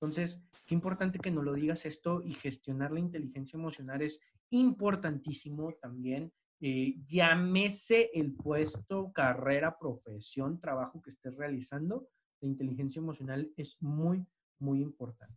Entonces, 0.00 0.42
qué 0.66 0.74
importante 0.74 1.18
que 1.18 1.30
nos 1.30 1.44
lo 1.44 1.52
digas 1.52 1.84
esto 1.84 2.22
y 2.22 2.32
gestionar 2.32 2.90
la 2.90 3.00
inteligencia 3.00 3.58
emocional 3.58 4.00
es 4.00 4.20
importantísimo 4.48 5.74
también. 5.82 6.32
Eh, 6.64 6.94
llámese 7.04 8.10
el 8.14 8.34
puesto, 8.34 9.10
carrera, 9.12 9.76
profesión, 9.76 10.60
trabajo 10.60 11.02
que 11.02 11.10
estés 11.10 11.34
realizando, 11.36 12.06
la 12.40 12.48
inteligencia 12.48 13.00
emocional 13.00 13.50
es 13.56 13.76
muy, 13.80 14.24
muy 14.60 14.80
importante. 14.80 15.34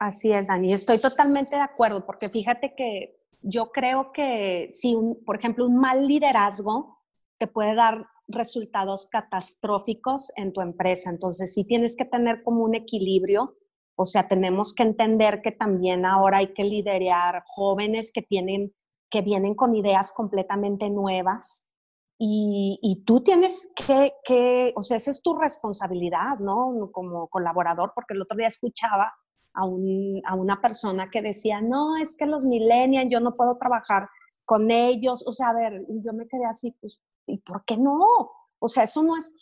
Así 0.00 0.32
es, 0.32 0.48
Dani. 0.48 0.72
Estoy 0.72 0.98
totalmente 0.98 1.56
de 1.56 1.62
acuerdo, 1.62 2.04
porque 2.04 2.28
fíjate 2.28 2.74
que 2.76 3.20
yo 3.40 3.70
creo 3.70 4.10
que 4.12 4.68
si, 4.72 4.96
un, 4.96 5.22
por 5.24 5.36
ejemplo, 5.36 5.64
un 5.64 5.76
mal 5.76 6.08
liderazgo 6.08 6.98
te 7.38 7.46
puede 7.46 7.76
dar 7.76 8.08
resultados 8.26 9.06
catastróficos 9.06 10.32
en 10.34 10.52
tu 10.52 10.60
empresa. 10.60 11.08
Entonces, 11.08 11.54
sí 11.54 11.64
tienes 11.64 11.94
que 11.94 12.04
tener 12.04 12.42
como 12.42 12.64
un 12.64 12.74
equilibrio. 12.74 13.56
O 13.94 14.04
sea, 14.04 14.26
tenemos 14.26 14.74
que 14.74 14.82
entender 14.82 15.40
que 15.40 15.52
también 15.52 16.04
ahora 16.04 16.38
hay 16.38 16.52
que 16.52 16.64
liderar 16.64 17.44
jóvenes 17.46 18.10
que 18.12 18.22
tienen, 18.22 18.72
que 19.12 19.20
vienen 19.20 19.54
con 19.54 19.76
ideas 19.76 20.10
completamente 20.10 20.88
nuevas. 20.88 21.70
Y, 22.18 22.78
y 22.80 23.04
tú 23.04 23.22
tienes 23.22 23.70
que, 23.76 24.14
que, 24.24 24.72
o 24.74 24.82
sea, 24.82 24.96
esa 24.96 25.10
es 25.10 25.22
tu 25.22 25.36
responsabilidad, 25.36 26.38
¿no? 26.38 26.90
Como 26.92 27.28
colaborador, 27.28 27.92
porque 27.94 28.14
el 28.14 28.22
otro 28.22 28.38
día 28.38 28.46
escuchaba 28.46 29.12
a, 29.52 29.66
una 29.66 30.60
persona 30.62 31.10
que 31.10 31.20
decía, 31.20 31.60
no, 31.60 31.96
es 31.98 32.16
que 32.16 32.24
los 32.24 32.46
millennials, 32.46 33.10
yo 33.10 33.20
no 33.20 33.34
puedo 33.34 33.58
trabajar 33.58 34.08
con 34.46 34.70
ellos. 34.70 35.24
O 35.26 35.34
sea, 35.34 35.50
a 35.50 35.54
ver, 35.54 35.84
yo 35.88 36.14
me 36.14 36.26
quedé 36.26 36.46
así, 36.46 36.74
pues, 36.80 36.98
¿y 37.26 37.36
por 37.38 37.64
qué 37.66 37.76
no? 37.76 38.30
O 38.58 38.68
sea, 38.68 38.84
eso 38.84 39.02
no 39.02 39.14
es 39.14 39.34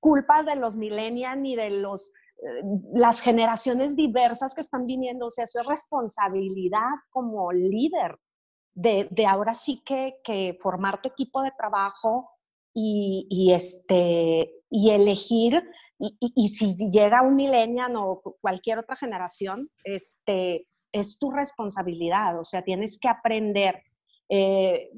culpa 0.00 0.44
de 0.44 0.54
los 0.54 0.76
millennials 0.76 1.40
ni 1.40 1.56
de 1.56 1.70
los, 1.70 2.12
eh, 2.36 2.62
las 2.94 3.20
generaciones 3.20 3.96
diversas 3.96 4.54
que 4.54 4.60
están 4.60 4.86
viniendo. 4.86 5.26
O 5.26 5.30
sea, 5.30 5.44
eso 5.44 5.60
es 5.60 5.66
responsabilidad 5.66 6.92
como 7.10 7.50
líder 7.50 8.16
de, 8.74 9.08
de 9.10 9.26
ahora 9.26 9.54
sí 9.54 9.82
que, 9.84 10.16
que, 10.24 10.56
formar 10.60 11.00
tu 11.02 11.08
equipo 11.08 11.42
de 11.42 11.52
trabajo 11.56 12.30
y, 12.74 13.26
y, 13.30 13.52
este, 13.52 14.62
y 14.70 14.90
elegir 14.90 15.62
y, 16.20 16.48
si 16.48 16.74
llega 16.90 17.22
un 17.22 17.36
millennial 17.36 17.94
o 17.96 18.20
cualquier 18.40 18.78
otra 18.78 18.96
generación, 18.96 19.70
este, 19.84 20.66
es 20.90 21.18
tu 21.18 21.30
responsabilidad, 21.30 22.38
o 22.38 22.44
sea, 22.44 22.62
tienes 22.62 22.98
que 22.98 23.08
aprender 23.08 23.82
eh, 24.28 24.90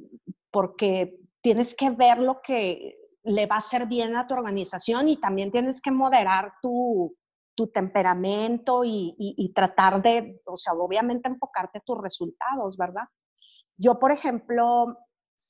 porque 0.51 1.19
tienes 1.43 1.75
que 1.75 1.91
ver 1.91 2.19
lo 2.19 2.41
que 2.41 2.97
le 3.23 3.47
va 3.47 3.57
a 3.57 3.59
hacer 3.59 3.87
bien 3.87 4.17
a 4.17 4.27
tu 4.27 4.35
organización 4.35 5.09
y 5.09 5.19
también 5.19 5.51
tienes 5.51 5.83
que 5.83 5.91
moderar 5.91 6.55
tu, 6.63 7.15
tu 7.55 7.67
temperamento 7.67 8.83
y, 8.85 9.15
y, 9.19 9.53
tratar 9.53 10.01
de, 10.01 10.41
o 10.47 10.57
sea, 10.57 10.73
obviamente 10.73 11.29
enfocarte 11.29 11.83
tus 11.85 12.01
resultados, 12.01 12.77
¿verdad? 12.79 13.05
Yo, 13.77 13.99
por 13.99 14.13
ejemplo, 14.13 14.99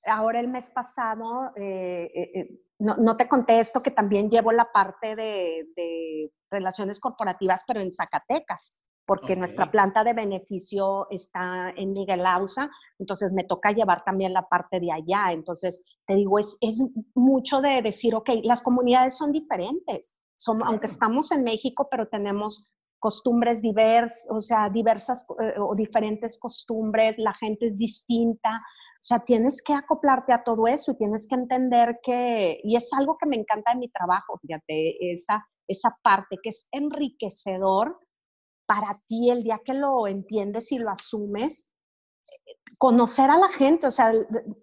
ahora 0.07 0.41
el 0.41 0.49
mes 0.49 0.70
pasado 0.70 1.53
eh, 1.57 2.11
eh, 2.14 2.49
no, 2.79 3.16
te 3.16 3.29
contesto 3.29 3.83
que 3.83 3.91
también 3.91 4.29
llevo 4.29 4.53
la 4.53 4.70
parte 4.72 5.16
de, 5.16 6.31
relaciones 6.51 7.01
corporativas, 7.01 7.64
pero 7.66 7.81
en 7.81 7.93
Zacatecas, 7.93 8.79
porque 9.07 9.35
nuestra 9.35 9.72
planta 9.72 10.05
de 10.05 10.12
beneficio 10.12 11.09
está 11.11 11.70
en 11.70 11.93
Miguel 11.93 12.25
Ausa, 12.25 12.70
entonces 12.99 13.33
me 13.33 13.43
toca 13.43 13.72
llevar 13.72 14.05
también 14.05 14.33
la 14.33 14.49
parte 14.49 14.79
de 14.79 14.93
allá. 14.93 15.33
Entonces, 15.33 15.83
te 16.07 16.14
digo, 16.14 16.39
es, 16.39 16.57
es 16.61 16.81
mucho 17.14 17.61
de 17.61 17.83
decir, 17.83 18.14
ok, 18.14 18.31
las 18.45 18.62
comunidades 18.62 19.16
son 19.16 19.33
diferentes, 19.33 20.16
son, 20.37 20.62
aunque 20.64 20.87
estamos 20.87 21.33
en 21.33 21.43
México, 21.43 21.89
pero 21.91 22.07
tenemos 22.07 22.72
costumbres 23.05 23.61
diversas, 23.61 24.26
o 24.30 24.40
sea, 24.40 24.70
diversas 24.70 25.26
eh, 25.42 25.61
o 25.61 25.74
diferentes 25.74 26.38
costumbres, 26.38 27.18
la 27.18 27.34
gente 27.34 27.66
es 27.66 27.76
distinta, 27.76 28.57
o 28.57 29.05
sea, 29.09 29.18
tienes 29.18 29.61
que 29.61 29.74
acoplarte 29.74 30.32
a 30.32 30.42
todo 30.42 30.66
eso 30.66 30.92
y 30.92 30.96
tienes 30.96 31.26
que 31.28 31.34
entender 31.34 31.98
que, 32.02 32.59
y 32.64 32.76
es 32.76 32.90
algo 32.94 33.18
que 33.18 33.26
me 33.26 33.36
encanta 33.36 33.72
en 33.72 33.80
mi 33.80 33.90
trabajo, 33.90 34.38
fíjate, 34.38 35.12
esa, 35.12 35.46
esa 35.68 35.94
parte 36.02 36.38
que 36.42 36.48
es 36.48 36.66
enriquecedor 36.72 37.98
para 38.64 38.92
ti 39.07 39.28
el 39.28 39.42
día 39.42 39.61
que 39.62 39.74
lo 39.74 40.07
entiendes 40.07 40.72
y 40.72 40.78
lo 40.78 40.88
asumes, 40.88 41.74
conocer 42.78 43.28
a 43.28 43.36
la 43.36 43.48
gente, 43.48 43.86
o 43.86 43.90
sea, 43.90 44.14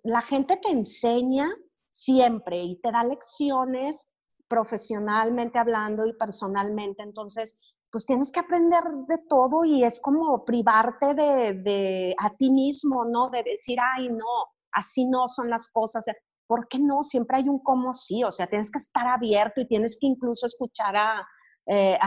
la 0.02 0.22
gente 0.22 0.58
te 0.58 0.72
enseña 0.72 1.48
siempre 1.92 2.64
y 2.64 2.82
te 2.82 2.92
da 2.92 3.04
lecciones 3.04 4.16
profesionalmente 4.48 5.60
hablando 5.60 6.08
y 6.08 6.14
personalmente, 6.14 7.04
entonces 7.04 7.60
pues 7.92 8.06
tienes 8.06 8.32
que 8.32 8.40
aprender 8.40 8.84
de 9.08 9.18
todo 9.28 9.66
y 9.66 9.84
es 9.84 10.00
como 10.00 10.46
privarte 10.46 11.14
de, 11.14 12.16
a 12.18 12.34
ti 12.36 12.50
mismo, 12.50 13.04
¿no? 13.06 13.30
De 13.30 13.44
decir, 13.44 13.78
ay, 13.98 14.10
no, 14.10 14.26
así 14.72 15.06
no 15.06 15.28
son 15.28 15.50
las 15.50 15.70
cosas. 15.72 16.06
¿Por 16.48 16.68
qué 16.70 16.80
no? 16.80 17.04
Siempre 17.04 17.38
hay 17.38 17.50
un 17.50 17.60
cómo 17.60 17.94
sí, 17.94 18.24
o 18.24 18.32
sea, 18.32 18.48
tienes 18.48 18.72
que 18.72 18.80
estar 18.80 19.08
abierto 19.08 19.60
y 19.60 19.68
tienes 19.68 19.98
que 20.00 20.08
incluso 20.08 20.46
escuchar 20.46 20.96
a, 20.96 21.28
eh, 21.68 21.98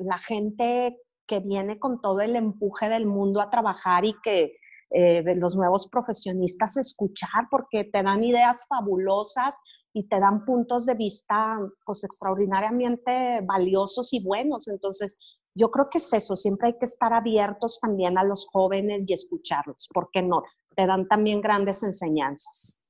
la 0.00 0.18
gente 0.18 0.98
que 1.26 1.40
viene 1.40 1.78
con 1.78 2.00
todo 2.00 2.20
el 2.20 2.34
empuje 2.34 2.88
del 2.88 3.06
mundo 3.06 3.40
a 3.40 3.48
trabajar 3.48 4.04
y 4.04 4.16
que 4.22 4.56
eh, 4.90 5.22
de 5.22 5.34
los 5.36 5.56
nuevos 5.56 5.88
profesionistas 5.88 6.76
escuchar 6.76 7.48
porque 7.50 7.84
te 7.84 8.02
dan 8.02 8.22
ideas 8.22 8.66
fabulosas 8.68 9.56
y 9.92 10.08
te 10.08 10.18
dan 10.18 10.44
puntos 10.44 10.86
de 10.86 10.94
vista 10.94 11.58
pues 11.84 12.04
extraordinariamente 12.04 13.40
valiosos 13.44 14.12
y 14.12 14.22
buenos. 14.22 14.68
Entonces, 14.68 15.18
yo 15.54 15.70
creo 15.70 15.88
que 15.90 15.98
es 15.98 16.12
eso, 16.12 16.34
siempre 16.34 16.68
hay 16.68 16.78
que 16.78 16.86
estar 16.86 17.12
abiertos 17.12 17.78
también 17.80 18.16
a 18.16 18.24
los 18.24 18.46
jóvenes 18.50 19.04
y 19.06 19.12
escucharlos, 19.12 19.88
porque 19.92 20.22
no, 20.22 20.42
te 20.74 20.86
dan 20.86 21.06
también 21.08 21.40
grandes 21.40 21.82
enseñanzas. 21.82 22.84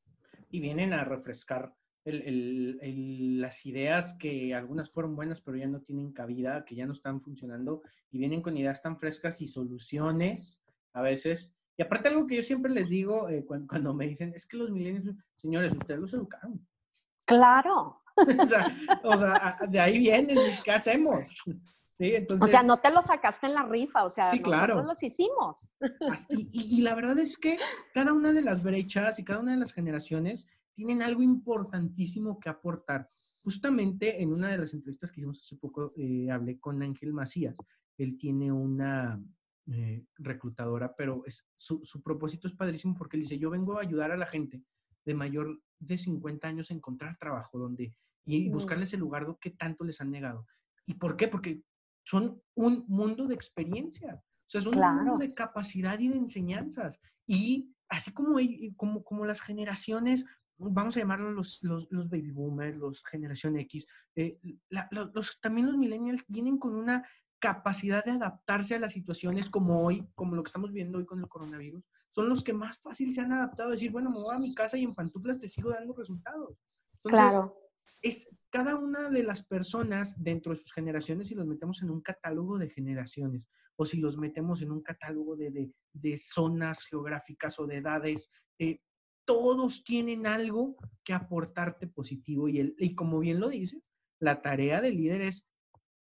Y 0.51 0.61
vienen 0.61 0.93
a 0.93 1.05
refrescar 1.05 1.75
las 2.05 3.67
ideas 3.67 4.15
que 4.15 4.55
algunas 4.55 4.91
fueron 4.91 5.15
buenas, 5.15 5.41
pero 5.41 5.57
ya 5.57 5.67
no 5.67 5.81
tienen 5.81 6.13
cabida, 6.13 6.65
que 6.65 6.75
ya 6.75 6.87
no 6.87 6.93
están 6.93 7.21
funcionando, 7.21 7.83
y 8.11 8.19
vienen 8.19 8.43
con 8.43 8.57
ideas 8.57 8.83
tan 8.83 8.99
frescas 8.99 9.41
y 9.41 9.49
soluciones 9.49 10.63
a 10.93 11.03
veces. 11.03 11.53
Y 11.77 11.83
aparte 11.83 12.09
algo 12.09 12.27
que 12.27 12.37
yo 12.37 12.43
siempre 12.43 12.73
les 12.73 12.89
digo 12.89 13.29
eh, 13.29 13.45
cuando, 13.45 13.67
cuando, 13.67 13.95
me 13.95 14.07
dicen, 14.07 14.33
es 14.35 14.47
que 14.47 14.57
los 14.57 14.71
milenios, 14.71 15.17
señores, 15.37 15.73
ustedes 15.73 16.01
los 16.01 16.13
educaron. 16.13 16.67
Claro. 17.27 18.03
o, 19.05 19.19
sea, 19.19 19.59
de 19.69 19.81
ahí 19.81 19.99
vienen, 19.99 20.39
¿qué 20.65 20.73
hacemos? 20.73 21.21
o 22.41 22.49
sea, 22.49 22.63
no 22.63 22.81
te 22.81 22.91
lo 22.91 23.01
sacaste 23.01 23.47
en 23.47 23.55
la 23.55 23.63
rifa, 23.63 24.05
o 24.05 24.09
sea, 24.09 24.33
nosotros 24.35 24.85
los 24.85 25.03
hicimos. 25.03 25.73
Y, 26.31 26.79
y, 26.79 26.83
la 26.83 26.95
verdad 26.95 27.19
es 27.19 27.39
que 27.39 27.59
cada 27.95 28.13
una 28.13 28.33
de 28.33 28.43
las 28.43 28.63
brechas 28.63 29.19
y 29.19 29.25
cada 29.25 29.41
una 29.41 29.53
de 29.53 29.59
las 29.59 29.73
generaciones 29.73 30.47
tienen 30.75 31.03
algo 31.03 31.23
importantísimo 31.23 32.41
que 32.41 32.49
aportar. 32.49 33.07
Justamente 33.45 34.23
en 34.23 34.33
una 34.33 34.51
de 34.51 34.59
las 34.59 34.75
entrevistas 34.75 35.13
que 35.13 35.21
hicimos 35.21 35.43
hace 35.43 35.57
poco, 35.57 35.93
eh, 35.97 36.31
hablé 36.31 36.59
con 36.59 36.83
Ángel 36.83 37.13
Macías. 37.13 37.59
Él 37.99 38.17
tiene 38.17 38.51
una 38.51 39.23
eh, 39.67 40.05
reclutadora, 40.17 40.95
pero 40.97 41.23
es, 41.27 41.47
su, 41.55 41.85
su 41.85 42.03
propósito 42.03 42.49
es 42.49 42.55
padrísimo 42.55 42.97
porque 42.97 43.17
él 43.17 43.23
dice, 43.23 43.39
yo 43.39 43.51
vengo 43.51 43.79
a 43.79 43.83
ayudar 43.83 44.11
a 44.11 44.17
la 44.17 44.27
gente 44.27 44.63
de 45.05 45.15
mayor 45.15 45.61
de 45.79 45.99
50 45.99 46.49
años 46.49 46.71
encontrar 46.71 47.17
trabajo 47.19 47.59
donde 47.59 47.95
y 48.25 48.49
buscarles 48.49 48.93
el 48.95 49.01
lugar 49.01 49.27
que 49.41 49.51
tanto 49.51 49.85
les 49.85 50.01
han 50.01 50.11
negado. 50.11 50.47
¿Y 50.87 50.95
por 50.95 51.17
qué? 51.17 51.29
Porque 51.29 51.63
son 52.05 52.41
un 52.55 52.85
mundo 52.89 53.27
de 53.27 53.35
experiencia, 53.35 54.15
o 54.15 54.51
sea, 54.51 54.61
son 54.61 54.77
un 54.77 54.97
mundo 54.97 55.19
de 55.19 55.33
capacidad 55.35 55.99
y 55.99 56.09
de 56.09 56.17
enseñanzas. 56.17 57.01
Y 57.27 57.75
así 57.89 58.13
como, 58.13 58.37
como, 58.77 59.05
como 59.05 59.27
las 59.27 59.41
generaciones, 59.41 60.25
vamos 60.59 60.97
a 60.97 61.01
llamarlos 61.01 61.61
los, 61.63 61.89
los, 61.91 62.09
baby 62.09 62.31
boomers, 62.31 62.77
los 62.77 63.03
generación 63.05 63.59
X, 63.59 63.87
eh, 64.15 64.39
los, 64.91 65.41
también 65.41 65.67
los 65.67 65.77
millennials 65.77 66.25
vienen 66.29 66.59
con 66.59 66.75
una 66.75 67.07
capacidad 67.39 68.05
de 68.05 68.13
adaptarse 68.13 68.77
a 68.77 68.81
las 68.81 68.93
situaciones 68.93 69.51
como 69.51 69.85
hoy, 69.85 70.07
como 70.15 70.37
lo 70.37 70.43
que 70.43 70.49
estamos 70.49 70.73
viendo 70.73 70.99
hoy 70.99 71.07
con 71.07 71.19
el 71.19 71.27
coronavirus, 71.27 71.83
son 72.13 72.29
los 72.29 72.45
que 72.45 72.53
más 72.53 72.79
fácil 72.79 73.13
se 73.13 73.23
han 73.23 73.33
adaptado 73.33 73.71
a 73.71 73.73
decir, 73.73 73.91
bueno, 73.91 74.11
me 74.11 74.17
voy 74.17 74.37
a 74.37 74.39
mi 74.39 74.55
casa 74.55 74.77
y 74.77 74.85
en 74.85 74.95
pantuflas 74.95 75.41
te 75.41 75.49
sigo 75.49 75.71
dando 75.71 75.95
resultados. 75.95 76.59
claro. 77.05 77.57
es 78.03 78.29
cada 78.51 78.77
una 78.77 79.09
de 79.09 79.23
las 79.23 79.43
personas 79.43 80.23
dentro 80.23 80.53
de 80.53 80.59
sus 80.59 80.75
generaciones, 80.75 81.29
si 81.29 81.35
los 81.35 81.47
metemos 81.47 81.83
en 81.83 81.91
un 81.91 82.03
catálogo 82.03 82.59
de 82.59 82.69
generaciones 82.69 83.45
o 83.77 83.87
si 83.87 83.97
los 83.97 84.19
metemos 84.19 84.61
en 84.61 84.71
un 84.71 84.83
catálogo 84.83 85.37
de, 85.37 85.73
zonas 86.19 86.85
geográficas 86.85 87.59
o 87.59 87.67
de 87.67 87.79
edades, 87.79 88.31
eh, 88.59 88.81
todos 89.25 89.83
tienen 89.83 90.27
algo 90.27 90.77
que 91.03 91.15
aportarte 91.15 91.87
positivo. 91.87 92.47
Y, 92.49 92.61
el, 92.61 92.75
y 92.79 92.95
como 92.95 93.21
bien 93.21 93.41
lo 93.41 93.49
dices, 93.49 93.83
la 94.21 94.43
tarea 94.43 94.83
del 94.83 94.99
líder 94.99 95.23
es, 95.23 95.49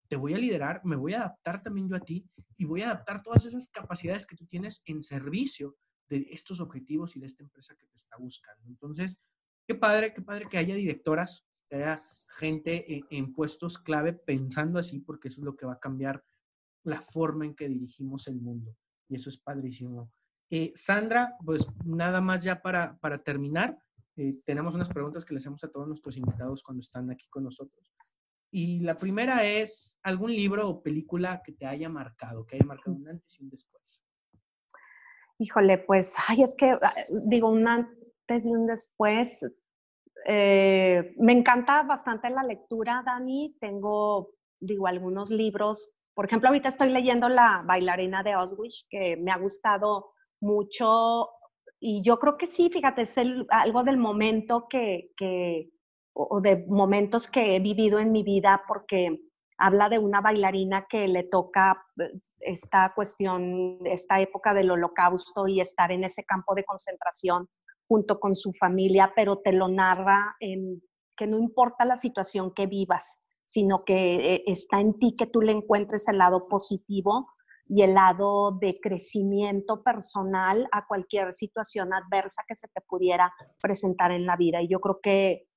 te 0.10 0.16
voy 0.16 0.34
a 0.34 0.40
liderar, 0.40 0.82
me 0.84 0.96
voy 0.96 1.14
a 1.14 1.20
adaptar 1.20 1.62
también 1.62 1.88
yo 1.88 1.96
a 1.96 2.02
ti 2.02 2.28
y 2.58 2.66
voy 2.66 2.82
a 2.82 2.88
adaptar 2.88 3.22
todas 3.22 3.46
esas 3.46 3.70
capacidades 3.70 4.26
que 4.26 4.36
tú 4.36 4.48
tienes 4.48 4.82
en 4.86 5.04
servicio 5.04 5.78
de 6.12 6.28
estos 6.30 6.60
objetivos 6.60 7.16
y 7.16 7.20
de 7.22 7.26
esta 7.26 7.44
empresa 7.44 7.76
que 7.76 7.88
te 7.88 7.96
está 7.96 8.18
buscando. 8.18 8.68
Entonces, 8.68 9.18
qué 9.66 9.76
padre, 9.76 10.14
qué 10.14 10.22
padre 10.22 10.48
que 10.50 10.58
haya 10.58 10.76
directoras, 10.76 11.48
que 11.70 11.78
haya 11.78 11.98
gente 12.38 13.02
en, 13.10 13.34
puestos 13.34 13.78
clave 13.78 14.12
pensando 14.14 14.78
así, 14.78 15.00
porque 15.00 15.30
eso 15.30 15.40
es 15.40 15.46
lo 15.46 15.56
que 15.56 15.66
va 15.66 15.74
a 15.74 15.80
cambiar 15.80 16.24
la 16.84 17.02
forma 17.02 17.46
en 17.46 17.56
que 17.56 17.70
dirigimos 17.70 18.28
el 18.28 18.42
mundo. 18.42 18.76
Y 19.08 19.16
eso 19.16 19.30
es 19.30 19.38
padrísimo. 19.38 20.12
Eh, 20.50 20.74
Sandra, 20.76 21.38
pues 21.46 21.66
nada 21.86 22.20
más 22.20 22.44
ya 22.44 22.62
para, 22.62 22.98
para 23.00 23.24
terminar, 23.24 23.78
eh, 24.18 24.32
tenemos 24.46 24.76
unas 24.76 24.90
preguntas 24.90 25.24
que 25.24 25.34
le 25.34 25.38
hacemos 25.38 25.64
a 25.64 25.72
todos 25.72 25.88
nuestros 25.88 26.18
invitados 26.18 26.62
cuando 26.62 26.82
están 26.82 27.10
aquí 27.10 27.28
con 27.30 27.46
nosotros. 27.46 27.94
Y 28.52 28.82
la 28.82 28.98
primera 28.98 29.46
es, 29.46 29.98
¿algún 30.04 30.32
libro 30.32 30.68
o 30.68 30.84
película 30.84 31.42
que 31.42 31.54
te 31.54 31.66
haya 31.66 31.88
marcado, 31.88 32.46
que 32.46 32.58
haya 32.58 32.66
marcado 32.66 32.98
un 32.98 33.08
antes 33.08 33.40
y 33.40 33.44
un 33.44 33.50
después? 33.50 34.04
Híjole, 35.42 35.80
pues, 35.80 36.16
ay, 36.28 36.44
es 36.44 36.56
que 36.56 36.72
ah, 36.72 36.94
digo, 37.28 37.50
un 37.50 37.68
antes 37.68 38.46
y 38.46 38.52
un 38.52 38.68
después. 38.68 39.44
Eh, 40.28 41.16
me 41.18 41.34
encanta 41.34 41.82
bastante 41.84 42.30
la 42.30 42.44
lectura, 42.44 43.02
Dani. 43.04 43.58
Tengo, 43.60 44.36
digo, 44.60 44.88
algunos 44.88 45.32
libros. 45.32 45.96
Por 46.14 46.26
ejemplo, 46.26 46.50
ahorita 46.50 46.68
estoy 46.68 46.90
leyendo 46.90 47.28
La 47.28 47.64
bailarina 47.66 48.22
de 48.22 48.34
Auschwitz, 48.34 48.86
que 48.90 49.18
me 49.18 49.32
ha 49.32 49.38
gustado 49.38 50.12
mucho 50.42 51.30
y 51.84 52.04
yo 52.04 52.20
creo 52.20 52.38
que 52.38 52.46
sí, 52.46 52.70
fíjate, 52.70 53.02
es 53.02 53.18
algo 53.50 53.84
del 53.84 53.98
momento 53.98 54.68
que, 54.70 55.10
que, 55.18 55.72
o 56.14 56.40
de 56.40 56.64
momentos 56.68 57.30
que 57.30 57.56
he 57.56 57.60
vivido 57.60 57.98
en 57.98 58.12
mi 58.12 58.22
vida 58.22 58.62
porque 58.68 59.20
habla 59.62 59.90
de 59.90 60.00
una 60.00 60.22
bailarina 60.22 60.88
que 60.90 61.08
le 61.08 61.24
toca 61.24 61.86
eh, 62.00 62.12
esta 62.40 62.94
cuestión, 62.96 63.80
esta 63.86 64.20
época 64.20 64.54
del 64.54 64.72
holocausto 64.72 65.48
y 65.48 65.62
estar 65.62 65.92
en 65.92 66.04
ese 66.04 66.26
campo 66.26 66.56
de 66.56 66.66
concentración 66.66 67.48
junto 67.88 68.20
con 68.20 68.36
su 68.36 68.52
familia, 68.54 69.14
pero 69.16 69.38
te 69.38 69.54
lo 69.54 69.68
narra 69.68 70.36
que 70.40 71.28
no 71.28 71.38
importa 71.38 71.86
la 71.86 71.96
situación 71.96 72.54
que 72.54 72.66
vivas, 72.66 73.24
sino 73.46 73.80
que 73.86 74.36
eh, 74.36 74.44
está 74.48 74.80
en 74.80 74.98
ti 74.98 75.14
que 75.16 75.28
tú 75.28 75.42
le 75.42 75.52
encuentres 75.52 76.08
el 76.08 76.18
lado 76.18 76.48
positivo 76.48 77.28
y 77.68 77.84
el 77.84 77.94
lado 77.94 78.54
de 78.60 78.74
crecimiento 78.82 79.84
personal 79.84 80.68
a 80.72 80.88
cualquier 80.88 81.34
situación 81.34 81.94
adversa 81.94 82.44
que 82.48 82.56
se 82.56 82.68
te 82.70 82.82
pudiera 82.82 83.32
presentar 83.62 84.12
en 84.12 84.26
la 84.26 84.36
vida. 84.36 84.62
Y 84.62 84.70
yo 84.70 84.80
creo 84.80 85.00
que 85.02 85.48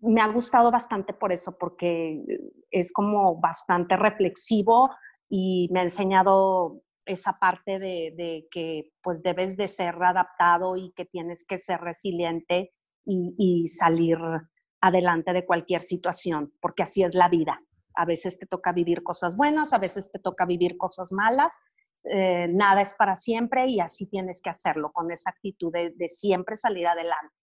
me 0.00 0.20
ha 0.20 0.28
gustado 0.28 0.70
bastante 0.70 1.12
por 1.12 1.32
eso, 1.32 1.56
porque 1.58 2.22
es 2.70 2.92
como 2.92 3.40
bastante 3.40 3.96
reflexivo 3.96 4.90
y 5.28 5.68
me 5.72 5.80
ha 5.80 5.82
enseñado 5.82 6.82
esa 7.08 7.38
parte 7.38 7.78
de, 7.78 8.46
que 8.50 8.92
pues 9.02 9.22
debes 9.22 9.56
de 9.56 9.66
ser 9.66 9.94
adaptado 10.02 10.76
y 10.76 10.92
que 10.92 11.06
tienes 11.06 11.44
que 11.44 11.58
ser 11.58 11.80
resiliente 11.80 12.72
y, 13.04 13.66
salir 13.66 14.18
adelante 14.80 15.32
de 15.32 15.46
cualquier 15.46 15.80
situación, 15.80 16.52
porque 16.60 16.82
así 16.82 17.02
es 17.02 17.14
la 17.14 17.28
vida. 17.28 17.60
A 17.94 18.04
veces 18.04 18.38
te 18.38 18.46
toca 18.46 18.72
vivir 18.72 19.02
cosas 19.02 19.36
buenas, 19.36 19.72
a 19.72 19.78
veces 19.78 20.12
te 20.12 20.18
toca 20.18 20.44
vivir 20.44 20.76
cosas 20.76 21.10
malas. 21.12 21.56
Eh, 22.04 22.46
nada 22.48 22.82
es 22.82 22.94
para 22.94 23.16
siempre 23.16 23.66
y 23.66 23.80
así 23.80 24.06
tienes 24.06 24.40
que 24.42 24.50
hacerlo 24.50 24.92
con 24.92 25.10
esa 25.10 25.30
actitud 25.30 25.72
de, 25.72 26.08
siempre 26.08 26.56
salir 26.56 26.86
adelante. 26.86 27.34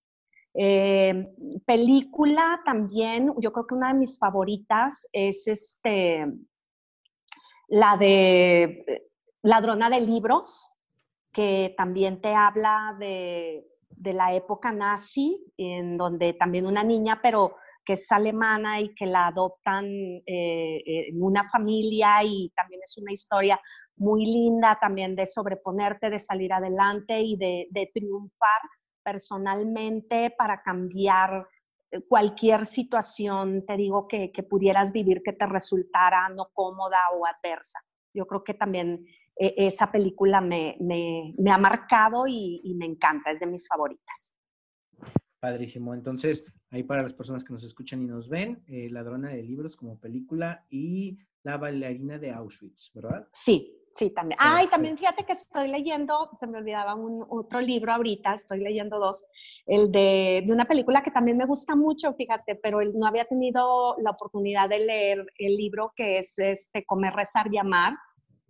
Eh, 0.58 1.26
película 1.66 2.62
también, 2.66 3.34
yo 3.39 3.51
creo 3.51 3.68
que 3.68 3.76
una 3.76 3.89
de 3.89 3.99
mis 3.99 4.18
favoritas 4.18 5.08
es 5.12 5.47
este, 5.47 6.26
la 7.68 7.97
de 7.97 9.03
Ladrona 9.41 9.89
de 9.89 10.01
Libros, 10.01 10.74
que 11.34 11.74
también 11.78 12.22
te 12.22 12.34
habla 12.34 12.95
de, 12.97 13.68
de 13.89 14.14
la 14.14 14.34
época 14.34 14.72
nazi, 14.72 15.43
en 15.58 15.97
donde 15.97 16.34
también 16.34 16.66
una 16.66 16.84
niña, 16.84 17.20
pero 17.22 17.56
que 17.86 17.93
es 17.93 18.12
alemana 18.12 18.82
y 18.82 18.93
que 18.95 19.06
la 19.06 19.28
adoptan 19.28 19.86
eh, 19.86 20.82
en 20.86 21.22
una 21.22 21.47
familia 21.47 22.24
y 22.24 22.51
también 22.56 22.82
es 22.84 22.97
una 22.97 23.14
historia 23.14 23.62
muy 23.97 24.26
linda 24.26 24.78
también 24.82 25.16
de 25.16 25.26
sobreponerte, 25.26 26.10
de 26.10 26.20
salir 26.20 26.51
adelante 26.51 27.22
y 27.22 27.38
de, 27.38 27.91
triunfar 27.93 28.62
personalmente 29.06 30.34
para 30.36 30.62
cambiar 30.64 31.47
eh, 31.91 32.01
cualquier 32.10 32.66
situación, 32.66 33.64
te 33.66 33.78
digo, 33.78 34.08
que, 34.08 34.32
pudieras 34.49 34.91
vivir 34.91 35.22
que 35.24 35.34
te 35.34 35.45
resultara 35.45 36.28
no 36.30 36.49
cómoda 36.51 36.97
o 37.16 37.26
adversa. 37.26 37.80
Yo 38.14 38.26
creo 38.26 38.43
que 38.43 38.56
también 38.56 39.06
eh, 39.38 39.53
esa 39.58 39.91
película 39.91 40.41
me, 40.41 40.76
ha 41.49 41.58
marcado 41.58 42.26
y 42.28 42.74
me 42.76 42.86
encanta, 42.86 43.32
es 43.32 43.39
de 43.39 43.45
mis 43.45 43.68
favoritas. 43.68 44.36
Padrísimo. 45.45 45.93
Entonces, 45.93 46.43
ahí 46.72 46.82
para 46.82 47.03
las 47.03 47.14
personas 47.14 47.43
que 47.43 47.53
nos 47.53 47.64
escuchan 47.64 48.01
y 48.01 48.08
nos 48.08 48.30
ven, 48.30 48.64
eh, 48.68 48.89
Ladrona 48.89 49.30
de 49.30 49.43
Libros 49.43 49.76
como 49.76 49.99
película 49.99 50.66
y 50.72 51.20
La 51.43 51.58
bailarina 51.58 52.18
de 52.18 52.32
Auschwitz, 52.32 52.91
¿verdad? 52.95 53.28
Sí, 53.32 53.78
sí, 53.96 54.10
también. 54.10 54.38
Ah, 54.41 54.62
y 54.64 54.68
también 54.68 54.98
fíjate 54.98 55.24
que 55.24 55.34
estoy 55.34 55.68
leyendo, 55.70 56.30
se 56.36 56.48
me 56.48 56.58
olvidaba 56.58 56.96
un 56.96 57.26
otro 57.30 57.62
libro 57.62 57.93
ahorita, 57.93 58.34
estoy 58.34 58.60
leyendo 58.60 59.00
dos, 59.00 59.26
el 59.66 59.91
de, 59.91 60.43
de 60.46 60.54
una 60.54 60.66
película 60.66 61.02
que 61.02 61.12
también 61.12 61.38
me 61.38 61.46
gusta 61.46 61.76
mucho, 61.76 62.14
fíjate, 62.14 62.56
pero 62.56 62.80
no 62.93 63.08
había 63.08 63.26
tenido 63.26 63.96
la 64.00 64.12
oportunidad 64.12 64.70
de 64.70 64.80
leer 64.80 65.26
el 65.39 65.56
libro 65.56 65.93
que 65.96 66.18
es 66.18 66.38
este 66.38 66.86
Comer, 66.86 67.14
Rezar 67.14 67.48
y 67.52 67.58
Amar 67.58 67.93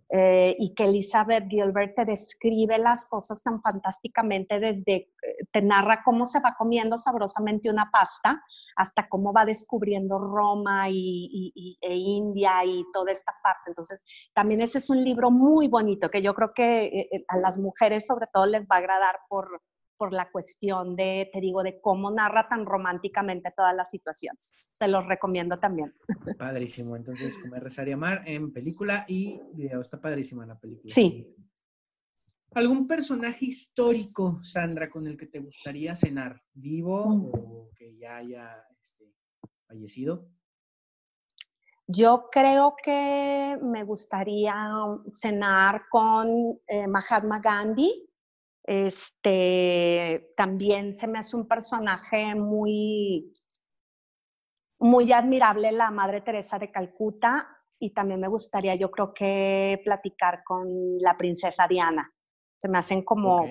eh, 0.08 0.54
y 0.58 0.72
que 0.74 0.84
Elizabeth 0.84 1.48
Gilbert 1.48 1.96
te 1.96 2.04
describe 2.04 2.78
las 2.78 3.06
cosas 3.06 3.42
tan 3.42 3.60
fantásticamente 3.60 4.60
desde, 4.60 4.94
eh, 4.94 5.10
te 5.50 5.60
narra 5.62 6.02
cómo 6.04 6.26
se 6.26 6.38
va 6.40 6.54
comiendo 6.56 6.96
sabrosamente 6.96 7.68
una 7.68 7.90
pasta 7.90 8.40
hasta 8.76 9.08
cómo 9.08 9.32
va 9.32 9.44
descubriendo 9.44 10.18
Roma 10.18 10.88
y, 10.90 11.76
e 11.80 11.94
India 11.94 12.64
y 12.64 12.84
toda 12.92 13.10
esta 13.10 13.34
parte. 13.42 13.70
Entonces, 13.70 14.04
también 14.34 14.60
ese 14.60 14.78
es 14.78 14.90
un 14.90 15.02
libro 15.02 15.30
muy 15.30 15.66
bonito 15.66 16.08
que 16.08 16.22
yo 16.22 16.34
creo 16.34 16.52
que 16.54 16.86
eh, 16.86 17.24
a 17.28 17.38
las 17.38 17.58
mujeres 17.58 18.06
sobre 18.06 18.26
todo 18.32 18.46
les 18.46 18.66
va 18.68 18.76
a 18.76 18.78
agradar 18.78 19.16
por, 19.28 19.60
por 19.96 20.12
la 20.12 20.30
cuestión 20.30 20.96
de, 20.96 21.30
te 21.32 21.40
digo, 21.40 21.62
de 21.62 21.80
cómo 21.80 22.10
narra 22.10 22.48
tan 22.48 22.66
románticamente 22.66 23.52
todas 23.56 23.74
las 23.74 23.90
situaciones. 23.90 24.54
Se 24.72 24.88
los 24.88 25.06
recomiendo 25.06 25.58
también. 25.58 25.94
Padrísimo. 26.38 26.96
Entonces, 26.96 27.36
Comer, 27.38 27.62
Rezar 27.62 27.88
y 27.88 27.92
Amar 27.92 28.22
en 28.26 28.52
película 28.52 29.04
y 29.08 29.40
video. 29.54 29.80
Está 29.80 30.00
padrísima 30.00 30.46
la 30.46 30.58
película. 30.58 30.92
Sí. 30.92 31.34
¿Algún 32.54 32.86
personaje 32.86 33.46
histórico, 33.46 34.40
Sandra, 34.42 34.88
con 34.88 35.06
el 35.06 35.16
que 35.16 35.26
te 35.26 35.40
gustaría 35.40 35.94
cenar? 35.94 36.40
¿Vivo 36.54 37.04
o 37.04 37.70
que 37.76 37.96
ya 37.96 38.16
haya 38.16 38.64
este, 38.80 39.12
fallecido? 39.66 40.28
Yo 41.88 42.28
creo 42.32 42.74
que 42.82 43.58
me 43.62 43.84
gustaría 43.84 44.54
cenar 45.12 45.82
con 45.88 46.58
eh, 46.66 46.88
Mahatma 46.88 47.38
Gandhi 47.38 48.08
este, 48.66 50.32
también 50.36 50.94
se 50.94 51.06
me 51.06 51.20
hace 51.20 51.36
un 51.36 51.46
personaje 51.46 52.34
muy, 52.34 53.32
muy 54.80 55.12
admirable 55.12 55.70
la 55.70 55.90
Madre 55.92 56.20
Teresa 56.20 56.58
de 56.58 56.72
Calcuta 56.72 57.48
y 57.78 57.90
también 57.90 58.20
me 58.20 58.28
gustaría, 58.28 58.74
yo 58.74 58.90
creo 58.90 59.14
que 59.14 59.80
platicar 59.84 60.42
con 60.42 60.98
la 60.98 61.16
princesa 61.16 61.68
Diana. 61.68 62.12
Se 62.58 62.68
me 62.68 62.78
hacen 62.78 63.04
como 63.04 63.46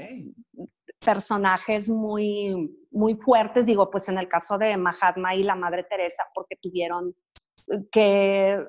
personajes 1.06 1.90
muy, 1.90 2.76
muy 2.92 3.16
fuertes, 3.16 3.66
digo, 3.66 3.90
pues 3.90 4.10
en 4.10 4.18
el 4.18 4.28
caso 4.28 4.58
de 4.58 4.76
Mahatma 4.76 5.34
y 5.36 5.44
la 5.44 5.56
Madre 5.56 5.84
Teresa, 5.84 6.24
porque 6.34 6.58
tuvieron 6.58 7.16
que 7.92 8.60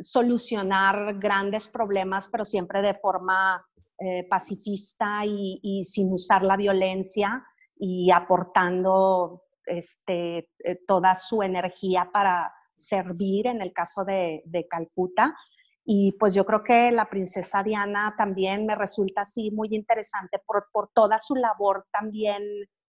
solucionar 0.00 1.18
grandes 1.18 1.68
problemas, 1.68 2.28
pero 2.28 2.44
siempre 2.44 2.80
de 2.80 2.94
forma 2.94 3.67
eh, 4.00 4.28
pacifista 4.28 5.24
y, 5.26 5.82
sin 5.82 6.12
usar 6.12 6.44
la 6.44 6.56
violencia 6.56 7.44
y 7.76 8.12
aportando 8.12 9.42
este, 9.66 10.50
eh, 10.60 10.80
toda 10.86 11.16
su 11.16 11.42
energía 11.42 12.08
para 12.12 12.54
servir 12.76 13.48
en 13.48 13.60
el 13.60 13.72
caso 13.72 14.04
de, 14.04 14.66
Calcuta. 14.70 15.36
Y 15.84 16.12
pues 16.12 16.32
yo 16.32 16.46
creo 16.46 16.62
que 16.62 16.92
la 16.92 17.10
princesa 17.10 17.64
Diana 17.64 18.14
también 18.16 18.66
me 18.66 18.76
resulta 18.76 19.22
así 19.22 19.50
muy 19.50 19.74
interesante 19.74 20.38
por, 20.46 20.90
toda 20.94 21.18
su 21.18 21.34
labor 21.34 21.86
también 21.90 22.44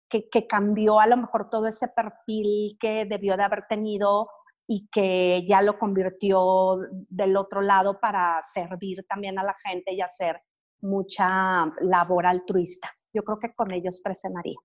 que, 0.09 0.31
que, 0.31 0.47
cambió 0.47 1.01
a 1.01 1.07
lo 1.07 1.19
mejor 1.19 1.51
todo 1.51 1.67
ese 1.67 1.89
perfil 1.89 2.79
que 2.81 3.05
debió 3.05 3.37
de 3.37 3.43
haber 3.43 3.67
tenido 3.69 4.31
y 4.67 4.89
que 4.91 5.45
ya 5.47 5.61
lo 5.61 5.79
convirtió 5.79 6.79
del 7.11 7.37
otro 7.37 7.61
lado 7.61 8.01
para 8.01 8.41
servir 8.43 9.05
también 9.07 9.39
a 9.39 9.43
la 9.43 9.55
gente 9.63 9.93
y 9.93 10.01
hacer 10.01 10.41
mucha 10.85 11.67
labor 11.81 12.27
altruista. 12.27 12.93
Yo 13.13 13.23
creo 13.25 13.39
que 13.39 13.55
con 13.55 13.73
ellos 13.73 14.01
presenaría. 14.03 14.59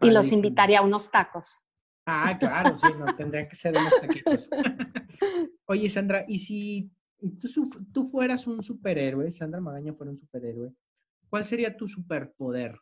Y 0.00 0.10
los 0.10 0.32
invitaría 0.32 0.80
a 0.80 0.82
unos 0.82 1.10
tacos. 1.10 1.64
Ah, 2.06 2.36
claro, 2.38 2.76
sí, 2.76 2.88
no, 2.98 3.14
tendría 3.14 3.48
que 3.48 3.54
ser 3.54 3.76
unos 3.76 4.00
taquitos. 4.00 4.48
Oye, 5.66 5.88
Sandra, 5.88 6.24
¿y 6.26 6.38
si 6.38 6.90
tú, 7.40 7.70
tú 7.92 8.06
fueras 8.06 8.46
un 8.46 8.62
superhéroe, 8.62 9.30
Sandra 9.30 9.60
Magaña 9.60 9.92
fuera 9.92 10.10
un 10.10 10.18
superhéroe, 10.18 10.72
¿cuál 11.28 11.44
sería 11.44 11.76
tu 11.76 11.86
superpoder? 11.86 12.76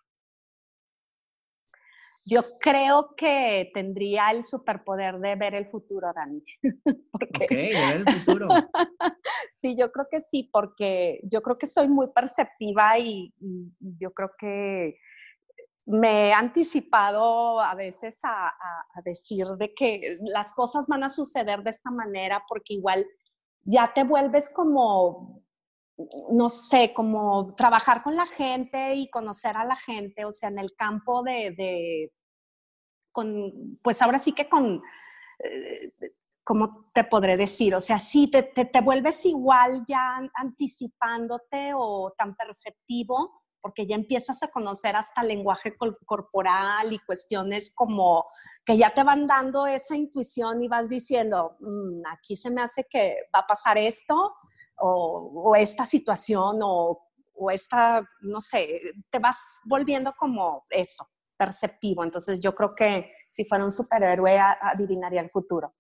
Yo 2.31 2.43
creo 2.61 3.15
que 3.17 3.71
tendría 3.75 4.31
el 4.31 4.45
superpoder 4.45 5.19
de 5.19 5.35
ver 5.35 5.55
el 5.55 5.67
futuro, 5.67 6.13
Dani. 6.15 6.43
porque... 7.13 7.45
Ok, 7.45 7.51
ver 7.51 7.97
el 7.97 8.13
futuro. 8.21 8.49
sí, 9.53 9.77
yo 9.77 9.91
creo 9.91 10.07
que 10.11 10.21
sí, 10.21 10.49
porque 10.53 11.21
yo 11.25 11.43
creo 11.43 11.59
que 11.59 11.67
soy 11.67 11.89
muy 11.89 12.09
perceptiva 12.09 12.99
y, 12.99 13.35
yo 13.99 14.13
creo 14.13 14.31
que 14.39 14.97
me 15.87 16.29
he 16.29 16.33
anticipado 16.33 17.61
a 17.61 17.75
veces 17.75 18.21
a, 18.23 18.49
a, 18.49 19.03
decir 19.05 19.47
de 19.59 19.75
que 19.75 20.19
las 20.23 20.53
cosas 20.53 20.87
van 20.87 21.03
a 21.03 21.09
suceder 21.09 21.63
de 21.65 21.71
esta 21.71 21.91
manera 21.91 22.45
porque 22.49 22.75
igual 22.75 23.05
ya 23.65 23.93
te 23.93 24.05
vuelves 24.05 24.51
como 24.51 25.43
no 26.31 26.49
sé, 26.49 26.93
como 26.95 27.55
trabajar 27.55 28.03
con 28.03 28.17
la 28.17 28.27
gente 28.27 28.95
y 28.95 29.11
conocer 29.11 29.57
a 29.57 29.65
la 29.65 29.77
gente, 29.77 30.25
o 30.25 30.33
sea, 30.33 30.49
en 30.49 30.59
el 30.59 30.75
campo 30.75 31.23
de, 31.23 32.11
con, 33.13 33.79
pues 33.83 34.01
ahora 34.03 34.19
sí 34.19 34.33
que 34.33 34.49
con, 34.49 34.83
eh, 35.45 35.93
¿cómo 36.45 36.85
te 36.93 37.05
podré 37.05 37.37
decir? 37.37 37.75
O 37.75 37.81
sea, 37.81 37.99
sí, 37.99 38.29
te, 38.29 38.43
te, 38.43 38.81
vuelves 38.81 39.25
igual 39.25 39.85
ya 39.87 40.21
anticipándote 40.35 41.73
o 41.75 42.13
tan 42.17 42.35
perceptivo, 42.35 43.43
porque 43.61 43.87
ya 43.87 43.95
empiezas 43.95 44.43
a 44.43 44.49
conocer 44.49 44.97
hasta 44.97 45.23
lenguaje 45.23 45.77
corporal 46.07 46.93
y 46.93 46.99
cuestiones 47.01 47.73
como 47.75 48.27
que 48.65 48.77
ya 48.77 48.93
te 48.93 49.03
van 49.05 49.27
dando 49.27 49.67
esa 49.67 49.97
intuición 49.97 50.63
y 50.63 50.69
vas 50.69 50.89
diciendo, 50.89 51.57
mm, 51.61 52.03
aquí 52.11 52.37
se 52.37 52.51
me 52.51 52.63
hace 52.63 52.87
que 52.89 53.17
va 53.35 53.41
a 53.41 53.47
pasar 53.47 53.79
esto 53.79 54.35
o, 54.79 55.55
esta 55.57 55.85
situación 55.85 56.59
o, 56.63 57.07
o, 57.35 57.51
esta, 57.51 58.03
no 58.23 58.41
sé, 58.41 58.81
te 59.11 59.19
vas 59.19 59.61
volviendo 59.65 60.15
como 60.19 60.65
eso, 60.71 61.07
perceptivo. 61.41 62.05
Entonces 62.05 62.39
yo 62.39 62.55
creo 62.55 62.75
que 62.75 63.13
si 63.31 63.47
fuera 63.47 63.65
un 63.65 63.71
superhéroe 63.71 64.39
adivinaría 64.39 65.23
el 65.23 65.31
futuro. 65.31 65.75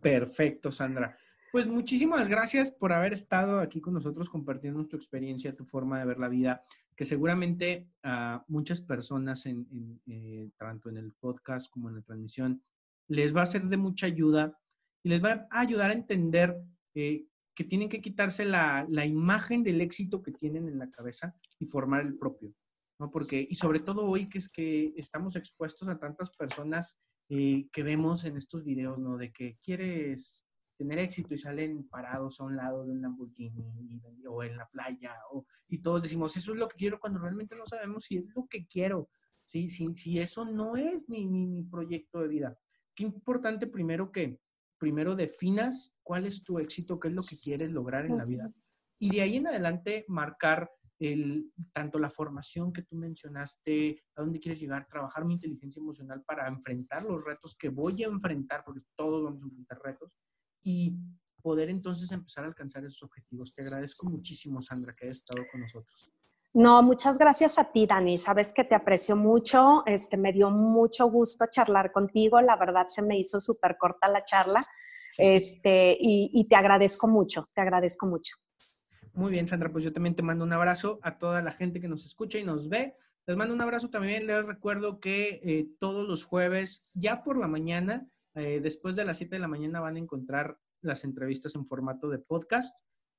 Perfecto, 0.00 0.70
Sandra. 0.70 1.16
Pues 1.50 1.66
muchísimas 1.66 2.28
gracias 2.28 2.70
por 2.70 2.92
haber 2.92 3.12
estado 3.12 3.58
aquí 3.58 3.80
con 3.80 3.94
nosotros 3.94 4.30
compartiendo 4.30 4.86
tu 4.86 4.96
experiencia, 4.96 5.56
tu 5.56 5.64
forma 5.64 5.98
de 5.98 6.06
ver 6.06 6.18
la 6.20 6.28
vida, 6.28 6.64
que 6.94 7.04
seguramente 7.04 7.88
a 8.04 8.44
muchas 8.46 8.80
personas, 8.80 9.46
en, 9.46 9.66
eh, 10.06 10.48
tanto 10.56 10.88
en 10.88 10.98
el 10.98 11.12
podcast 11.12 11.68
como 11.68 11.88
en 11.88 11.96
la 11.96 12.02
transmisión, 12.02 12.62
les 13.08 13.34
va 13.36 13.42
a 13.42 13.46
ser 13.46 13.64
de 13.64 13.76
mucha 13.76 14.06
ayuda 14.06 14.56
y 15.02 15.08
les 15.08 15.22
va 15.22 15.48
a 15.50 15.60
ayudar 15.60 15.90
a 15.90 15.94
entender 15.94 16.56
eh, 16.94 17.26
que 17.54 17.64
tienen 17.64 17.88
que 17.88 18.00
quitarse 18.00 18.44
la, 18.44 18.86
la, 18.88 19.04
imagen 19.04 19.64
del 19.64 19.80
éxito 19.80 20.22
que 20.22 20.30
tienen 20.30 20.68
en 20.68 20.78
la 20.78 20.90
cabeza 20.90 21.34
y 21.58 21.66
formar 21.66 22.02
el 22.02 22.16
propio. 22.16 22.54
¿No? 23.02 23.10
Porque, 23.10 23.44
y 23.50 23.56
sobre 23.56 23.80
todo 23.80 24.08
hoy 24.08 24.28
que 24.28 24.38
es 24.38 24.48
que 24.48 24.94
estamos 24.96 25.34
expuestos 25.34 25.88
a 25.88 25.98
tantas 25.98 26.30
personas 26.30 27.00
eh, 27.28 27.68
que 27.72 27.82
vemos 27.82 28.24
en 28.24 28.36
estos 28.36 28.62
videos, 28.62 28.98
¿no? 28.98 29.16
De 29.16 29.32
que 29.32 29.58
quieres 29.60 30.46
tener 30.78 31.00
éxito 31.00 31.34
y 31.34 31.38
salen 31.38 31.88
parados 31.88 32.38
a 32.38 32.44
un 32.44 32.56
lado 32.56 32.84
de 32.84 32.92
un 32.92 33.02
Lamborghini 33.02 34.00
o 34.28 34.42
en 34.44 34.56
la 34.56 34.68
playa 34.68 35.16
o, 35.32 35.44
y 35.68 35.78
todos 35.78 36.02
decimos, 36.02 36.36
eso 36.36 36.52
es 36.52 36.58
lo 36.58 36.68
que 36.68 36.76
quiero 36.76 37.00
cuando 37.00 37.18
realmente 37.18 37.56
no 37.56 37.66
sabemos 37.66 38.04
si 38.04 38.18
es 38.18 38.24
lo 38.36 38.46
que 38.48 38.66
quiero, 38.66 39.10
si, 39.44 39.68
si, 39.68 39.94
si 39.96 40.20
eso 40.20 40.44
no 40.44 40.76
es 40.76 41.08
mi, 41.08 41.26
mi, 41.26 41.46
mi 41.46 41.64
proyecto 41.64 42.20
de 42.20 42.28
vida. 42.28 42.58
Qué 42.94 43.02
importante 43.02 43.66
primero 43.66 44.12
que 44.12 44.38
primero 44.78 45.16
definas 45.16 45.92
cuál 46.04 46.26
es 46.26 46.44
tu 46.44 46.60
éxito, 46.60 47.00
qué 47.00 47.08
es 47.08 47.14
lo 47.14 47.22
que 47.22 47.36
quieres 47.36 47.72
lograr 47.72 48.06
en 48.06 48.16
la 48.16 48.24
vida. 48.24 48.52
Y 49.00 49.10
de 49.10 49.22
ahí 49.22 49.36
en 49.36 49.48
adelante 49.48 50.04
marcar 50.06 50.70
el, 51.04 51.52
tanto 51.72 51.98
la 51.98 52.10
formación 52.10 52.72
que 52.72 52.82
tú 52.82 52.96
mencionaste, 52.96 54.02
a 54.16 54.22
dónde 54.22 54.40
quieres 54.40 54.60
llegar, 54.60 54.86
trabajar 54.86 55.24
mi 55.24 55.34
inteligencia 55.34 55.80
emocional 55.80 56.22
para 56.24 56.48
enfrentar 56.48 57.04
los 57.04 57.24
retos 57.24 57.54
que 57.54 57.68
voy 57.68 58.02
a 58.02 58.06
enfrentar, 58.06 58.62
porque 58.64 58.82
todos 58.96 59.22
vamos 59.24 59.42
a 59.42 59.46
enfrentar 59.46 59.80
retos, 59.82 60.12
y 60.62 60.96
poder 61.42 61.68
entonces 61.70 62.10
empezar 62.12 62.44
a 62.44 62.48
alcanzar 62.48 62.84
esos 62.84 63.02
objetivos. 63.02 63.54
Te 63.54 63.62
agradezco 63.62 64.08
muchísimo, 64.08 64.60
Sandra, 64.60 64.94
que 64.94 65.06
hayas 65.06 65.18
estado 65.18 65.42
con 65.50 65.60
nosotros. 65.60 66.12
No, 66.54 66.82
muchas 66.82 67.16
gracias 67.16 67.58
a 67.58 67.72
ti, 67.72 67.86
Dani. 67.86 68.18
Sabes 68.18 68.52
que 68.52 68.64
te 68.64 68.74
aprecio 68.74 69.16
mucho. 69.16 69.84
Este, 69.86 70.16
me 70.16 70.32
dio 70.32 70.50
mucho 70.50 71.06
gusto 71.06 71.46
charlar 71.50 71.92
contigo. 71.92 72.40
La 72.40 72.56
verdad 72.56 72.86
se 72.88 73.02
me 73.02 73.18
hizo 73.18 73.40
súper 73.40 73.76
corta 73.78 74.06
la 74.08 74.24
charla. 74.24 74.60
Este, 75.18 75.96
y, 75.98 76.30
y, 76.32 76.48
te 76.48 76.56
agradezco 76.56 77.06
mucho, 77.06 77.48
te 77.54 77.60
agradezco 77.60 78.06
mucho. 78.06 78.36
Muy 79.14 79.30
bien, 79.30 79.46
Sandra, 79.46 79.70
pues 79.70 79.84
yo 79.84 79.92
también 79.92 80.14
te 80.14 80.22
mando 80.22 80.42
un 80.42 80.52
abrazo 80.54 80.98
a 81.02 81.18
toda 81.18 81.42
la 81.42 81.52
gente 81.52 81.80
que 81.80 81.88
nos 81.88 82.06
escucha 82.06 82.38
y 82.38 82.44
nos 82.44 82.70
ve. 82.70 82.96
Les 83.26 83.36
mando 83.36 83.54
un 83.54 83.60
abrazo 83.60 83.90
también. 83.90 84.26
Les 84.26 84.46
recuerdo 84.46 85.00
que 85.00 85.40
eh, 85.44 85.68
todos 85.78 86.08
los 86.08 86.24
jueves, 86.24 86.92
ya 86.94 87.22
por 87.22 87.36
la 87.36 87.46
mañana, 87.46 88.08
eh, 88.34 88.60
después 88.62 88.96
de 88.96 89.04
las 89.04 89.18
7 89.18 89.36
de 89.36 89.40
la 89.40 89.48
mañana, 89.48 89.80
van 89.80 89.96
a 89.96 89.98
encontrar 89.98 90.58
las 90.80 91.04
entrevistas 91.04 91.54
en 91.56 91.66
formato 91.66 92.08
de 92.08 92.20
podcast 92.20 92.74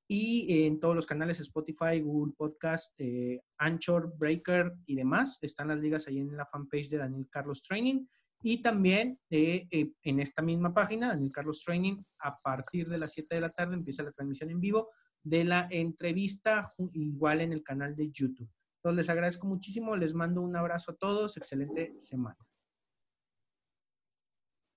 y 0.08 0.66
en 0.66 0.80
todos 0.80 0.96
los 0.96 1.06
canales 1.06 1.40
Spotify, 1.40 2.02
Google 2.02 2.34
Podcast, 2.36 2.94
eh, 2.98 3.42
Anchor, 3.60 4.18
Breaker 4.18 4.74
y 4.88 4.96
demás. 4.96 5.38
Están 5.42 5.68
las 5.68 5.78
ligas 5.78 6.08
ahí 6.08 6.18
en 6.18 6.36
la 6.36 6.48
fanpage 6.48 6.90
de 6.90 6.98
Daniel 6.98 7.28
Carlos 7.30 7.62
Training. 7.62 8.08
Y 8.46 8.62
también 8.62 9.18
en 9.30 10.20
esta 10.20 10.42
misma 10.42 10.74
página, 10.74 11.08
Daniel 11.14 11.32
Carlos 11.34 11.62
Training, 11.64 12.04
a 12.20 12.36
partir 12.36 12.88
de 12.88 12.98
las 12.98 13.14
7 13.14 13.36
de 13.36 13.40
la 13.40 13.50
tarde 13.50 13.76
empieza 13.76 14.04
la 14.04 14.12
transmisión 14.12 14.50
en 14.50 14.60
vivo 14.60 14.90
de 15.24 15.44
la 15.44 15.68
entrevista 15.72 16.74
igual 16.94 17.42
en 17.42 17.54
el 17.54 17.64
canal 17.64 17.96
de 17.96 18.12
YouTube. 18.12 18.50
Entonces 18.78 18.98
les 18.98 19.10
agradezco 19.10 19.48
muchísimo, 19.48 19.96
les 19.96 20.14
mando 20.16 20.42
un 20.42 20.56
abrazo 20.56 20.92
a 20.92 20.96
todos, 20.96 21.38
excelente 21.38 21.96
semana. 22.00 22.38